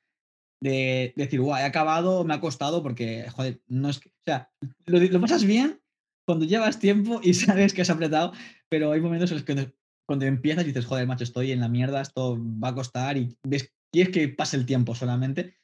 de, 0.63 1.13
decir, 1.17 1.41
wow, 1.41 1.57
he 1.57 1.65
acabado, 1.65 2.25
me 2.25 2.35
ha 2.35 2.41
costado, 2.41 2.83
porque, 2.83 3.29
joder, 3.31 3.61
no 3.67 3.89
es 3.89 3.99
que, 3.99 4.09
o 4.09 4.25
sea, 4.25 4.53
lo, 4.87 5.01
lo 5.01 5.21
pasas 5.21 5.45
bien 5.45 5.81
cuando 6.25 6.45
llevas 6.45 6.79
tiempo 6.79 7.21
y 7.23 7.35
sabes 7.35 7.73
que 7.75 7.83
has 7.83 7.91
apretado, 7.91 8.33
pero 8.69 8.93
hay 8.93 9.01
momentos 9.01 9.31
en 9.31 9.39
los 9.39 9.45
que 9.45 9.73
cuando 10.07 10.27
empiezas 10.27 10.65
dices, 10.65 10.87
joder, 10.87 11.07
macho, 11.07 11.25
estoy 11.25 11.53
en 11.53 11.61
la 11.61 11.69
mierda, 11.69 12.01
esto 12.01 12.39
va 12.39 12.69
a 12.69 12.75
costar 12.75 13.17
y 13.17 13.37
ves 13.43 13.73
es 13.93 14.09
que 14.11 14.29
pase 14.29 14.57
el 14.57 14.67
tiempo 14.67 14.95
solamente. 14.95 15.57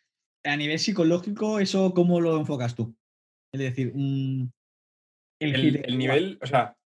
A 0.45 0.57
nivel 0.57 0.79
psicológico, 0.79 1.59
¿eso 1.59 1.93
cómo 1.95 2.21
lo 2.21 2.39
enfocas 2.39 2.75
tú? 2.75 2.97
Es 3.53 3.61
decir, 3.61 3.93
el, 5.41 5.99
nivel, 5.99 6.39
o 6.43 6.47
sea, 6.47 6.78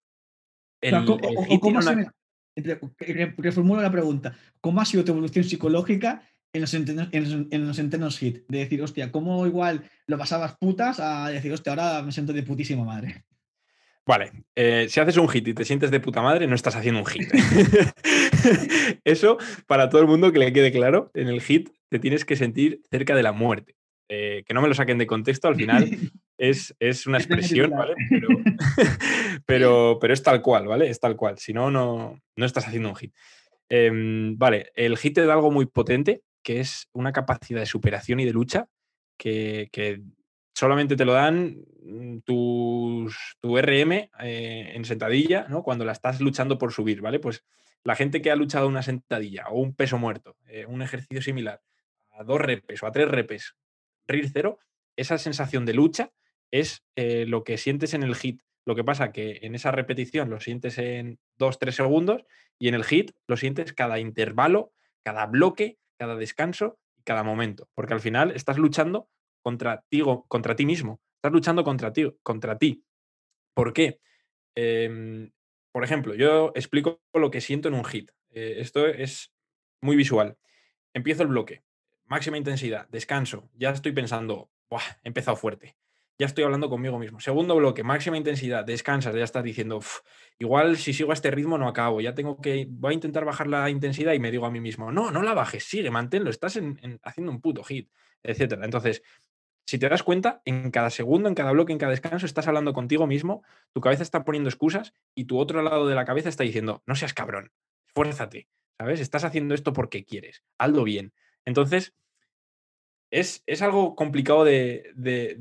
reformulo 3.36 3.80
la 3.80 3.92
pregunta. 3.92 4.36
¿Cómo 4.60 4.80
ha 4.80 4.84
sido 4.84 5.04
tu 5.04 5.12
evolución 5.12 5.44
psicológica 5.44 6.22
en 6.52 6.60
los, 6.60 6.74
entrenos, 6.74 7.08
en, 7.12 7.66
los, 7.66 7.78
entrenos 7.78 8.18
hit? 8.18 8.44
De 8.48 8.58
decir, 8.58 8.82
hostia, 8.82 9.10
¿cómo 9.10 9.46
igual 9.46 9.84
lo 10.06 10.18
pasabas 10.18 10.56
putas 10.58 11.00
a 11.00 11.28
decir, 11.30 11.52
hostia, 11.52 11.72
ahora 11.72 12.02
me 12.02 12.12
siento 12.12 12.32
de 12.32 12.42
putísima 12.42 12.84
madre? 12.84 13.24
Vale, 14.04 14.32
eh, 14.56 14.86
si 14.88 14.98
haces 14.98 15.16
un 15.16 15.28
hit 15.28 15.46
y 15.48 15.54
te 15.54 15.64
sientes 15.64 15.92
de 15.92 16.00
puta 16.00 16.20
madre, 16.22 16.48
no 16.48 16.56
estás 16.56 16.74
haciendo 16.74 17.00
un 17.00 17.06
hit. 17.06 17.32
Eso, 19.04 19.38
para 19.68 19.88
todo 19.88 20.00
el 20.00 20.08
mundo 20.08 20.32
que 20.32 20.40
le 20.40 20.52
quede 20.52 20.72
claro, 20.72 21.12
en 21.14 21.28
el 21.28 21.40
hit 21.40 21.70
te 21.88 22.00
tienes 22.00 22.24
que 22.24 22.34
sentir 22.34 22.82
cerca 22.90 23.14
de 23.14 23.22
la 23.22 23.32
muerte. 23.32 23.76
Eh, 24.08 24.42
que 24.44 24.54
no 24.54 24.60
me 24.60 24.68
lo 24.68 24.74
saquen 24.74 24.98
de 24.98 25.06
contexto, 25.06 25.48
al 25.48 25.54
final 25.54 25.88
es, 26.42 26.74
es 26.80 27.06
una 27.06 27.18
expresión, 27.18 27.70
¿vale? 27.70 27.94
Pero, 29.46 29.98
pero, 30.00 30.14
es 30.14 30.22
tal 30.22 30.42
cual, 30.42 30.66
¿vale? 30.66 30.88
Es 30.88 31.00
tal 31.00 31.16
cual. 31.16 31.38
Si 31.38 31.52
no, 31.52 31.70
no, 31.70 32.20
estás 32.36 32.66
haciendo 32.66 32.90
un 32.90 32.96
hit. 32.96 33.14
Em, 33.68 34.36
vale, 34.38 34.70
el 34.74 34.96
hit 34.98 35.14
te 35.14 35.26
da 35.26 35.34
algo 35.34 35.50
muy 35.50 35.66
potente, 35.66 36.22
que 36.42 36.60
es 36.60 36.88
una 36.92 37.12
capacidad 37.12 37.60
de 37.60 37.66
superación 37.66 38.20
y 38.20 38.24
de 38.24 38.32
lucha 38.32 38.66
que, 39.16 39.68
que 39.72 40.02
solamente 40.54 40.96
te 40.96 41.04
lo 41.04 41.12
dan 41.12 41.64
mm, 41.82 42.18
tu 42.24 43.08
RM 43.42 43.92
eh, 44.20 44.72
en 44.74 44.84
sentadilla, 44.84 45.46
¿no? 45.48 45.62
Cuando 45.62 45.84
la 45.84 45.92
estás 45.92 46.20
luchando 46.20 46.58
por 46.58 46.72
subir, 46.72 47.00
¿vale? 47.00 47.18
Pues 47.18 47.44
la 47.84 47.96
gente 47.96 48.22
que 48.22 48.30
ha 48.30 48.36
luchado 48.36 48.68
una 48.68 48.82
sentadilla 48.82 49.48
o 49.48 49.60
un 49.60 49.74
peso 49.74 49.98
muerto, 49.98 50.36
eh, 50.46 50.66
un 50.66 50.82
ejercicio 50.82 51.22
similar, 51.22 51.60
a 52.10 52.22
dos 52.24 52.40
repes 52.40 52.82
o 52.82 52.86
a 52.86 52.92
tres 52.92 53.08
repes, 53.08 53.56
RIR 54.06 54.30
cero, 54.32 54.58
esa 54.96 55.18
sensación 55.18 55.64
de 55.64 55.74
lucha 55.74 56.12
es 56.52 56.84
eh, 56.94 57.24
lo 57.26 57.42
que 57.42 57.58
sientes 57.58 57.94
en 57.94 58.04
el 58.04 58.14
hit. 58.14 58.42
Lo 58.64 58.76
que 58.76 58.84
pasa 58.84 59.10
que 59.10 59.40
en 59.42 59.56
esa 59.56 59.72
repetición 59.72 60.30
lo 60.30 60.38
sientes 60.38 60.78
en 60.78 61.18
dos, 61.36 61.58
tres 61.58 61.74
segundos 61.74 62.24
y 62.60 62.68
en 62.68 62.74
el 62.74 62.84
hit 62.84 63.10
lo 63.26 63.36
sientes 63.36 63.72
cada 63.72 63.98
intervalo, 63.98 64.72
cada 65.02 65.26
bloque, 65.26 65.78
cada 65.98 66.14
descanso 66.14 66.78
y 66.96 67.02
cada 67.02 67.24
momento. 67.24 67.68
Porque 67.74 67.94
al 67.94 68.00
final 68.00 68.30
estás 68.30 68.58
luchando 68.58 69.08
contra 69.42 69.84
ti, 69.88 70.02
contra 70.28 70.54
ti 70.54 70.64
mismo. 70.64 71.00
Estás 71.16 71.32
luchando 71.32 71.64
contra 71.64 71.92
ti. 71.92 72.08
Contra 72.22 72.58
ti. 72.58 72.84
¿Por 73.54 73.72
qué? 73.72 74.00
Em, 74.54 75.32
por 75.72 75.82
ejemplo, 75.82 76.14
yo 76.14 76.52
explico 76.54 77.02
lo 77.14 77.30
que 77.30 77.40
siento 77.40 77.68
en 77.68 77.74
un 77.74 77.84
hit. 77.84 78.12
Eh, 78.30 78.56
esto 78.58 78.86
es 78.86 79.32
muy 79.80 79.96
visual. 79.96 80.36
Empiezo 80.94 81.22
el 81.22 81.28
bloque, 81.28 81.62
máxima 82.04 82.36
intensidad, 82.36 82.88
descanso. 82.90 83.50
Ya 83.54 83.70
estoy 83.70 83.92
pensando, 83.92 84.50
Buah, 84.68 84.82
he 85.02 85.08
empezado 85.08 85.36
fuerte. 85.36 85.76
Ya 86.18 86.26
estoy 86.26 86.44
hablando 86.44 86.68
conmigo 86.68 86.98
mismo. 86.98 87.20
Segundo 87.20 87.56
bloque, 87.56 87.82
máxima 87.82 88.16
intensidad, 88.16 88.64
descansas, 88.64 89.14
ya 89.14 89.24
estás 89.24 89.42
diciendo, 89.42 89.80
igual 90.38 90.76
si 90.76 90.92
sigo 90.92 91.10
a 91.10 91.14
este 91.14 91.30
ritmo 91.30 91.58
no 91.58 91.68
acabo, 91.68 92.00
ya 92.00 92.14
tengo 92.14 92.40
que, 92.40 92.66
voy 92.68 92.92
a 92.92 92.94
intentar 92.94 93.24
bajar 93.24 93.46
la 93.46 93.70
intensidad 93.70 94.12
y 94.12 94.18
me 94.18 94.30
digo 94.30 94.46
a 94.46 94.50
mí 94.50 94.60
mismo, 94.60 94.92
no, 94.92 95.10
no 95.10 95.22
la 95.22 95.34
bajes, 95.34 95.64
sigue, 95.64 95.90
manténlo, 95.90 96.30
estás 96.30 96.60
haciendo 97.02 97.32
un 97.32 97.40
puto 97.40 97.64
hit, 97.64 97.90
etcétera. 98.22 98.64
Entonces, 98.64 99.02
si 99.66 99.78
te 99.78 99.88
das 99.88 100.02
cuenta, 100.02 100.42
en 100.44 100.70
cada 100.70 100.90
segundo, 100.90 101.28
en 101.28 101.34
cada 101.34 101.52
bloque, 101.52 101.72
en 101.72 101.78
cada 101.78 101.90
descanso, 101.90 102.26
estás 102.26 102.46
hablando 102.46 102.72
contigo 102.72 103.06
mismo, 103.06 103.42
tu 103.72 103.80
cabeza 103.80 104.02
está 104.02 104.24
poniendo 104.24 104.48
excusas 104.48 104.92
y 105.14 105.24
tu 105.24 105.38
otro 105.38 105.62
lado 105.62 105.88
de 105.88 105.94
la 105.94 106.04
cabeza 106.04 106.28
está 106.28 106.44
diciendo, 106.44 106.82
no 106.86 106.94
seas 106.94 107.14
cabrón, 107.14 107.52
esfuérzate, 107.88 108.48
¿sabes? 108.78 109.00
Estás 109.00 109.24
haciendo 109.24 109.54
esto 109.54 109.72
porque 109.72 110.04
quieres, 110.04 110.44
hazlo 110.58 110.84
bien. 110.84 111.14
Entonces, 111.44 111.94
es, 113.12 113.44
es 113.46 113.62
algo 113.62 113.94
complicado 113.94 114.44
de, 114.44 114.92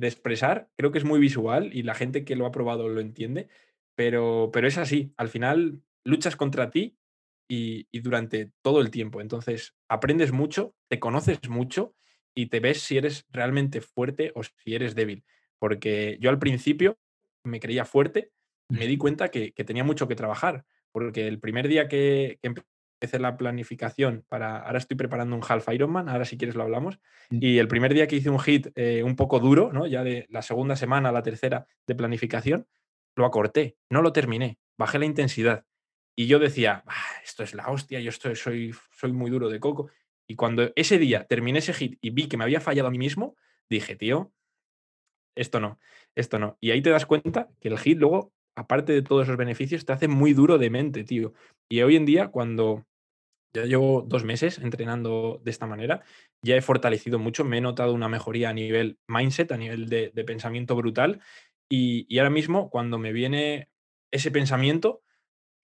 expresar, 0.01 0.69
creo 0.77 0.91
que 0.91 0.99
es 0.99 1.05
muy 1.05 1.19
visual 1.19 1.71
y 1.73 1.81
la 1.81 1.95
gente 1.95 2.23
que 2.23 2.35
lo 2.35 2.45
ha 2.45 2.51
probado 2.51 2.87
lo 2.89 3.01
entiende, 3.01 3.47
pero, 3.95 4.51
pero 4.53 4.67
es 4.67 4.77
así, 4.77 5.13
al 5.17 5.29
final 5.29 5.81
luchas 6.03 6.35
contra 6.35 6.69
ti 6.69 6.97
y, 7.49 7.87
y 7.91 8.01
durante 8.01 8.51
todo 8.61 8.81
el 8.81 8.91
tiempo, 8.91 9.21
entonces 9.21 9.75
aprendes 9.89 10.31
mucho, 10.31 10.75
te 10.87 10.99
conoces 10.99 11.39
mucho 11.49 11.95
y 12.35 12.47
te 12.47 12.59
ves 12.59 12.81
si 12.81 12.97
eres 12.97 13.25
realmente 13.31 13.81
fuerte 13.81 14.31
o 14.35 14.43
si 14.43 14.75
eres 14.75 14.93
débil. 14.93 15.23
Porque 15.59 16.17
yo 16.21 16.29
al 16.29 16.39
principio 16.39 16.97
me 17.43 17.59
creía 17.59 17.85
fuerte 17.85 18.31
me 18.71 18.87
di 18.87 18.97
cuenta 18.97 19.29
que, 19.29 19.51
tenía 19.51 19.83
mucho 19.83 20.07
que 20.07 20.15
trabajar. 20.15 20.65
Porque 20.91 21.27
el 21.27 21.39
primer 21.39 21.67
día 21.67 21.87
que, 21.87 22.39
empecé 23.01 23.17
la 23.17 23.35
planificación 23.35 24.23
para. 24.29 24.59
Ahora 24.59 24.77
estoy 24.77 24.95
preparando 24.95 25.35
un 25.35 25.41
half 25.47 25.67
Ironman, 25.69 26.07
ahora 26.07 26.23
si 26.23 26.37
quieres 26.37 26.55
lo 26.55 26.61
hablamos. 26.61 26.99
Y 27.31 27.57
el 27.57 27.67
primer 27.67 27.95
día 27.95 28.07
que 28.07 28.15
hice 28.15 28.29
un 28.29 28.39
hit 28.39 28.67
eh, 28.75 29.01
un 29.03 29.15
poco 29.15 29.39
duro, 29.39 29.73
¿no? 29.73 29.87
ya 29.87 30.03
de 30.03 30.27
la 30.29 30.43
segunda 30.43 30.75
semana 30.75 31.11
la 31.11 31.23
tercera 31.23 31.65
de 31.87 31.95
planificación, 31.95 32.67
lo 33.15 33.25
acorté, 33.25 33.75
no 33.89 34.03
lo 34.03 34.13
terminé, 34.13 34.59
bajé 34.77 34.99
la 34.99 35.05
intensidad. 35.05 35.65
Y 36.15 36.27
yo 36.27 36.37
decía, 36.37 36.83
esto 37.23 37.41
es 37.41 37.55
la 37.55 37.69
hostia, 37.69 37.99
yo 38.01 38.09
estoy, 38.09 38.35
soy, 38.35 38.75
soy 38.91 39.11
muy 39.11 39.31
duro 39.31 39.49
de 39.49 39.59
coco. 39.59 39.89
Y 40.27 40.35
cuando 40.35 40.71
ese 40.75 40.99
día 40.99 41.25
terminé 41.25 41.59
ese 41.59 41.73
hit 41.73 41.97
y 42.01 42.11
vi 42.11 42.27
que 42.27 42.37
me 42.37 42.43
había 42.43 42.61
fallado 42.61 42.87
a 42.87 42.91
mí 42.91 42.99
mismo, 42.99 43.35
dije, 43.67 43.95
tío, 43.95 44.31
esto 45.35 45.59
no, 45.59 45.79
esto 46.13 46.37
no. 46.37 46.57
Y 46.61 46.69
ahí 46.69 46.83
te 46.83 46.91
das 46.91 47.07
cuenta 47.07 47.49
que 47.59 47.69
el 47.69 47.79
hit 47.79 47.97
luego, 47.97 48.31
aparte 48.55 48.93
de 48.93 49.01
todos 49.01 49.23
esos 49.23 49.37
beneficios, 49.37 49.85
te 49.85 49.93
hace 49.93 50.07
muy 50.07 50.33
duro 50.33 50.59
de 50.59 50.69
mente, 50.69 51.03
tío. 51.03 51.33
Y 51.67 51.81
hoy 51.81 51.95
en 51.95 52.05
día, 52.05 52.27
cuando 52.27 52.85
ya 53.53 53.65
llevo 53.65 54.01
dos 54.01 54.23
meses 54.23 54.59
entrenando 54.59 55.41
de 55.43 55.51
esta 55.51 55.67
manera, 55.67 56.03
ya 56.41 56.55
he 56.55 56.61
fortalecido 56.61 57.19
mucho, 57.19 57.43
me 57.43 57.57
he 57.57 57.61
notado 57.61 57.93
una 57.93 58.09
mejoría 58.09 58.49
a 58.49 58.53
nivel 58.53 58.99
mindset, 59.07 59.51
a 59.51 59.57
nivel 59.57 59.89
de, 59.89 60.11
pensamiento 60.25 60.75
brutal. 60.75 61.21
Y, 61.69 62.17
ahora 62.17 62.29
mismo, 62.29 62.69
cuando 62.69 62.97
me 62.97 63.13
viene 63.13 63.69
ese 64.11 64.31
pensamiento, 64.31 65.03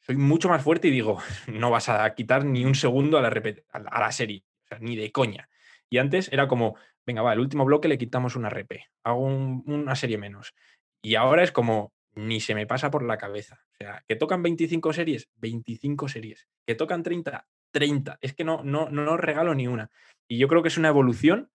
soy 0.02 0.16
mucho 0.16 0.50
más 0.50 0.64
fuerte 0.64 0.88
y 0.88 0.92
digo, 0.92 1.20
no 1.48 1.72
vas 1.72 1.90
a 1.90 2.14
quitar 2.16 2.46
ni 2.46 2.66
un 2.66 2.76
segundo 2.76 3.18
a 3.18 3.22
la, 3.22 3.30
a 3.72 4.00
la 4.00 4.12
serie 4.12 4.44
ni 4.80 4.96
de 4.96 5.12
coña. 5.12 5.50
Y 5.90 6.00
antes 6.00 6.32
era 6.32 6.48
como, 6.48 6.76
venga, 7.06 7.22
va, 7.22 7.34
el 7.34 7.40
último 7.40 7.66
bloque 7.66 7.88
le 7.88 7.98
quitamos 7.98 8.36
una 8.36 8.50
RP, 8.50 8.86
hago 9.04 9.26
una 9.26 9.96
serie 9.96 10.18
menos. 10.18 10.54
Y 11.02 11.16
ahora 11.16 11.44
es 11.44 11.52
como, 11.52 11.94
ni 12.16 12.42
se 12.42 12.56
me 12.56 12.68
pasa 12.68 12.92
por 12.92 13.04
la 13.04 13.18
cabeza. 13.18 13.62
O 13.74 13.76
sea, 13.78 14.04
que 14.08 14.16
tocan 14.16 14.44
25 14.44 14.92
series, 14.94 15.30
25 15.36 16.10
series. 16.10 16.48
Que 16.66 16.76
tocan 16.76 17.04
30, 17.04 17.48
30. 17.72 18.18
Es 18.22 18.34
que 18.34 18.44
no, 18.44 18.64
no, 18.64 18.90
no 18.90 19.18
regalo 19.18 19.56
ni 19.56 19.68
una. 19.68 19.90
Y 20.28 20.38
yo 20.38 20.48
creo 20.48 20.62
que 20.62 20.70
es 20.70 20.78
una 20.78 20.90
evolución 20.90 21.50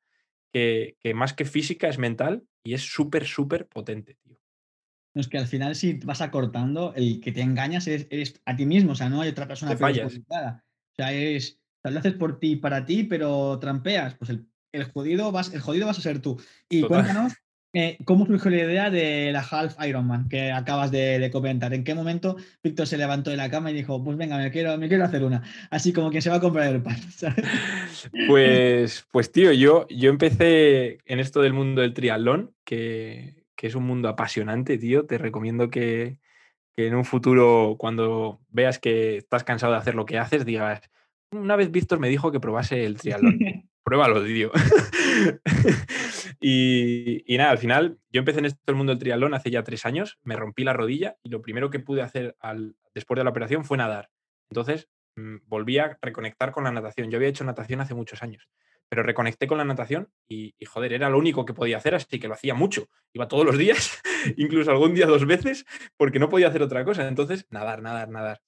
que, 0.52 0.96
que 1.00 1.14
más 1.14 1.32
que 1.32 1.44
física 1.44 1.88
es 1.88 1.98
mental 1.98 2.44
y 2.64 2.74
es 2.74 2.82
súper, 2.82 3.26
súper 3.26 3.66
potente, 3.66 4.14
tío. 4.14 4.38
No, 5.14 5.20
es 5.20 5.28
que 5.28 5.38
al 5.38 5.46
final 5.46 5.74
si 5.74 5.94
vas 5.94 6.22
acortando, 6.22 6.94
el 6.94 7.20
que 7.20 7.32
te 7.32 7.42
engañas 7.42 7.86
eres, 7.86 8.40
a 8.46 8.56
ti 8.56 8.64
mismo, 8.64 8.92
o 8.92 8.94
sea, 8.94 9.10
no 9.10 9.20
hay 9.20 9.28
otra 9.28 9.46
persona 9.46 9.76
que 9.76 10.04
O 10.04 10.10
sea, 10.96 11.12
es, 11.12 11.60
lo 11.84 11.98
haces 11.98 12.14
por 12.14 12.38
ti, 12.38 12.56
para 12.56 12.86
ti, 12.86 13.04
pero 13.04 13.58
trampeas, 13.58 14.14
pues 14.14 14.30
el, 14.30 14.48
el, 14.72 14.84
jodido, 14.84 15.30
vas, 15.30 15.52
el 15.52 15.60
jodido 15.60 15.86
vas 15.86 15.98
a 15.98 16.02
ser 16.02 16.20
tú. 16.20 16.40
Y 16.70 16.82
cuéntanos 16.82 17.34
eh, 17.74 17.96
¿Cómo 18.04 18.26
surgió 18.26 18.50
la 18.50 18.56
idea 18.58 18.90
de 18.90 19.32
la 19.32 19.40
Half 19.40 19.76
Ironman 19.86 20.28
que 20.28 20.52
acabas 20.52 20.90
de, 20.90 21.30
comentar? 21.32 21.72
¿En 21.72 21.84
qué 21.84 21.94
momento 21.94 22.36
Víctor 22.62 22.86
se 22.86 22.98
levantó 22.98 23.30
de 23.30 23.38
la 23.38 23.50
cama 23.50 23.70
y 23.70 23.74
dijo, 23.74 24.02
pues 24.04 24.18
venga, 24.18 24.36
me 24.36 24.50
quiero, 24.50 24.76
me 24.76 24.88
quiero 24.88 25.04
hacer 25.04 25.24
una? 25.24 25.42
Así 25.70 25.92
como 25.92 26.10
quien 26.10 26.20
se 26.20 26.28
va 26.28 26.36
a 26.36 26.40
comprar 26.40 26.74
el 26.74 26.82
pan. 26.82 26.96
Pues, 28.26 29.06
pues 29.10 29.30
tío, 29.30 29.52
yo, 29.52 29.86
yo 29.88 30.10
empecé 30.10 30.98
en 31.06 31.20
esto 31.20 31.40
del 31.40 31.52
mundo 31.52 31.82
del 31.82 31.94
triatlón, 31.94 32.54
que, 32.64 33.44
que 33.54 33.68
es 33.68 33.74
un 33.74 33.84
mundo 33.84 34.08
apasionante, 34.08 34.76
tío. 34.76 35.06
Te 35.06 35.18
recomiendo 35.18 35.70
que, 35.70 36.18
que 36.74 36.88
en 36.88 36.94
un 36.94 37.04
futuro, 37.04 37.76
cuando 37.78 38.40
veas 38.48 38.78
que 38.78 39.18
estás 39.18 39.44
cansado 39.44 39.72
de 39.72 39.78
hacer 39.78 39.94
lo 39.94 40.04
que 40.04 40.18
haces, 40.18 40.44
digas, 40.44 40.80
una 41.30 41.56
vez 41.56 41.70
Víctor 41.70 42.00
me 42.00 42.08
dijo 42.08 42.32
que 42.32 42.40
probase 42.40 42.84
el 42.84 42.98
triatlón. 42.98 43.38
Pruébalo, 43.84 44.24
tío. 44.24 44.52
y, 46.40 47.24
nada, 47.36 47.50
al 47.50 47.58
final 47.58 47.98
yo 48.10 48.20
empecé 48.20 48.38
en 48.38 48.46
esto 48.46 48.60
el 48.66 48.76
mundo 48.76 48.92
del 48.92 49.00
triatlón 49.00 49.34
hace 49.34 49.50
ya 49.50 49.64
tres 49.64 49.84
años, 49.86 50.18
me 50.22 50.36
rompí 50.36 50.64
la 50.64 50.72
rodilla 50.72 51.16
y 51.22 51.30
lo 51.30 51.42
primero 51.42 51.70
que 51.70 51.80
pude 51.80 52.02
hacer 52.02 52.36
al, 52.40 52.76
después 52.94 53.18
de 53.18 53.24
la 53.24 53.30
operación 53.30 53.64
fue 53.64 53.78
nadar. 53.78 54.10
Entonces 54.50 54.88
mm, 55.16 55.38
volví 55.46 55.78
a 55.78 55.98
reconectar 56.00 56.52
con 56.52 56.64
la 56.64 56.72
natación. 56.72 57.10
Yo 57.10 57.16
había 57.16 57.28
hecho 57.28 57.44
natación 57.44 57.80
hace 57.80 57.94
muchos 57.94 58.22
años, 58.22 58.48
pero 58.88 59.02
reconecté 59.02 59.48
con 59.48 59.58
la 59.58 59.64
natación 59.64 60.12
y, 60.28 60.54
joder, 60.64 60.92
era 60.92 61.10
lo 61.10 61.18
único 61.18 61.44
que 61.44 61.54
podía 61.54 61.78
hacer, 61.78 61.94
así 61.96 62.20
que 62.20 62.28
lo 62.28 62.34
hacía 62.34 62.54
mucho. 62.54 62.88
Iba 63.12 63.26
todos 63.26 63.44
los 63.44 63.58
días, 63.58 64.00
incluso 64.36 64.70
algún 64.70 64.94
día 64.94 65.06
dos 65.06 65.26
veces, 65.26 65.64
porque 65.96 66.20
no 66.20 66.28
podía 66.28 66.48
hacer 66.48 66.62
otra 66.62 66.84
cosa. 66.84 67.08
Entonces, 67.08 67.46
nadar, 67.50 67.82
nadar, 67.82 68.10
nadar. 68.10 68.42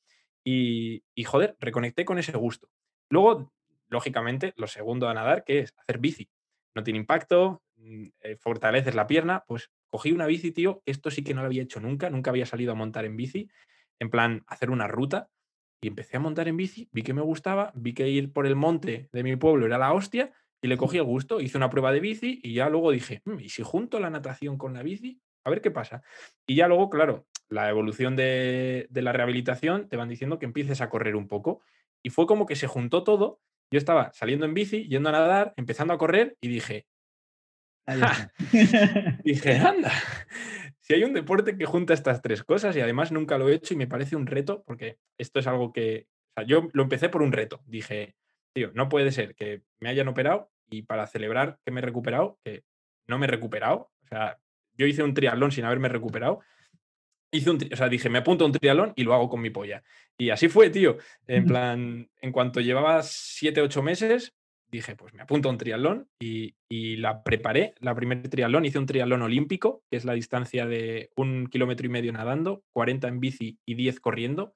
Y, 0.45 1.03
y 1.15 1.25
joder, 1.25 1.57
reconecté 1.59 2.05
con 2.05 2.19
ese 2.19 2.33
gusto. 2.37 2.69
Luego 3.11 3.54
lógicamente, 3.95 4.53
lo 4.57 4.67
segundo 4.67 5.09
a 5.09 5.15
nadar, 5.15 5.45
que 5.45 5.61
es 5.61 5.75
hacer 5.79 5.99
bici. 5.99 6.29
No 6.75 6.83
tiene 6.83 6.99
impacto, 6.99 7.63
mm, 7.77 8.07
eh, 8.21 8.37
fortaleces 8.37 8.95
la 8.95 9.07
pierna, 9.07 9.45
pues 9.47 9.71
cogí 9.89 10.13
una 10.13 10.27
bici, 10.27 10.53
tío, 10.53 10.83
esto 10.85 11.11
sí 11.11 11.25
que 11.25 11.33
no 11.33 11.41
lo 11.41 11.47
había 11.47 11.63
hecho 11.63 11.81
nunca, 11.81 12.11
nunca 12.11 12.31
había 12.31 12.47
salido 12.47 12.73
a 12.73 12.75
montar 12.75 13.05
en 13.05 13.17
bici, 13.17 13.49
en 14.01 14.11
plan 14.11 14.43
hacer 14.47 14.71
una 14.71 14.89
ruta, 14.89 15.31
y 15.81 15.89
empecé 15.89 16.17
a 16.17 16.21
montar 16.21 16.49
en 16.49 16.57
bici, 16.57 16.89
vi 16.93 17.03
que 17.03 17.15
me 17.15 17.23
gustaba, 17.23 17.71
vi 17.75 17.95
que 17.95 18.09
ir 18.09 18.33
por 18.33 18.47
el 18.47 18.57
monte 18.57 19.09
de 19.13 19.23
mi 19.23 19.37
pueblo 19.37 19.67
era 19.67 19.79
la 19.79 19.93
hostia, 19.93 20.33
y 20.61 20.67
le 20.67 20.77
cogí 20.79 20.97
el 20.97 21.05
gusto, 21.05 21.41
hice 21.41 21.59
una 21.59 21.69
prueba 21.69 21.93
de 21.93 22.01
bici 22.01 22.41
y 22.43 22.55
ya 22.55 22.69
luego 22.71 22.91
dije, 22.91 23.23
mm, 23.27 23.39
¿y 23.41 23.49
si 23.51 23.63
junto 23.63 24.01
la 24.01 24.11
natación 24.11 24.57
con 24.57 24.73
la 24.73 24.83
bici? 24.83 25.21
A 25.45 25.51
ver 25.51 25.61
qué 25.61 25.71
pasa. 25.71 26.03
Y 26.47 26.57
ya 26.57 26.69
luego, 26.69 26.89
claro, 26.89 27.27
la 27.51 27.69
evolución 27.69 28.17
de, 28.17 28.87
de 28.89 29.03
la 29.03 29.13
rehabilitación 29.13 29.89
te 29.91 29.99
van 29.99 30.09
diciendo 30.09 30.39
que 30.39 30.47
empieces 30.47 30.81
a 30.81 30.89
correr 30.89 31.17
un 31.17 31.29
poco. 31.29 31.61
Y 32.03 32.09
fue 32.09 32.27
como 32.27 32.47
que 32.47 32.57
se 32.57 32.67
juntó 32.67 33.05
todo 33.05 33.41
yo 33.75 33.79
estaba 33.79 34.13
saliendo 34.13 34.47
en 34.47 34.55
bici, 34.55 34.87
yendo 34.87 35.09
a 35.09 35.13
nadar, 35.13 35.53
empezando 35.57 35.93
a 35.93 35.99
correr 35.99 36.37
y 36.41 36.47
dije, 36.47 36.87
dije, 39.25 39.57
anda, 39.57 39.91
si 40.79 40.95
hay 40.95 41.03
un 41.03 41.13
deporte 41.13 41.59
que 41.59 41.67
junta 41.67 41.93
estas 41.93 42.23
tres 42.23 42.45
cosas 42.45 42.77
y 42.77 42.81
además 42.81 43.11
nunca 43.11 43.37
lo 43.37 43.49
he 43.49 43.55
hecho 43.55 43.75
y 43.75 43.77
me 43.77 43.89
parece 43.89 44.15
un 44.15 44.29
reto, 44.29 44.63
porque 44.65 44.99
esto 45.19 45.41
es 45.41 45.49
algo 45.49 45.73
que, 45.73 46.07
o 46.07 46.33
sea, 46.37 46.47
yo 46.47 46.69
lo 46.73 46.85
empecé 46.85 47.09
por 47.09 47.23
un 47.23 47.33
reto, 47.33 47.63
dije, 47.67 48.15
tío, 48.55 48.71
no 48.75 48.89
puede 48.89 49.11
ser 49.11 49.35
que 49.35 49.63
me 49.81 49.89
hayan 49.89 50.07
operado 50.07 50.53
y 50.71 50.83
para 50.83 51.09
celebrar 51.09 51.59
que 51.65 51.73
me 51.73 51.81
he 51.81 51.85
recuperado, 51.85 52.39
que 52.45 52.63
no 53.09 53.19
me 53.19 53.27
he 53.27 53.31
recuperado, 53.31 53.91
o 54.05 54.07
sea, 54.07 54.39
yo 54.75 54.87
hice 54.87 55.03
un 55.03 55.15
triatlón 55.15 55.51
sin 55.51 55.65
haberme 55.65 55.89
recuperado, 55.89 56.43
hice 57.35 57.51
un, 57.51 57.59
o 57.73 57.77
sea, 57.77 57.89
dije, 57.89 58.09
me 58.09 58.19
apunto 58.19 58.45
a 58.45 58.47
un 58.47 58.53
triatlón 58.53 58.93
y 58.97 59.03
lo 59.03 59.13
hago 59.13 59.29
con 59.29 59.41
mi 59.41 59.51
polla. 59.51 59.83
Y 60.17 60.31
así 60.31 60.49
fue, 60.49 60.71
tío. 60.71 60.97
En 61.27 61.45
plan, 61.45 62.09
en 62.21 62.33
cuanto 62.33 62.61
llevaba 62.61 63.03
siete, 63.03 63.61
ocho 63.61 63.83
meses, 63.83 64.35
dije, 64.71 64.97
pues 64.97 65.13
me 65.15 65.23
apunto 65.23 65.49
a 65.49 65.53
un 65.53 65.59
triatlón 65.59 66.09
y, 66.21 66.55
y, 66.69 66.97
la 66.97 67.23
preparé. 67.23 67.75
La 67.81 67.95
primer 67.95 68.29
triatlón, 68.29 68.65
hice 68.65 68.79
un 68.79 68.87
triatlón 68.87 69.23
olímpico, 69.23 69.83
que 69.91 69.97
es 69.97 70.05
la 70.05 70.15
distancia 70.15 70.67
de 70.67 71.11
un 71.17 71.49
kilómetro 71.49 71.87
y 71.87 71.91
medio 71.91 72.13
nadando, 72.13 72.63
40 72.73 73.09
en 73.09 73.21
bici 73.21 73.59
y 73.67 73.75
10 73.75 74.01
corriendo. 74.01 74.55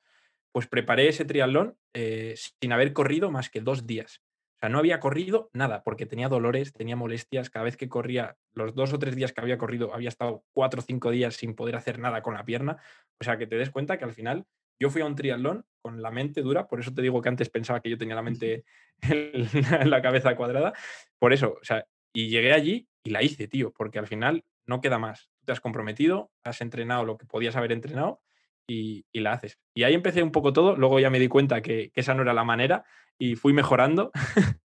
Pues 0.52 0.66
preparé 0.66 1.08
ese 1.08 1.24
triatlón 1.24 1.76
eh, 1.94 2.34
sin 2.36 2.72
haber 2.72 2.92
corrido 2.92 3.30
más 3.30 3.50
que 3.50 3.60
dos 3.60 3.86
días. 3.86 4.22
O 4.58 4.60
sea, 4.60 4.70
no 4.70 4.78
había 4.78 4.98
corrido 4.98 5.50
nada 5.52 5.84
porque 5.84 6.04
tenía 6.04 6.28
dolores, 6.28 6.72
tenía 6.72 6.96
molestias. 6.96 7.48
Cada 7.48 7.64
vez 7.64 7.76
que 7.76 7.88
corría, 7.88 8.36
los 8.54 8.74
dos 8.74 8.92
o 8.92 8.98
tres 8.98 9.14
días 9.14 9.32
que 9.32 9.40
había 9.40 9.56
corrido, 9.56 9.94
había 9.94 10.08
estado 10.08 10.42
cuatro 10.52 10.80
o 10.80 10.82
cinco 10.82 11.12
días 11.12 11.36
sin 11.36 11.54
poder 11.54 11.76
hacer 11.76 12.00
nada 12.00 12.22
con 12.22 12.34
la 12.34 12.44
pierna. 12.44 12.78
O 13.20 13.24
sea, 13.24 13.38
que 13.38 13.46
te 13.46 13.54
des 13.54 13.70
cuenta 13.70 13.98
que 13.98 14.04
al 14.04 14.12
final 14.12 14.46
yo 14.80 14.90
fui 14.90 15.00
a 15.00 15.06
un 15.06 15.14
triatlón 15.14 15.64
con 15.80 16.02
la 16.02 16.10
mente 16.10 16.42
dura. 16.42 16.66
Por 16.66 16.80
eso 16.80 16.92
te 16.92 17.02
digo 17.02 17.22
que 17.22 17.28
antes 17.28 17.50
pensaba 17.50 17.80
que 17.80 17.88
yo 17.88 17.98
tenía 17.98 18.16
la 18.16 18.22
mente 18.22 18.64
en 19.02 19.90
la 19.90 20.02
cabeza 20.02 20.34
cuadrada. 20.34 20.72
Por 21.20 21.32
eso, 21.32 21.58
o 21.60 21.64
sea, 21.64 21.86
y 22.12 22.28
llegué 22.28 22.52
allí 22.52 22.88
y 23.04 23.10
la 23.10 23.22
hice, 23.22 23.46
tío, 23.46 23.72
porque 23.72 24.00
al 24.00 24.08
final 24.08 24.44
no 24.66 24.80
queda 24.80 24.98
más. 24.98 25.30
Te 25.44 25.52
has 25.52 25.60
comprometido, 25.60 26.32
has 26.42 26.60
entrenado 26.62 27.04
lo 27.04 27.16
que 27.16 27.26
podías 27.26 27.54
haber 27.54 27.70
entrenado 27.70 28.22
y, 28.68 29.04
la 29.14 29.32
haces. 29.32 29.58
Y 29.74 29.82
ahí 29.84 29.94
empecé 29.94 30.22
un 30.22 30.30
poco 30.30 30.52
todo, 30.52 30.76
luego 30.76 31.00
ya 31.00 31.10
me 31.10 31.18
di 31.18 31.28
cuenta 31.28 31.62
que, 31.62 31.90
esa 31.94 32.14
no 32.14 32.22
era 32.22 32.34
la 32.34 32.44
manera 32.44 32.84
y 33.18 33.34
fui 33.34 33.52
mejorando. 33.52 34.12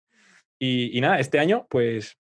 y, 0.61 1.01
nada, 1.01 1.19
este 1.19 1.39
año 1.39 1.67
pues 1.71 2.19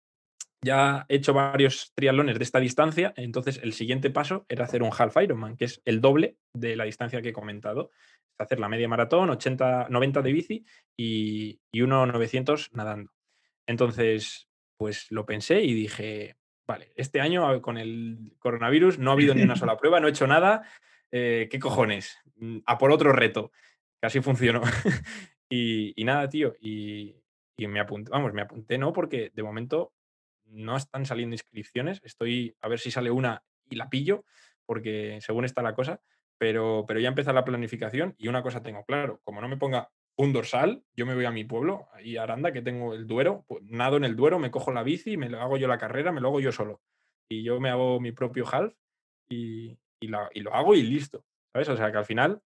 ya 0.64 1.04
he 1.08 1.16
hecho 1.16 1.34
varios 1.34 1.92
triatlones 1.94 2.38
de 2.38 2.44
esta 2.44 2.60
distancia, 2.60 3.12
entonces 3.16 3.60
el 3.62 3.72
siguiente 3.72 4.10
paso 4.10 4.46
era 4.48 4.64
hacer 4.64 4.82
un 4.82 4.90
half 4.96 5.16
Ironman, 5.20 5.56
que 5.56 5.64
es 5.64 5.82
el 5.84 6.00
doble 6.00 6.36
de 6.54 6.76
la 6.76 6.84
distancia 6.84 7.20
que 7.20 7.30
he 7.30 7.34
comentado. 7.34 7.90
Hacer 8.38 8.60
la 8.60 8.68
media 8.68 8.88
maratón, 8.88 9.30
80, 9.30 9.88
90 9.90 10.22
de 10.22 10.32
bici 10.32 10.64
y, 10.96 11.60
y 11.72 11.82
900 11.82 12.70
nadando. 12.72 13.12
Entonces, 13.66 14.48
pues 14.78 15.10
lo 15.10 15.26
pensé 15.26 15.62
y 15.62 15.74
dije, 15.74 16.36
vale, 16.66 16.92
este 16.96 17.20
año 17.20 17.60
con 17.60 17.78
el 17.78 18.32
coronavirus 18.38 18.98
no 18.98 19.10
ha 19.10 19.14
habido 19.14 19.34
ni 19.34 19.42
una 19.42 19.56
sola 19.56 19.76
prueba, 19.76 20.00
no 20.00 20.08
he 20.08 20.10
hecho 20.10 20.26
nada, 20.26 20.62
eh, 21.12 21.48
¿qué 21.50 21.58
cojones? 21.58 22.18
Mm, 22.36 22.58
a 22.66 22.78
por 22.78 22.90
otro 22.90 23.12
reto. 23.12 23.52
Casi 24.00 24.20
funcionó. 24.20 24.62
y, 25.48 25.94
nada, 26.04 26.28
tío. 26.28 26.54
Y, 26.60 27.16
me 27.58 27.78
apunté, 27.78 28.10
vamos, 28.10 28.32
me 28.32 28.42
apunté 28.42 28.76
no, 28.76 28.92
porque 28.92 29.30
de 29.34 29.42
momento 29.44 29.92
no 30.46 30.76
están 30.76 31.06
saliendo 31.06 31.34
inscripciones. 31.34 32.00
Estoy 32.02 32.56
a 32.60 32.68
ver 32.68 32.80
si 32.80 32.90
sale 32.90 33.10
una 33.12 33.44
y 33.70 33.76
la 33.76 33.88
pillo, 33.88 34.24
porque 34.66 35.18
según 35.20 35.44
está 35.44 35.62
la 35.62 35.74
cosa. 35.74 36.00
Pero, 36.38 36.84
pero 36.88 36.98
ya 36.98 37.08
empieza 37.08 37.32
la 37.32 37.44
planificación 37.44 38.16
y 38.18 38.26
una 38.26 38.42
cosa 38.42 38.62
tengo 38.62 38.84
claro, 38.84 39.20
como 39.22 39.40
no 39.40 39.48
me 39.48 39.56
ponga 39.56 39.92
un 40.16 40.32
dorsal, 40.32 40.84
yo 40.94 41.06
me 41.06 41.14
voy 41.14 41.24
a 41.24 41.30
mi 41.30 41.44
pueblo, 41.44 41.88
ahí 41.92 42.16
a 42.16 42.24
Aranda, 42.24 42.52
que 42.52 42.62
tengo 42.62 42.94
el 42.94 43.06
Duero, 43.06 43.44
pues 43.46 43.62
nado 43.64 43.96
en 43.96 44.04
el 44.04 44.16
Duero, 44.16 44.38
me 44.38 44.50
cojo 44.50 44.72
la 44.72 44.82
bici, 44.82 45.16
me 45.16 45.28
lo 45.28 45.40
hago 45.40 45.56
yo 45.56 45.68
la 45.68 45.78
carrera, 45.78 46.12
me 46.12 46.20
lo 46.20 46.28
hago 46.28 46.40
yo 46.40 46.52
solo. 46.52 46.80
Y 47.28 47.42
yo 47.44 47.60
me 47.60 47.70
hago 47.70 48.00
mi 48.00 48.12
propio 48.12 48.44
half 48.50 48.74
y, 49.28 49.78
y, 50.02 50.40
lo 50.40 50.54
hago 50.54 50.74
y 50.74 50.82
listo. 50.82 51.24
¿Sabes? 51.52 51.68
O 51.68 51.76
sea 51.76 51.92
que 51.92 51.98
al 51.98 52.04
final 52.04 52.42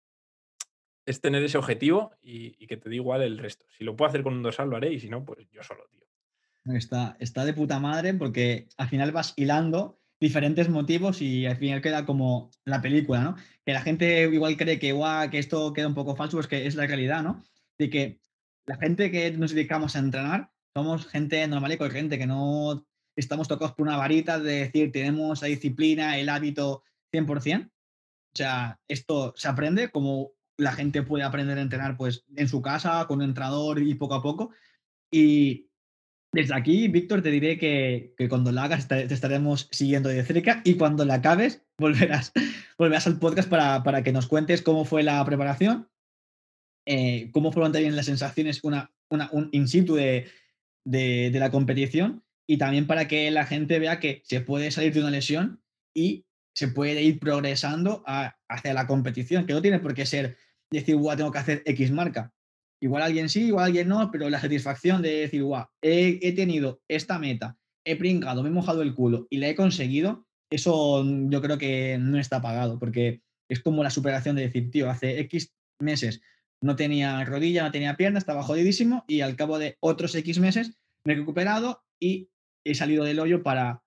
es 1.06 1.22
tener 1.22 1.44
ese 1.44 1.58
objetivo 1.58 2.12
y, 2.22 2.66
que 2.68 2.78
te 2.78 2.90
dé 2.90 2.96
igual 2.96 3.22
el 3.22 3.38
resto. 3.38 3.66
Si 3.78 3.84
lo 3.84 3.96
puedo 3.96 4.10
hacer 4.10 4.24
con 4.24 4.34
un 4.34 4.44
dorsal, 4.44 4.70
lo 4.70 4.78
haré 4.78 4.94
y 4.94 5.00
si 5.00 5.10
no, 5.10 5.24
pues 5.24 5.48
yo 5.52 5.64
solo, 5.64 5.86
tío. 5.92 6.76
Está, 6.76 7.16
está 7.20 7.46
de 7.46 7.54
puta 7.54 7.80
madre 7.80 8.14
porque 8.16 8.68
al 8.78 8.90
final 8.90 9.12
vas 9.12 9.34
hilando 9.36 10.00
diferentes 10.20 10.70
motivos 10.70 11.22
y 11.22 11.46
al 11.46 11.58
final 11.58 11.82
queda 11.82 12.06
como 12.06 12.50
la 12.64 12.82
película, 12.82 13.22
¿no? 13.22 13.36
Que 13.64 13.74
la 13.74 13.82
gente 13.82 14.24
igual 14.24 14.58
cree 14.58 14.80
que, 14.80 15.00
que 15.30 15.40
esto 15.40 15.74
queda 15.74 15.88
un 15.88 15.94
poco 15.94 16.16
falso, 16.16 16.38
pues 16.38 16.48
que 16.48 16.66
es 16.66 16.76
la 16.76 16.88
realidad, 16.88 17.22
¿no? 17.22 17.44
De 17.78 17.90
que 17.90 18.20
la 18.66 18.78
gente 18.78 19.12
que 19.12 19.32
nos 19.32 19.52
dedicamos 19.54 19.96
a 19.96 20.00
entrenar 20.00 20.52
somos 20.76 21.06
gente 21.08 21.48
normal 21.48 21.74
y 21.74 21.78
corriente, 21.78 22.18
que 22.18 22.26
no 22.26 22.86
estamos 23.16 23.48
tocados 23.48 23.76
por 23.76 23.88
una 23.88 23.98
varita 23.98 24.40
de 24.40 24.62
decir, 24.62 24.92
tenemos 24.92 25.42
la 25.42 25.48
disciplina, 25.48 26.18
el 26.18 26.30
hábito 26.30 26.84
100%. 27.16 27.68
O 27.68 27.72
sea, 28.38 28.80
esto 28.88 29.34
se 29.38 29.48
aprende 29.48 29.90
como 29.90 30.32
la 30.58 30.74
gente 30.74 31.04
puede 31.04 31.24
aprender 31.24 31.58
a 31.58 31.62
entrenar 31.62 31.98
pues 31.98 32.26
en 32.36 32.48
su 32.48 32.62
casa, 32.62 33.06
con 33.08 33.18
un 33.20 33.26
entrenador 33.26 33.82
y 33.82 33.96
poco 33.96 34.16
a 34.16 34.22
poco. 34.22 34.52
Y 35.12 35.70
desde 36.34 36.54
aquí, 36.54 36.88
Víctor, 36.88 37.22
te 37.22 37.32
diré 37.32 37.58
que, 37.58 38.14
cuando 38.30 38.52
la 38.52 38.64
hagas 38.64 38.88
te, 38.88 39.04
estaremos 39.04 39.70
siguiendo 39.72 40.10
de 40.10 40.24
cerca 40.24 40.62
y 40.66 40.76
cuando 40.76 41.06
la 41.06 41.16
acabes 41.16 41.66
volverás, 41.78 42.34
volverás 42.78 43.08
al 43.08 43.20
podcast 43.20 43.50
para, 43.50 44.04
que 44.04 44.12
nos 44.12 44.28
cuentes 44.28 44.62
cómo 44.62 44.86
fue 44.86 45.04
la 45.04 45.24
preparación, 45.26 45.90
eh, 46.86 47.32
cómo 47.32 47.52
fueron 47.52 47.72
también 47.72 47.96
las 47.96 48.08
sensaciones, 48.08 48.64
una, 48.64 48.94
una, 49.10 49.30
un 49.32 49.50
in 49.54 49.68
situ 49.68 49.96
de, 49.96 50.28
de, 50.86 51.30
de 51.32 51.40
la 51.40 51.52
competición 51.52 52.24
y 52.48 52.58
también 52.58 52.86
para 52.86 53.08
que 53.08 53.32
la 53.32 53.46
gente 53.46 53.80
vea 53.80 54.00
que 54.00 54.22
se 54.26 54.42
puede 54.42 54.72
salir 54.72 54.94
de 54.94 55.00
una 55.00 55.12
lesión 55.12 55.64
y 55.96 56.25
se 56.56 56.70
puede 56.70 57.04
ir 57.04 57.20
progresando 57.20 58.04
hacia 58.06 58.74
la 58.74 58.88
competición, 58.88 59.46
que 59.46 59.54
no 59.54 59.62
tiene 59.62 59.80
por 59.80 59.94
qué 59.94 60.06
ser 60.06 60.38
decir, 60.72 60.96
guau, 60.96 61.18
tengo 61.18 61.32
que 61.32 61.38
hacer 61.38 61.64
X 61.66 61.92
marca. 61.92 62.34
Igual 62.82 63.04
alguien 63.04 63.30
sí, 63.30 63.48
igual 63.48 63.66
alguien 63.66 63.88
no, 63.88 64.10
pero 64.12 64.30
la 64.30 64.40
satisfacción 64.40 65.02
de 65.02 65.22
decir, 65.22 65.44
guau, 65.44 65.68
he, 65.82 66.32
tenido 66.34 66.82
esta 66.88 67.20
meta, 67.20 67.58
he 67.86 67.96
pringado, 67.98 68.42
me 68.42 68.50
he 68.50 68.52
mojado 68.54 68.82
el 68.82 68.96
culo 68.96 69.28
y 69.30 69.38
la 69.38 69.50
he 69.50 69.56
conseguido, 69.56 70.26
eso 70.50 71.04
yo 71.06 71.42
creo 71.42 71.58
que 71.58 71.98
no 72.00 72.20
está 72.20 72.42
pagado, 72.42 72.80
porque 72.80 73.22
es 73.50 73.62
como 73.62 73.84
la 73.84 73.90
superación 73.90 74.36
de 74.36 74.44
decir, 74.44 74.72
tío, 74.72 74.90
hace 74.90 75.20
X 75.20 75.54
meses 75.82 76.22
no 76.62 76.76
tenía 76.76 77.24
rodilla, 77.26 77.64
no 77.64 77.72
tenía 77.72 77.98
pierna, 77.98 78.18
estaba 78.18 78.44
jodidísimo 78.44 79.04
y 79.08 79.22
al 79.22 79.36
cabo 79.36 79.60
de 79.60 79.78
otros 79.82 80.16
X 80.16 80.40
meses 80.40 80.78
me 81.06 81.14
he 81.14 81.18
recuperado 81.18 81.84
y 82.00 82.30
he 82.64 82.76
salido 82.76 83.04
del 83.04 83.20
hoyo 83.20 83.44
para 83.44 83.84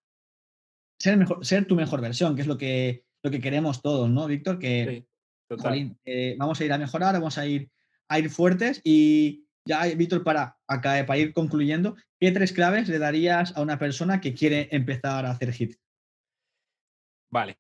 ser, 0.99 1.17
mejor, 1.17 1.45
ser 1.45 1.67
tu 1.67 1.75
mejor 1.75 2.01
versión, 2.01 2.35
que 2.35 2.43
es 2.43 2.49
lo 2.49 2.59
que, 2.59 3.05
lo 3.23 3.31
que 3.31 3.41
queremos 3.41 3.83
todos, 3.83 4.09
¿no, 4.11 4.27
Víctor? 4.27 4.59
Que 4.59 5.07
eh, 6.05 6.37
vamos 6.39 6.61
a 6.61 6.65
ir 6.65 6.73
a 6.73 6.79
mejorar, 6.79 7.15
vamos 7.15 7.39
a 7.39 7.47
ir 7.47 7.71
a 8.09 8.19
ir 8.19 8.31
fuertes 8.31 8.81
y 8.85 9.45
ya, 9.67 9.85
Víctor, 9.95 10.25
para, 10.25 10.57
acá, 10.67 11.05
para 11.07 11.19
ir 11.19 11.33
concluyendo, 11.35 11.97
¿qué 12.19 12.31
tres 12.33 12.53
claves 12.53 12.89
le 12.89 12.99
darías 12.99 13.55
a 13.57 13.61
una 13.61 13.79
persona 13.79 14.21
que 14.21 14.35
quiere 14.35 14.69
empezar 14.73 15.27
a 15.27 15.31
hacer 15.31 15.53
hit? 15.53 15.77
Vale. 17.31 17.59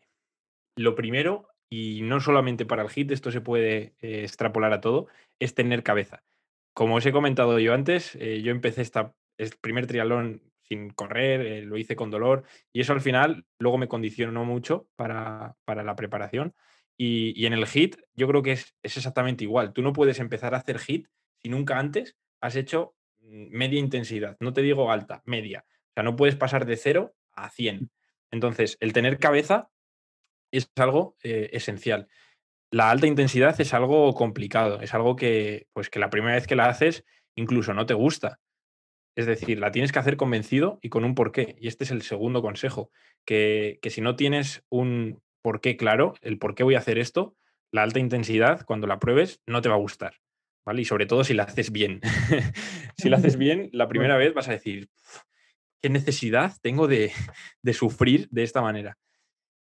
Lo 0.76 0.94
primero, 0.94 1.48
y 1.70 2.00
no 2.02 2.20
solamente 2.20 2.64
para 2.64 2.82
el 2.82 2.88
hit, 2.88 3.10
esto 3.10 3.30
se 3.30 3.42
puede 3.42 3.94
eh, 4.00 4.22
extrapolar 4.22 4.72
a 4.72 4.80
todo, 4.80 5.08
es 5.38 5.54
tener 5.54 5.82
cabeza. 5.82 6.24
Como 6.72 6.94
os 6.94 7.04
he 7.04 7.12
comentado 7.12 7.58
yo 7.58 7.74
antes, 7.74 8.14
eh, 8.14 8.40
yo 8.40 8.52
empecé 8.52 8.80
esta, 8.80 9.14
el 9.36 9.50
primer 9.60 9.86
triatlón 9.86 10.40
sin 10.68 10.90
correr, 10.90 11.40
eh, 11.40 11.62
lo 11.62 11.76
hice 11.76 11.96
con 11.96 12.10
dolor 12.10 12.44
y 12.72 12.80
eso 12.80 12.92
al 12.92 13.00
final 13.00 13.46
luego 13.58 13.78
me 13.78 13.88
condicionó 13.88 14.44
mucho 14.44 14.88
para, 14.96 15.56
la 15.66 15.96
preparación. 15.96 16.54
Y, 17.00 17.46
en 17.46 17.52
el 17.52 17.66
hit 17.66 17.96
yo 18.14 18.26
creo 18.26 18.42
que 18.42 18.52
es, 18.52 18.74
es, 18.82 18.96
exactamente 18.96 19.44
igual. 19.44 19.72
Tú 19.72 19.82
no 19.82 19.92
puedes 19.92 20.18
empezar 20.18 20.54
a 20.54 20.58
hacer 20.58 20.78
hit 20.78 21.06
si 21.40 21.48
nunca 21.48 21.78
antes 21.78 22.16
has 22.40 22.56
hecho 22.56 22.96
mm, 23.20 23.56
media 23.56 23.78
intensidad. 23.78 24.36
No 24.40 24.52
te 24.52 24.62
digo 24.62 24.90
alta, 24.90 25.22
media. 25.24 25.64
O 25.68 25.92
sea, 25.94 26.02
no 26.02 26.16
puedes 26.16 26.36
pasar 26.36 26.66
de 26.66 26.76
0 26.76 27.14
a 27.32 27.50
100. 27.50 27.90
Entonces, 28.30 28.76
el 28.80 28.92
tener 28.92 29.18
cabeza 29.18 29.70
es 30.50 30.70
algo 30.76 31.16
eh, 31.22 31.50
esencial. 31.52 32.08
La 32.70 32.90
alta 32.90 33.06
intensidad 33.06 33.58
es 33.60 33.72
algo 33.72 34.12
complicado, 34.14 34.80
es 34.80 34.92
algo 34.92 35.16
que, 35.16 35.68
pues, 35.72 35.88
que 35.88 35.98
la 35.98 36.10
primera 36.10 36.34
vez 36.34 36.46
que 36.46 36.56
la 36.56 36.68
haces 36.68 37.04
incluso 37.34 37.72
no 37.72 37.86
te 37.86 37.94
gusta. 37.94 38.40
Es 39.18 39.26
decir, 39.26 39.58
la 39.58 39.72
tienes 39.72 39.90
que 39.90 39.98
hacer 39.98 40.16
convencido 40.16 40.78
y 40.80 40.90
con 40.90 41.04
un 41.04 41.16
porqué. 41.16 41.56
Y 41.58 41.66
este 41.66 41.82
es 41.82 41.90
el 41.90 42.02
segundo 42.02 42.40
consejo, 42.40 42.92
que, 43.24 43.80
que 43.82 43.90
si 43.90 44.00
no 44.00 44.14
tienes 44.14 44.64
un 44.68 45.20
porqué 45.42 45.76
claro, 45.76 46.14
el 46.20 46.38
por 46.38 46.54
qué 46.54 46.62
voy 46.62 46.76
a 46.76 46.78
hacer 46.78 46.98
esto, 46.98 47.34
la 47.72 47.82
alta 47.82 47.98
intensidad, 47.98 48.64
cuando 48.64 48.86
la 48.86 49.00
pruebes, 49.00 49.42
no 49.44 49.60
te 49.60 49.68
va 49.68 49.74
a 49.74 49.78
gustar. 49.78 50.14
¿vale? 50.64 50.82
Y 50.82 50.84
sobre 50.84 51.06
todo 51.06 51.24
si 51.24 51.34
la 51.34 51.42
haces 51.42 51.72
bien. 51.72 52.00
si 52.96 53.08
la 53.08 53.16
haces 53.16 53.36
bien, 53.38 53.70
la 53.72 53.88
primera 53.88 54.16
vez 54.16 54.34
vas 54.34 54.48
a 54.48 54.52
decir, 54.52 54.88
¿qué 55.82 55.88
necesidad 55.88 56.52
tengo 56.62 56.86
de, 56.88 57.10
sufrir 57.72 58.28
de 58.30 58.44
esta 58.44 58.62
manera? 58.62 58.98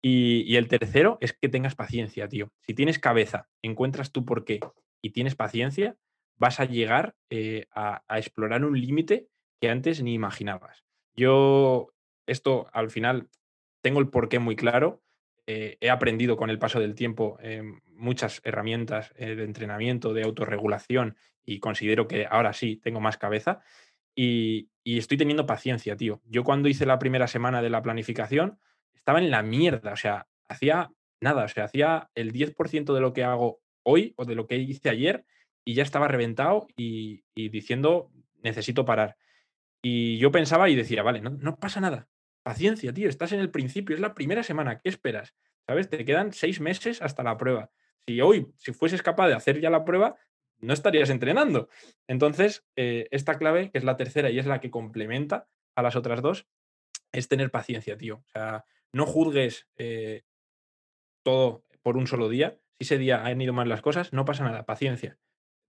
Y, 0.01 0.55
el 0.55 0.67
tercero 0.67 1.19
es 1.21 1.33
que 1.33 1.47
tengas 1.47 1.75
paciencia, 1.75 2.27
tío. 2.27 2.51
Si 2.61 2.73
tienes 2.73 2.97
cabeza, 2.97 3.49
encuentras 3.61 4.11
tu 4.11 4.25
porqué 4.25 4.61
y 4.99 5.11
tienes 5.11 5.35
paciencia, 5.35 5.95
vas 6.37 6.59
a 6.59 6.65
llegar 6.65 7.13
eh, 7.29 7.67
a, 7.75 8.01
explorar 8.17 8.65
un 8.65 8.79
límite 8.79 9.27
que 9.63 9.69
antes 9.69 10.03
ni 10.03 10.13
imaginabas. 10.13 10.83
Yo, 11.15 11.93
esto 12.27 12.67
al 12.73 12.89
final, 12.89 13.29
tengo 13.81 14.01
el 14.01 14.09
porqué 14.09 14.37
muy 14.39 14.57
claro. 14.57 15.01
Eh, 15.47 15.77
he 15.79 15.89
aprendido 15.89 16.35
con 16.35 16.49
el 16.49 16.59
paso 16.59 16.81
del 16.81 16.95
tiempo 16.95 17.37
eh, 17.41 17.63
muchas 17.87 18.41
herramientas 18.43 19.13
de 19.17 19.41
entrenamiento, 19.41 20.13
de 20.13 20.23
autorregulación 20.23 21.15
y 21.45 21.61
considero 21.61 22.09
que 22.09 22.27
ahora 22.29 22.51
sí 22.51 22.75
tengo 22.75 22.99
más 22.99 23.15
cabeza. 23.15 23.61
Y, 24.13 24.67
estoy 24.83 25.15
teniendo 25.15 25.45
paciencia, 25.45 25.95
tío. 25.95 26.21
Yo 26.25 26.43
cuando 26.43 26.67
hice 26.67 26.85
la 26.85 26.99
primera 26.99 27.27
semana 27.27 27.61
de 27.61 27.69
la 27.69 27.81
planificación, 27.81 28.59
estaba 28.93 29.19
en 29.19 29.31
la 29.31 29.43
mierda, 29.43 29.93
o 29.93 29.95
sea, 29.95 30.27
hacía 30.49 30.91
nada, 31.21 31.45
o 31.45 31.47
sea, 31.47 31.63
hacía 31.63 32.09
el 32.15 32.33
10% 32.33 32.93
de 32.93 32.99
lo 32.99 33.13
que 33.13 33.23
hago 33.23 33.61
hoy 33.83 34.13
o 34.17 34.25
de 34.25 34.35
lo 34.35 34.45
que 34.45 34.57
hice 34.57 34.89
ayer 34.89 35.23
y 35.63 35.73
ya 35.73 35.83
estaba 35.83 36.09
reventado 36.09 36.67
y, 36.75 37.23
diciendo, 37.33 38.11
necesito 38.41 38.83
parar. 38.83 39.15
Y 39.83 40.17
yo 40.17 40.31
pensaba 40.31 40.69
y 40.69 40.75
decía, 40.75 41.03
vale, 41.03 41.21
no, 41.21 41.59
pasa 41.59 41.81
nada. 41.81 42.07
Paciencia, 42.41 42.93
tío, 42.93 43.09
estás 43.09 43.33
en 43.33 43.39
el 43.39 43.51
principio, 43.51 43.95
es 43.95 44.01
la 44.01 44.15
primera 44.15 44.43
semana, 44.43 44.79
¿qué 44.79 44.89
esperas? 44.89 45.35
¿Sabes? 45.67 45.89
Te 45.89 46.03
quedan 46.05 46.33
seis 46.33 46.61
meses 46.61 47.01
hasta 47.01 47.23
la 47.23 47.37
prueba. 47.37 47.71
Si 48.07 48.19
hoy, 48.21 48.47
si 48.57 48.73
fueses 48.73 49.01
capaz 49.01 49.27
de 49.27 49.33
hacer 49.33 49.59
ya 49.59 49.69
la 49.69 49.85
prueba, 49.85 50.17
no 50.59 50.73
estarías 50.73 51.09
entrenando. 51.09 51.69
Entonces, 52.07 52.65
eh, 52.75 53.07
esta 53.11 53.37
clave, 53.37 53.71
que 53.71 53.77
es 53.77 53.83
la 53.83 53.97
tercera 53.97 54.29
y 54.29 54.39
es 54.39 54.45
la 54.45 54.61
que 54.61 54.71
complementa 54.71 55.47
a 55.75 55.81
las 55.81 55.95
otras 55.95 56.21
dos, 56.21 56.47
es 57.11 57.27
tener 57.27 57.51
paciencia, 57.51 57.97
tío. 57.97 58.15
O 58.15 58.29
sea, 58.33 58.65
no 58.93 59.05
juzgues 59.05 59.67
eh, 59.77 60.23
todo 61.23 61.65
por 61.81 61.97
un 61.97 62.07
solo 62.07 62.29
día. 62.29 62.57
Si 62.79 62.85
ese 62.85 62.97
día 62.97 63.25
han 63.25 63.41
ido 63.41 63.53
mal 63.53 63.69
las 63.69 63.81
cosas, 63.81 64.13
no 64.13 64.25
pasa 64.25 64.45
nada, 64.45 64.65
paciencia. 64.65 65.17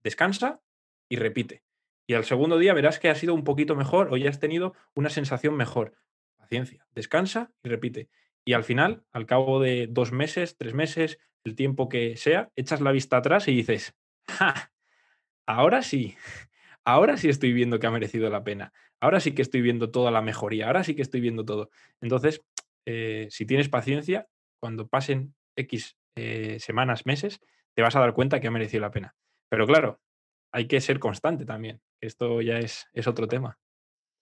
Descansa 0.03 0.61
y 1.09 1.17
repite. 1.17 1.63
Y 2.07 2.13
al 2.13 2.25
segundo 2.25 2.57
día 2.57 2.73
verás 2.73 2.99
que 2.99 3.09
ha 3.09 3.15
sido 3.15 3.33
un 3.33 3.43
poquito 3.43 3.75
mejor 3.75 4.09
o 4.11 4.17
ya 4.17 4.29
has 4.29 4.39
tenido 4.39 4.73
una 4.93 5.09
sensación 5.09 5.55
mejor. 5.55 5.95
Paciencia, 6.37 6.85
descansa 6.93 7.51
y 7.63 7.69
repite. 7.69 8.09
Y 8.45 8.53
al 8.53 8.63
final, 8.63 9.03
al 9.11 9.25
cabo 9.25 9.59
de 9.59 9.87
dos 9.89 10.11
meses, 10.11 10.55
tres 10.57 10.73
meses, 10.73 11.17
el 11.43 11.55
tiempo 11.55 11.89
que 11.89 12.15
sea, 12.15 12.51
echas 12.55 12.81
la 12.81 12.91
vista 12.91 13.17
atrás 13.17 13.47
y 13.47 13.55
dices, 13.55 13.95
¡ja! 14.29 14.71
ahora 15.47 15.81
sí, 15.81 16.15
ahora 16.85 17.17
sí 17.17 17.29
estoy 17.29 17.53
viendo 17.53 17.79
que 17.79 17.87
ha 17.87 17.91
merecido 17.91 18.29
la 18.29 18.43
pena, 18.43 18.71
ahora 18.99 19.19
sí 19.19 19.33
que 19.33 19.41
estoy 19.41 19.61
viendo 19.61 19.89
toda 19.89 20.11
la 20.11 20.21
mejoría, 20.21 20.67
ahora 20.67 20.83
sí 20.83 20.95
que 20.95 21.01
estoy 21.01 21.21
viendo 21.21 21.43
todo. 21.43 21.69
Entonces, 22.01 22.43
eh, 22.85 23.27
si 23.31 23.47
tienes 23.47 23.69
paciencia, 23.69 24.27
cuando 24.59 24.87
pasen 24.87 25.33
X 25.55 25.97
eh, 26.15 26.57
semanas, 26.59 27.05
meses, 27.05 27.39
te 27.73 27.81
vas 27.81 27.95
a 27.95 27.99
dar 27.99 28.13
cuenta 28.13 28.39
que 28.39 28.47
ha 28.47 28.51
merecido 28.51 28.81
la 28.81 28.91
pena. 28.91 29.15
Pero 29.49 29.65
claro, 29.65 29.99
hay 30.51 30.67
que 30.67 30.81
ser 30.81 30.99
constante 30.99 31.45
también. 31.45 31.81
Esto 32.01 32.41
ya 32.41 32.59
es, 32.59 32.87
es 32.93 33.07
otro 33.07 33.27
tema. 33.27 33.59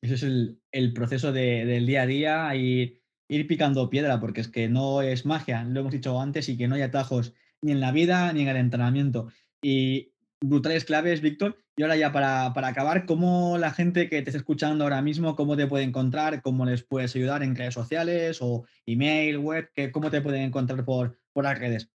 Ese 0.01 0.15
es 0.15 0.23
el, 0.23 0.93
proceso 0.93 1.31
del 1.31 1.85
día 1.85 2.01
a 2.01 2.05
día 2.05 2.55
y 2.55 2.99
ir 3.29 3.47
picando 3.47 3.89
piedra, 3.89 4.19
porque 4.19 4.41
es 4.41 4.49
que 4.49 4.67
no 4.67 5.01
es 5.01 5.25
magia, 5.25 5.63
lo 5.63 5.79
hemos 5.79 5.93
dicho 5.93 6.19
antes, 6.19 6.49
y 6.49 6.57
que 6.57 6.67
no 6.67 6.75
hay 6.75 6.81
atajos 6.81 7.33
ni 7.61 7.71
en 7.71 7.79
la 7.79 7.91
vida 7.91 8.33
ni 8.33 8.41
en 8.41 8.49
el 8.49 8.57
entrenamiento. 8.57 9.29
Y 9.61 10.13
brutales 10.41 10.85
claves, 10.85 11.21
Víctor. 11.21 11.57
Y 11.75 11.81
ahora 11.81 11.95
ya 11.95 12.11
para, 12.11 12.47
acabar, 12.67 13.05
¿cómo 13.05 13.57
la 13.57 13.71
gente 13.71 14.09
que 14.09 14.21
te 14.21 14.29
está 14.29 14.37
escuchando 14.37 14.83
ahora 14.83 15.01
mismo, 15.01 15.35
cómo 15.35 15.57
te 15.57 15.67
puede 15.67 15.85
encontrar? 15.85 16.41
¿Cómo 16.41 16.65
les 16.65 16.83
puedes 16.83 17.15
ayudar 17.15 17.41
en 17.41 17.55
redes 17.55 17.73
sociales 17.73 18.39
o 18.41 18.65
email, 18.85 19.39
web? 19.39 19.69
¿Cómo 19.91 20.11
te 20.11 20.21
pueden 20.21 20.43
encontrar 20.43 20.85
por, 20.85 21.17
por 21.31 21.45
las 21.45 21.57
redes? 21.57 21.89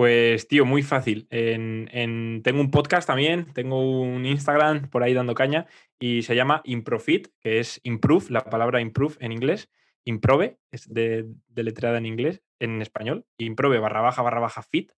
Pues, 0.00 0.48
tío, 0.48 0.64
muy 0.64 0.82
fácil. 0.82 1.26
En, 1.28 2.40
tengo 2.42 2.62
un 2.62 2.70
podcast 2.70 3.06
también, 3.06 3.52
tengo 3.52 4.00
un 4.00 4.24
Instagram 4.24 4.88
por 4.88 5.02
ahí 5.02 5.12
dando 5.12 5.34
caña 5.34 5.66
y 5.98 6.22
se 6.22 6.34
llama 6.34 6.62
Improfit, 6.64 7.28
que 7.38 7.60
es 7.60 7.82
improve, 7.82 8.30
la 8.30 8.46
palabra 8.46 8.80
improve 8.80 9.16
en 9.20 9.30
inglés. 9.30 9.68
Improve, 10.06 10.56
es 10.70 10.88
de, 10.88 11.26
de 11.48 11.62
letrada 11.64 11.98
en 11.98 12.06
inglés, 12.06 12.40
en 12.60 12.80
español. 12.80 13.26
Improve 13.36 13.78
barra 13.78 14.00
baja 14.00 14.22
barra 14.22 14.40
baja 14.40 14.62
fit. 14.62 14.90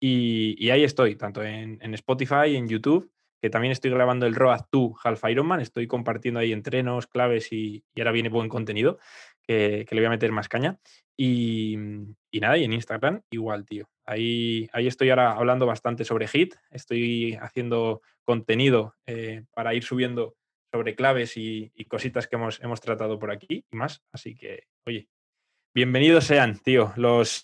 Y, 0.00 0.70
ahí 0.70 0.82
estoy, 0.82 1.16
tanto 1.16 1.44
en, 1.44 1.82
Spotify, 1.92 2.56
en 2.56 2.68
YouTube, 2.68 3.12
que 3.42 3.50
también 3.50 3.72
estoy 3.72 3.90
grabando 3.90 4.24
el 4.24 4.34
Road 4.34 4.62
2 4.72 4.92
Half 5.04 5.24
Ironman, 5.28 5.60
estoy 5.60 5.86
compartiendo 5.86 6.40
ahí 6.40 6.52
entrenos, 6.52 7.06
claves 7.06 7.52
y, 7.52 7.84
ahora 7.98 8.12
viene 8.12 8.30
buen 8.30 8.48
contenido, 8.48 8.98
que, 9.42 9.86
le 9.90 10.00
voy 10.00 10.06
a 10.06 10.10
meter 10.10 10.32
más 10.32 10.48
caña. 10.48 10.78
Y, 11.18 11.76
nada, 12.32 12.56
y 12.56 12.64
en 12.64 12.72
Instagram 12.72 13.20
igual, 13.30 13.66
tío. 13.66 13.90
Ahí, 14.08 14.70
ahí 14.72 14.86
estoy 14.86 15.10
ahora 15.10 15.32
hablando 15.32 15.66
bastante 15.66 16.02
sobre 16.02 16.26
HIT, 16.32 16.54
estoy 16.70 17.34
haciendo 17.42 18.00
contenido 18.24 18.94
eh, 19.04 19.44
para 19.52 19.74
ir 19.74 19.84
subiendo 19.84 20.34
sobre 20.72 20.94
claves 20.94 21.36
y, 21.36 21.70
cositas 21.88 22.26
que 22.26 22.36
hemos, 22.36 22.58
hemos 22.62 22.80
tratado 22.80 23.18
por 23.18 23.30
aquí 23.30 23.66
y 23.70 23.76
más. 23.76 24.00
Así 24.10 24.34
que, 24.34 24.64
oye, 24.86 25.10
bienvenidos 25.74 26.24
sean, 26.24 26.58
tío, 26.58 26.94
los, 26.96 27.42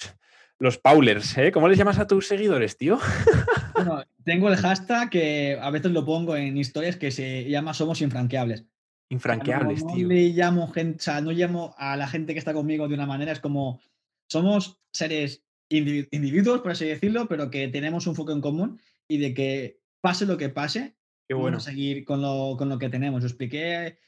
los 0.59 0.79
Paulers, 0.79 1.37
¿eh? 1.37 1.53
¿Cómo 1.53 1.69
les 1.69 1.77
llamas 1.77 1.99
a 1.99 2.07
tus 2.07 2.27
seguidores, 2.27 2.79
tío? 2.79 2.99
Bueno, 3.75 4.05
tengo 4.25 4.49
el 4.49 4.57
hashtag 4.57 5.11
que 5.11 5.59
a 5.61 5.69
veces 5.69 5.91
lo 5.91 6.05
pongo 6.05 6.37
en 6.37 6.57
historias 6.57 6.97
que 6.97 7.11
se 7.11 7.51
llama 7.51 7.75
Somos 7.75 8.01
Infranqueables. 8.01 8.65
Infranqueables, 9.11 9.85
no, 9.85 9.93
tío. 9.93 10.07
No 10.07 10.15
le 10.15 10.29
llamo 10.29 10.69
gente, 10.69 10.99
o 10.99 11.03
sea, 11.03 11.21
no 11.21 11.33
llamo 11.33 11.75
a 11.77 11.97
la 11.97 12.07
gente 12.07 12.35
que 12.35 12.39
está 12.39 12.55
conmigo 12.55 12.87
de 12.87 12.95
una 12.95 13.05
manera, 13.05 13.33
es 13.33 13.41
como 13.41 13.81
somos 14.29 14.81
seres 14.93 15.43
individuos, 15.69 16.61
por 16.61 16.73
así 16.73 16.87
decirlo, 16.87 17.27
pero 17.29 17.51
que 17.51 17.69
tenemos 17.69 18.07
un 18.07 18.15
foco 18.15 18.33
en 18.33 18.41
común 18.41 18.81
y 19.09 19.19
de 19.19 19.35
que 19.35 19.81
pase 20.01 20.27
lo 20.27 20.37
que 20.37 20.49
pase, 20.49 20.97
Qué 21.27 21.35
bueno. 21.35 21.57
vamos 21.57 21.67
a 21.67 21.71
seguir 21.71 22.05
con 22.05 22.21
lo, 22.21 22.57
con 22.59 22.69
lo 22.69 22.79
que 22.79 22.91
tenemos. 22.91 23.23
Lo 23.23 23.29
expliqué, 23.29 23.99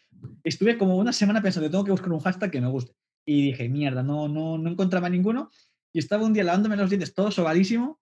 estuve 0.44 0.78
como 0.78 0.96
una 0.96 1.12
semana 1.12 1.42
pensando, 1.42 1.70
tengo 1.70 1.84
que 1.84 1.90
buscar 1.90 2.12
un 2.12 2.20
hashtag 2.20 2.50
que 2.50 2.60
me 2.60 2.68
guste. 2.68 2.92
Y 3.26 3.46
dije, 3.46 3.68
mierda, 3.68 4.02
no, 4.02 4.28
no, 4.28 4.58
no 4.58 4.70
encontraba 4.70 5.08
ninguno 5.08 5.50
y 5.92 5.98
estaba 5.98 6.26
un 6.26 6.34
día 6.34 6.44
lavándome 6.44 6.76
los 6.76 6.90
dientes 6.90 7.14
todo 7.14 7.30
sobadísimo 7.30 7.98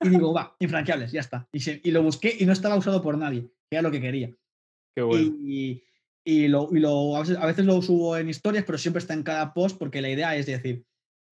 y 0.00 0.08
digo, 0.10 0.32
va, 0.32 0.54
infranqueables, 0.60 1.10
ya 1.10 1.20
está. 1.20 1.48
Y, 1.52 1.90
lo 1.90 2.02
busqué 2.02 2.36
y 2.38 2.46
no 2.46 2.52
estaba 2.52 2.76
usado 2.76 3.02
por 3.02 3.18
nadie, 3.18 3.42
que 3.68 3.76
era 3.76 3.82
lo 3.82 3.90
que 3.90 4.00
quería. 4.00 4.32
Qué 4.94 5.02
bueno. 5.02 5.36
Y, 5.40 5.82
y, 6.24 6.46
lo, 6.46 6.68
y 6.72 6.78
lo, 6.78 7.16
a, 7.16 7.46
veces, 7.46 7.66
lo 7.66 7.82
subo 7.82 8.16
en 8.16 8.28
historias, 8.28 8.64
pero 8.64 8.78
siempre 8.78 9.00
está 9.00 9.14
en 9.14 9.24
cada 9.24 9.52
post 9.54 9.76
porque 9.76 10.00
la 10.00 10.10
idea 10.10 10.36
es 10.36 10.46
decir, 10.46 10.84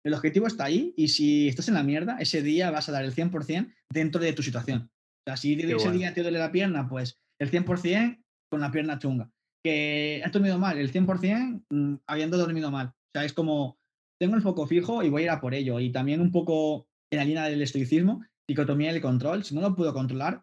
El 0.05 0.14
objetivo 0.14 0.46
está 0.46 0.64
ahí 0.64 0.94
y 0.96 1.09
si 1.09 1.48
estás 1.48 1.68
en 1.68 1.74
la 1.74 1.82
mierda, 1.82 2.16
ese 2.18 2.42
día 2.42 2.70
vas 2.70 2.88
a 2.88 2.92
dar 2.92 3.05
el 3.05 3.14
100% 3.14 3.74
dentro 3.92 4.20
de 4.20 4.32
tu 4.32 4.42
situación. 4.42 4.90
O 4.92 5.22
sea, 5.26 5.36
si 5.36 5.55
ese 5.55 5.74
bueno. 5.74 5.92
día 5.92 6.14
te 6.14 6.22
duele 6.22 6.38
la 6.38 6.53
pierna, 6.53 6.88
pues 6.88 7.20
el 7.38 7.51
100% 7.51 8.22
con 8.51 8.61
la 8.61 8.70
pierna 8.70 8.98
chunga. 8.98 9.30
Que 9.62 10.22
has 10.24 10.32
dormido 10.32 10.59
mal, 10.59 10.78
el 10.78 10.90
100% 10.90 11.64
mm, 11.68 11.94
habiendo 12.07 12.38
dormido 12.38 12.70
mal. 12.70 12.88
O 12.88 13.11
sea, 13.14 13.24
es 13.24 13.34
como, 13.34 13.78
tengo 14.18 14.36
el 14.36 14.42
foco 14.42 14.66
fijo 14.66 15.03
y 15.03 15.11
voy 15.11 15.22
a 15.22 15.24
ir 15.24 15.30
a 15.30 15.40
por 15.40 15.55
ello. 15.55 15.80
Y 15.80 15.92
también 15.92 16.20
un 16.20 16.32
poco 16.32 16.88
en 17.12 17.18
la 17.18 17.24
línea 17.24 17.44
del 17.44 17.61
estoicismo, 17.61 18.24
dicotomía 18.48 18.92
del 18.92 19.03
control. 19.03 19.44
Si 19.44 19.55
no 19.55 19.61
lo 19.61 19.76
puedo 19.76 19.92
controlar, 19.92 20.42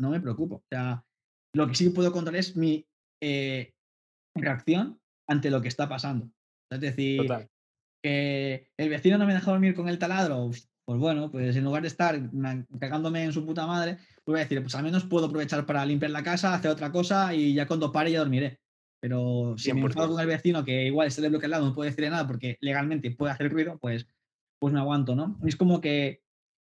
no 0.00 0.10
me 0.10 0.20
preocupo. 0.20 0.56
O 0.56 0.64
sea, 0.70 1.04
lo 1.54 1.66
que 1.66 1.74
sí 1.74 1.90
puedo 1.90 2.12
controlar 2.12 2.40
es 2.40 2.56
mi 2.56 2.86
eh, 3.20 3.72
reacción 4.36 5.00
ante 5.28 5.50
lo 5.50 5.60
que 5.60 5.68
está 5.68 5.88
pasando. 5.88 6.30
Es 6.70 6.80
decir, 6.80 7.22
Total. 7.22 7.48
Que 8.02 8.68
el 8.76 8.88
vecino 8.88 9.18
no 9.18 9.26
me 9.26 9.34
deja 9.34 9.50
dormir 9.50 9.74
con 9.74 9.88
el 9.88 9.98
taladro, 9.98 10.50
pues 10.84 10.98
bueno, 11.00 11.30
pues 11.30 11.56
en 11.56 11.64
lugar 11.64 11.82
de 11.82 11.88
estar 11.88 12.20
cagándome 12.78 13.24
en 13.24 13.32
su 13.32 13.46
puta 13.46 13.66
madre, 13.66 13.98
pues 14.24 14.34
voy 14.34 14.40
a 14.40 14.42
decir, 14.42 14.60
pues 14.60 14.74
al 14.74 14.82
menos 14.82 15.04
puedo 15.04 15.26
aprovechar 15.26 15.64
para 15.64 15.86
limpiar 15.86 16.10
la 16.10 16.22
casa, 16.22 16.54
hacer 16.54 16.70
otra 16.70 16.90
cosa 16.90 17.34
y 17.34 17.54
ya 17.54 17.66
cuando 17.66 17.92
pare 17.92 18.10
ya 18.10 18.18
dormiré. 18.18 18.58
Pero 19.00 19.54
si 19.56 19.72
me 19.72 19.80
100%. 19.80 19.86
enfado 19.86 20.12
con 20.12 20.20
el 20.20 20.26
vecino 20.26 20.64
que 20.64 20.86
igual 20.86 21.08
está 21.08 21.22
de 21.22 21.28
bloque 21.28 21.46
al 21.46 21.50
lado, 21.52 21.66
no 21.66 21.74
puede 21.74 21.90
decirle 21.90 22.10
nada 22.10 22.26
porque 22.26 22.56
legalmente 22.60 23.10
puede 23.10 23.32
hacer 23.32 23.50
ruido, 23.50 23.78
pues, 23.80 24.06
pues 24.60 24.72
me 24.72 24.80
aguanto, 24.80 25.16
¿no? 25.16 25.38
Es 25.44 25.56
como 25.56 25.80
que, 25.80 26.22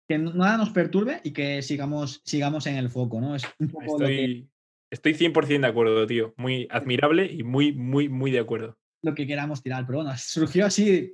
que 0.08 0.18
nada 0.18 0.56
nos 0.56 0.70
perturbe 0.70 1.20
y 1.24 1.32
que 1.32 1.62
sigamos, 1.62 2.22
sigamos 2.24 2.66
en 2.66 2.76
el 2.76 2.90
foco, 2.90 3.20
¿no? 3.20 3.34
Es 3.34 3.42
un 3.58 3.68
poco 3.68 3.98
lo 3.98 4.06
que, 4.06 4.48
Estoy, 4.90 5.14
estoy 5.14 5.30
100% 5.30 5.60
de 5.60 5.66
acuerdo, 5.66 6.06
tío. 6.06 6.34
Muy 6.36 6.68
admirable 6.70 7.26
y 7.32 7.42
muy, 7.42 7.72
muy, 7.72 8.08
muy 8.08 8.30
de 8.30 8.38
acuerdo. 8.38 8.78
lo 9.02 9.14
que 9.14 9.26
queramos 9.26 9.62
tirar. 9.62 9.84
Pero 9.86 9.98
bueno, 9.98 10.12
surgió 10.18 10.66
así. 10.66 11.12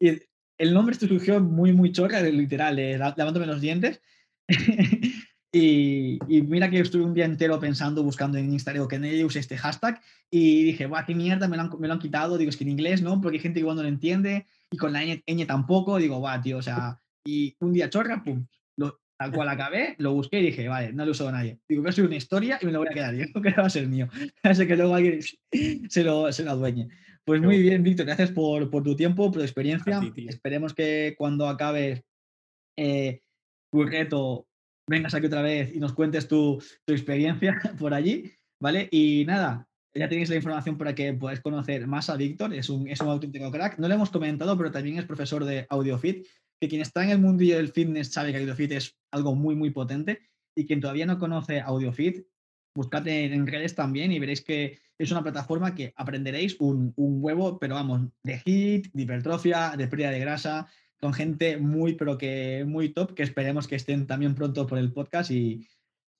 Y 0.00 0.22
el 0.58 0.74
nombre 0.74 0.94
surgió 0.94 1.40
muy, 1.40 1.72
muy 1.72 1.92
choca, 1.92 2.20
literal, 2.22 2.76
de 2.76 2.98
la- 2.98 3.14
lavándome 3.16 3.46
los 3.46 3.60
dientes. 3.60 4.00
y, 5.52 6.18
y 6.28 6.42
mira 6.42 6.70
que 6.70 6.80
estuve 6.80 7.04
un 7.04 7.14
día 7.14 7.24
entero 7.24 7.58
pensando, 7.58 8.02
buscando 8.02 8.38
en 8.38 8.52
Instagram, 8.52 8.88
que 8.88 8.98
nadie 8.98 9.24
use 9.24 9.38
este 9.38 9.56
hashtag. 9.56 10.00
Y 10.30 10.64
dije, 10.64 10.86
guau, 10.86 11.04
qué 11.06 11.14
mierda, 11.14 11.48
me 11.48 11.56
lo, 11.56 11.62
han, 11.62 11.70
me 11.78 11.86
lo 11.88 11.94
han 11.94 12.00
quitado. 12.00 12.38
Digo, 12.38 12.50
es 12.50 12.56
que 12.56 12.64
en 12.64 12.70
inglés 12.70 13.02
no, 13.02 13.20
porque 13.20 13.38
hay 13.38 13.42
gente 13.42 13.56
que 13.56 13.60
igual 13.60 13.76
no 13.76 13.82
lo 13.82 13.88
entiende. 13.88 14.46
Y 14.70 14.76
con 14.76 14.92
la 14.92 15.02
ñ, 15.02 15.22
ñ 15.26 15.46
tampoco. 15.46 15.98
Digo, 15.98 16.18
guau, 16.18 16.40
tío, 16.40 16.58
o 16.58 16.62
sea. 16.62 17.00
Y 17.24 17.56
un 17.60 17.72
día 17.72 17.90
chorra, 17.90 18.22
pum. 18.22 18.46
Lo, 18.76 19.00
tal 19.18 19.32
cual 19.32 19.48
acabé, 19.48 19.94
lo 19.98 20.12
busqué 20.12 20.40
y 20.40 20.46
dije, 20.46 20.68
vale, 20.68 20.92
no 20.92 21.04
lo 21.04 21.12
uso 21.12 21.28
a 21.28 21.32
nadie. 21.32 21.58
Digo, 21.68 21.82
voy 21.82 21.92
a 21.96 22.02
una 22.02 22.16
historia 22.16 22.58
y 22.60 22.66
me 22.66 22.72
lo 22.72 22.80
voy 22.80 22.88
a 22.88 22.94
quedar 22.94 23.14
yo, 23.14 23.24
que 23.42 23.50
va 23.52 23.66
a 23.66 23.70
ser 23.70 23.88
mío. 23.88 24.08
Así 24.42 24.66
que 24.66 24.76
luego 24.76 24.94
alguien 24.94 25.20
se 25.88 26.04
lo, 26.04 26.30
se 26.32 26.44
lo 26.44 26.50
adueñe. 26.50 26.88
Pues 27.26 27.42
muy 27.42 27.60
bien, 27.60 27.82
Víctor, 27.82 28.06
gracias 28.06 28.30
por, 28.30 28.70
por 28.70 28.84
tu 28.84 28.94
tiempo, 28.94 29.24
por 29.24 29.40
tu 29.40 29.40
experiencia. 29.40 30.00
Ti. 30.14 30.28
Esperemos 30.28 30.72
que 30.72 31.16
cuando 31.18 31.48
acabes 31.48 32.04
eh, 32.78 33.22
tu 33.72 33.82
reto 33.82 34.46
vengas 34.88 35.12
aquí 35.12 35.26
otra 35.26 35.42
vez 35.42 35.74
y 35.74 35.80
nos 35.80 35.92
cuentes 35.92 36.28
tu, 36.28 36.62
tu 36.84 36.92
experiencia 36.92 37.60
por 37.80 37.94
allí, 37.94 38.30
¿vale? 38.62 38.88
Y 38.92 39.24
nada, 39.26 39.68
ya 39.92 40.08
tenéis 40.08 40.30
la 40.30 40.36
información 40.36 40.78
para 40.78 40.94
que 40.94 41.12
podáis 41.14 41.40
conocer 41.40 41.88
más 41.88 42.08
a 42.10 42.16
Víctor, 42.16 42.54
es 42.54 42.70
un, 42.70 42.86
es 42.86 43.00
un 43.00 43.08
auténtico 43.08 43.50
crack. 43.50 43.78
No 43.78 43.88
lo 43.88 43.94
hemos 43.94 44.10
comentado, 44.10 44.56
pero 44.56 44.70
también 44.70 44.98
es 44.98 45.04
profesor 45.04 45.44
de 45.44 45.66
AudioFit, 45.68 46.28
que 46.60 46.68
quien 46.68 46.80
está 46.80 47.02
en 47.02 47.10
el 47.10 47.18
mundo 47.18 47.44
del 47.44 47.72
fitness 47.72 48.12
sabe 48.12 48.30
que 48.30 48.38
AudioFit 48.38 48.70
es 48.70 48.96
algo 49.10 49.34
muy, 49.34 49.56
muy 49.56 49.70
potente 49.70 50.20
y 50.56 50.64
quien 50.64 50.80
todavía 50.80 51.06
no 51.06 51.18
conoce 51.18 51.60
AudioFit, 51.60 52.24
buscad 52.76 53.06
en, 53.08 53.46
redes 53.46 53.74
también 53.74 54.12
y 54.12 54.18
veréis 54.18 54.42
que 54.42 54.78
es 54.98 55.10
una 55.10 55.22
plataforma 55.22 55.74
que 55.74 55.92
aprenderéis 55.96 56.56
un, 56.60 56.92
un 56.96 57.18
huevo, 57.22 57.58
pero 57.58 57.74
vamos, 57.74 58.02
de 58.22 58.38
hit, 58.38 58.92
de 58.92 59.02
hipertrofia, 59.02 59.74
de 59.76 59.88
pérdida 59.88 60.10
de 60.10 60.20
grasa, 60.20 60.68
con 61.00 61.12
gente 61.12 61.56
muy, 61.56 61.94
pero 61.94 62.16
que 62.16 62.64
muy 62.66 62.90
top, 62.90 63.14
que 63.14 63.22
esperemos 63.22 63.66
que 63.66 63.76
estén 63.76 64.06
también 64.06 64.34
pronto 64.34 64.66
por 64.66 64.78
el 64.78 64.92
podcast 64.92 65.30
y, 65.30 65.66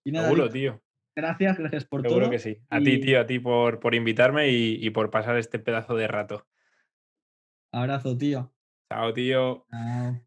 y 0.05 0.13
nada, 0.13 0.29
Seguro, 0.29 0.51
tío. 0.51 0.83
gracias, 1.15 1.59
gracias 1.59 1.85
por 1.85 2.03
Seguro 2.03 2.23
todo. 2.23 2.31
que 2.31 2.39
sí. 2.39 2.59
A 2.69 2.81
ti, 2.81 3.01
tío, 3.01 3.21
a 3.21 3.27
ti 3.27 3.39
por, 3.39 3.81
por 3.81 3.95
invitarme 3.95 4.51
y, 4.51 4.79
y 4.85 4.91
por 4.91 5.11
pasar 5.11 5.37
este 5.37 5.59
pedazo 5.59 5.95
de 5.95 6.09
rato. 6.09 6.47
Abrazo, 7.73 8.17
tío. 8.17 8.53
Chao, 8.91 9.13
tío. 9.13 9.67
Chao. 9.71 10.26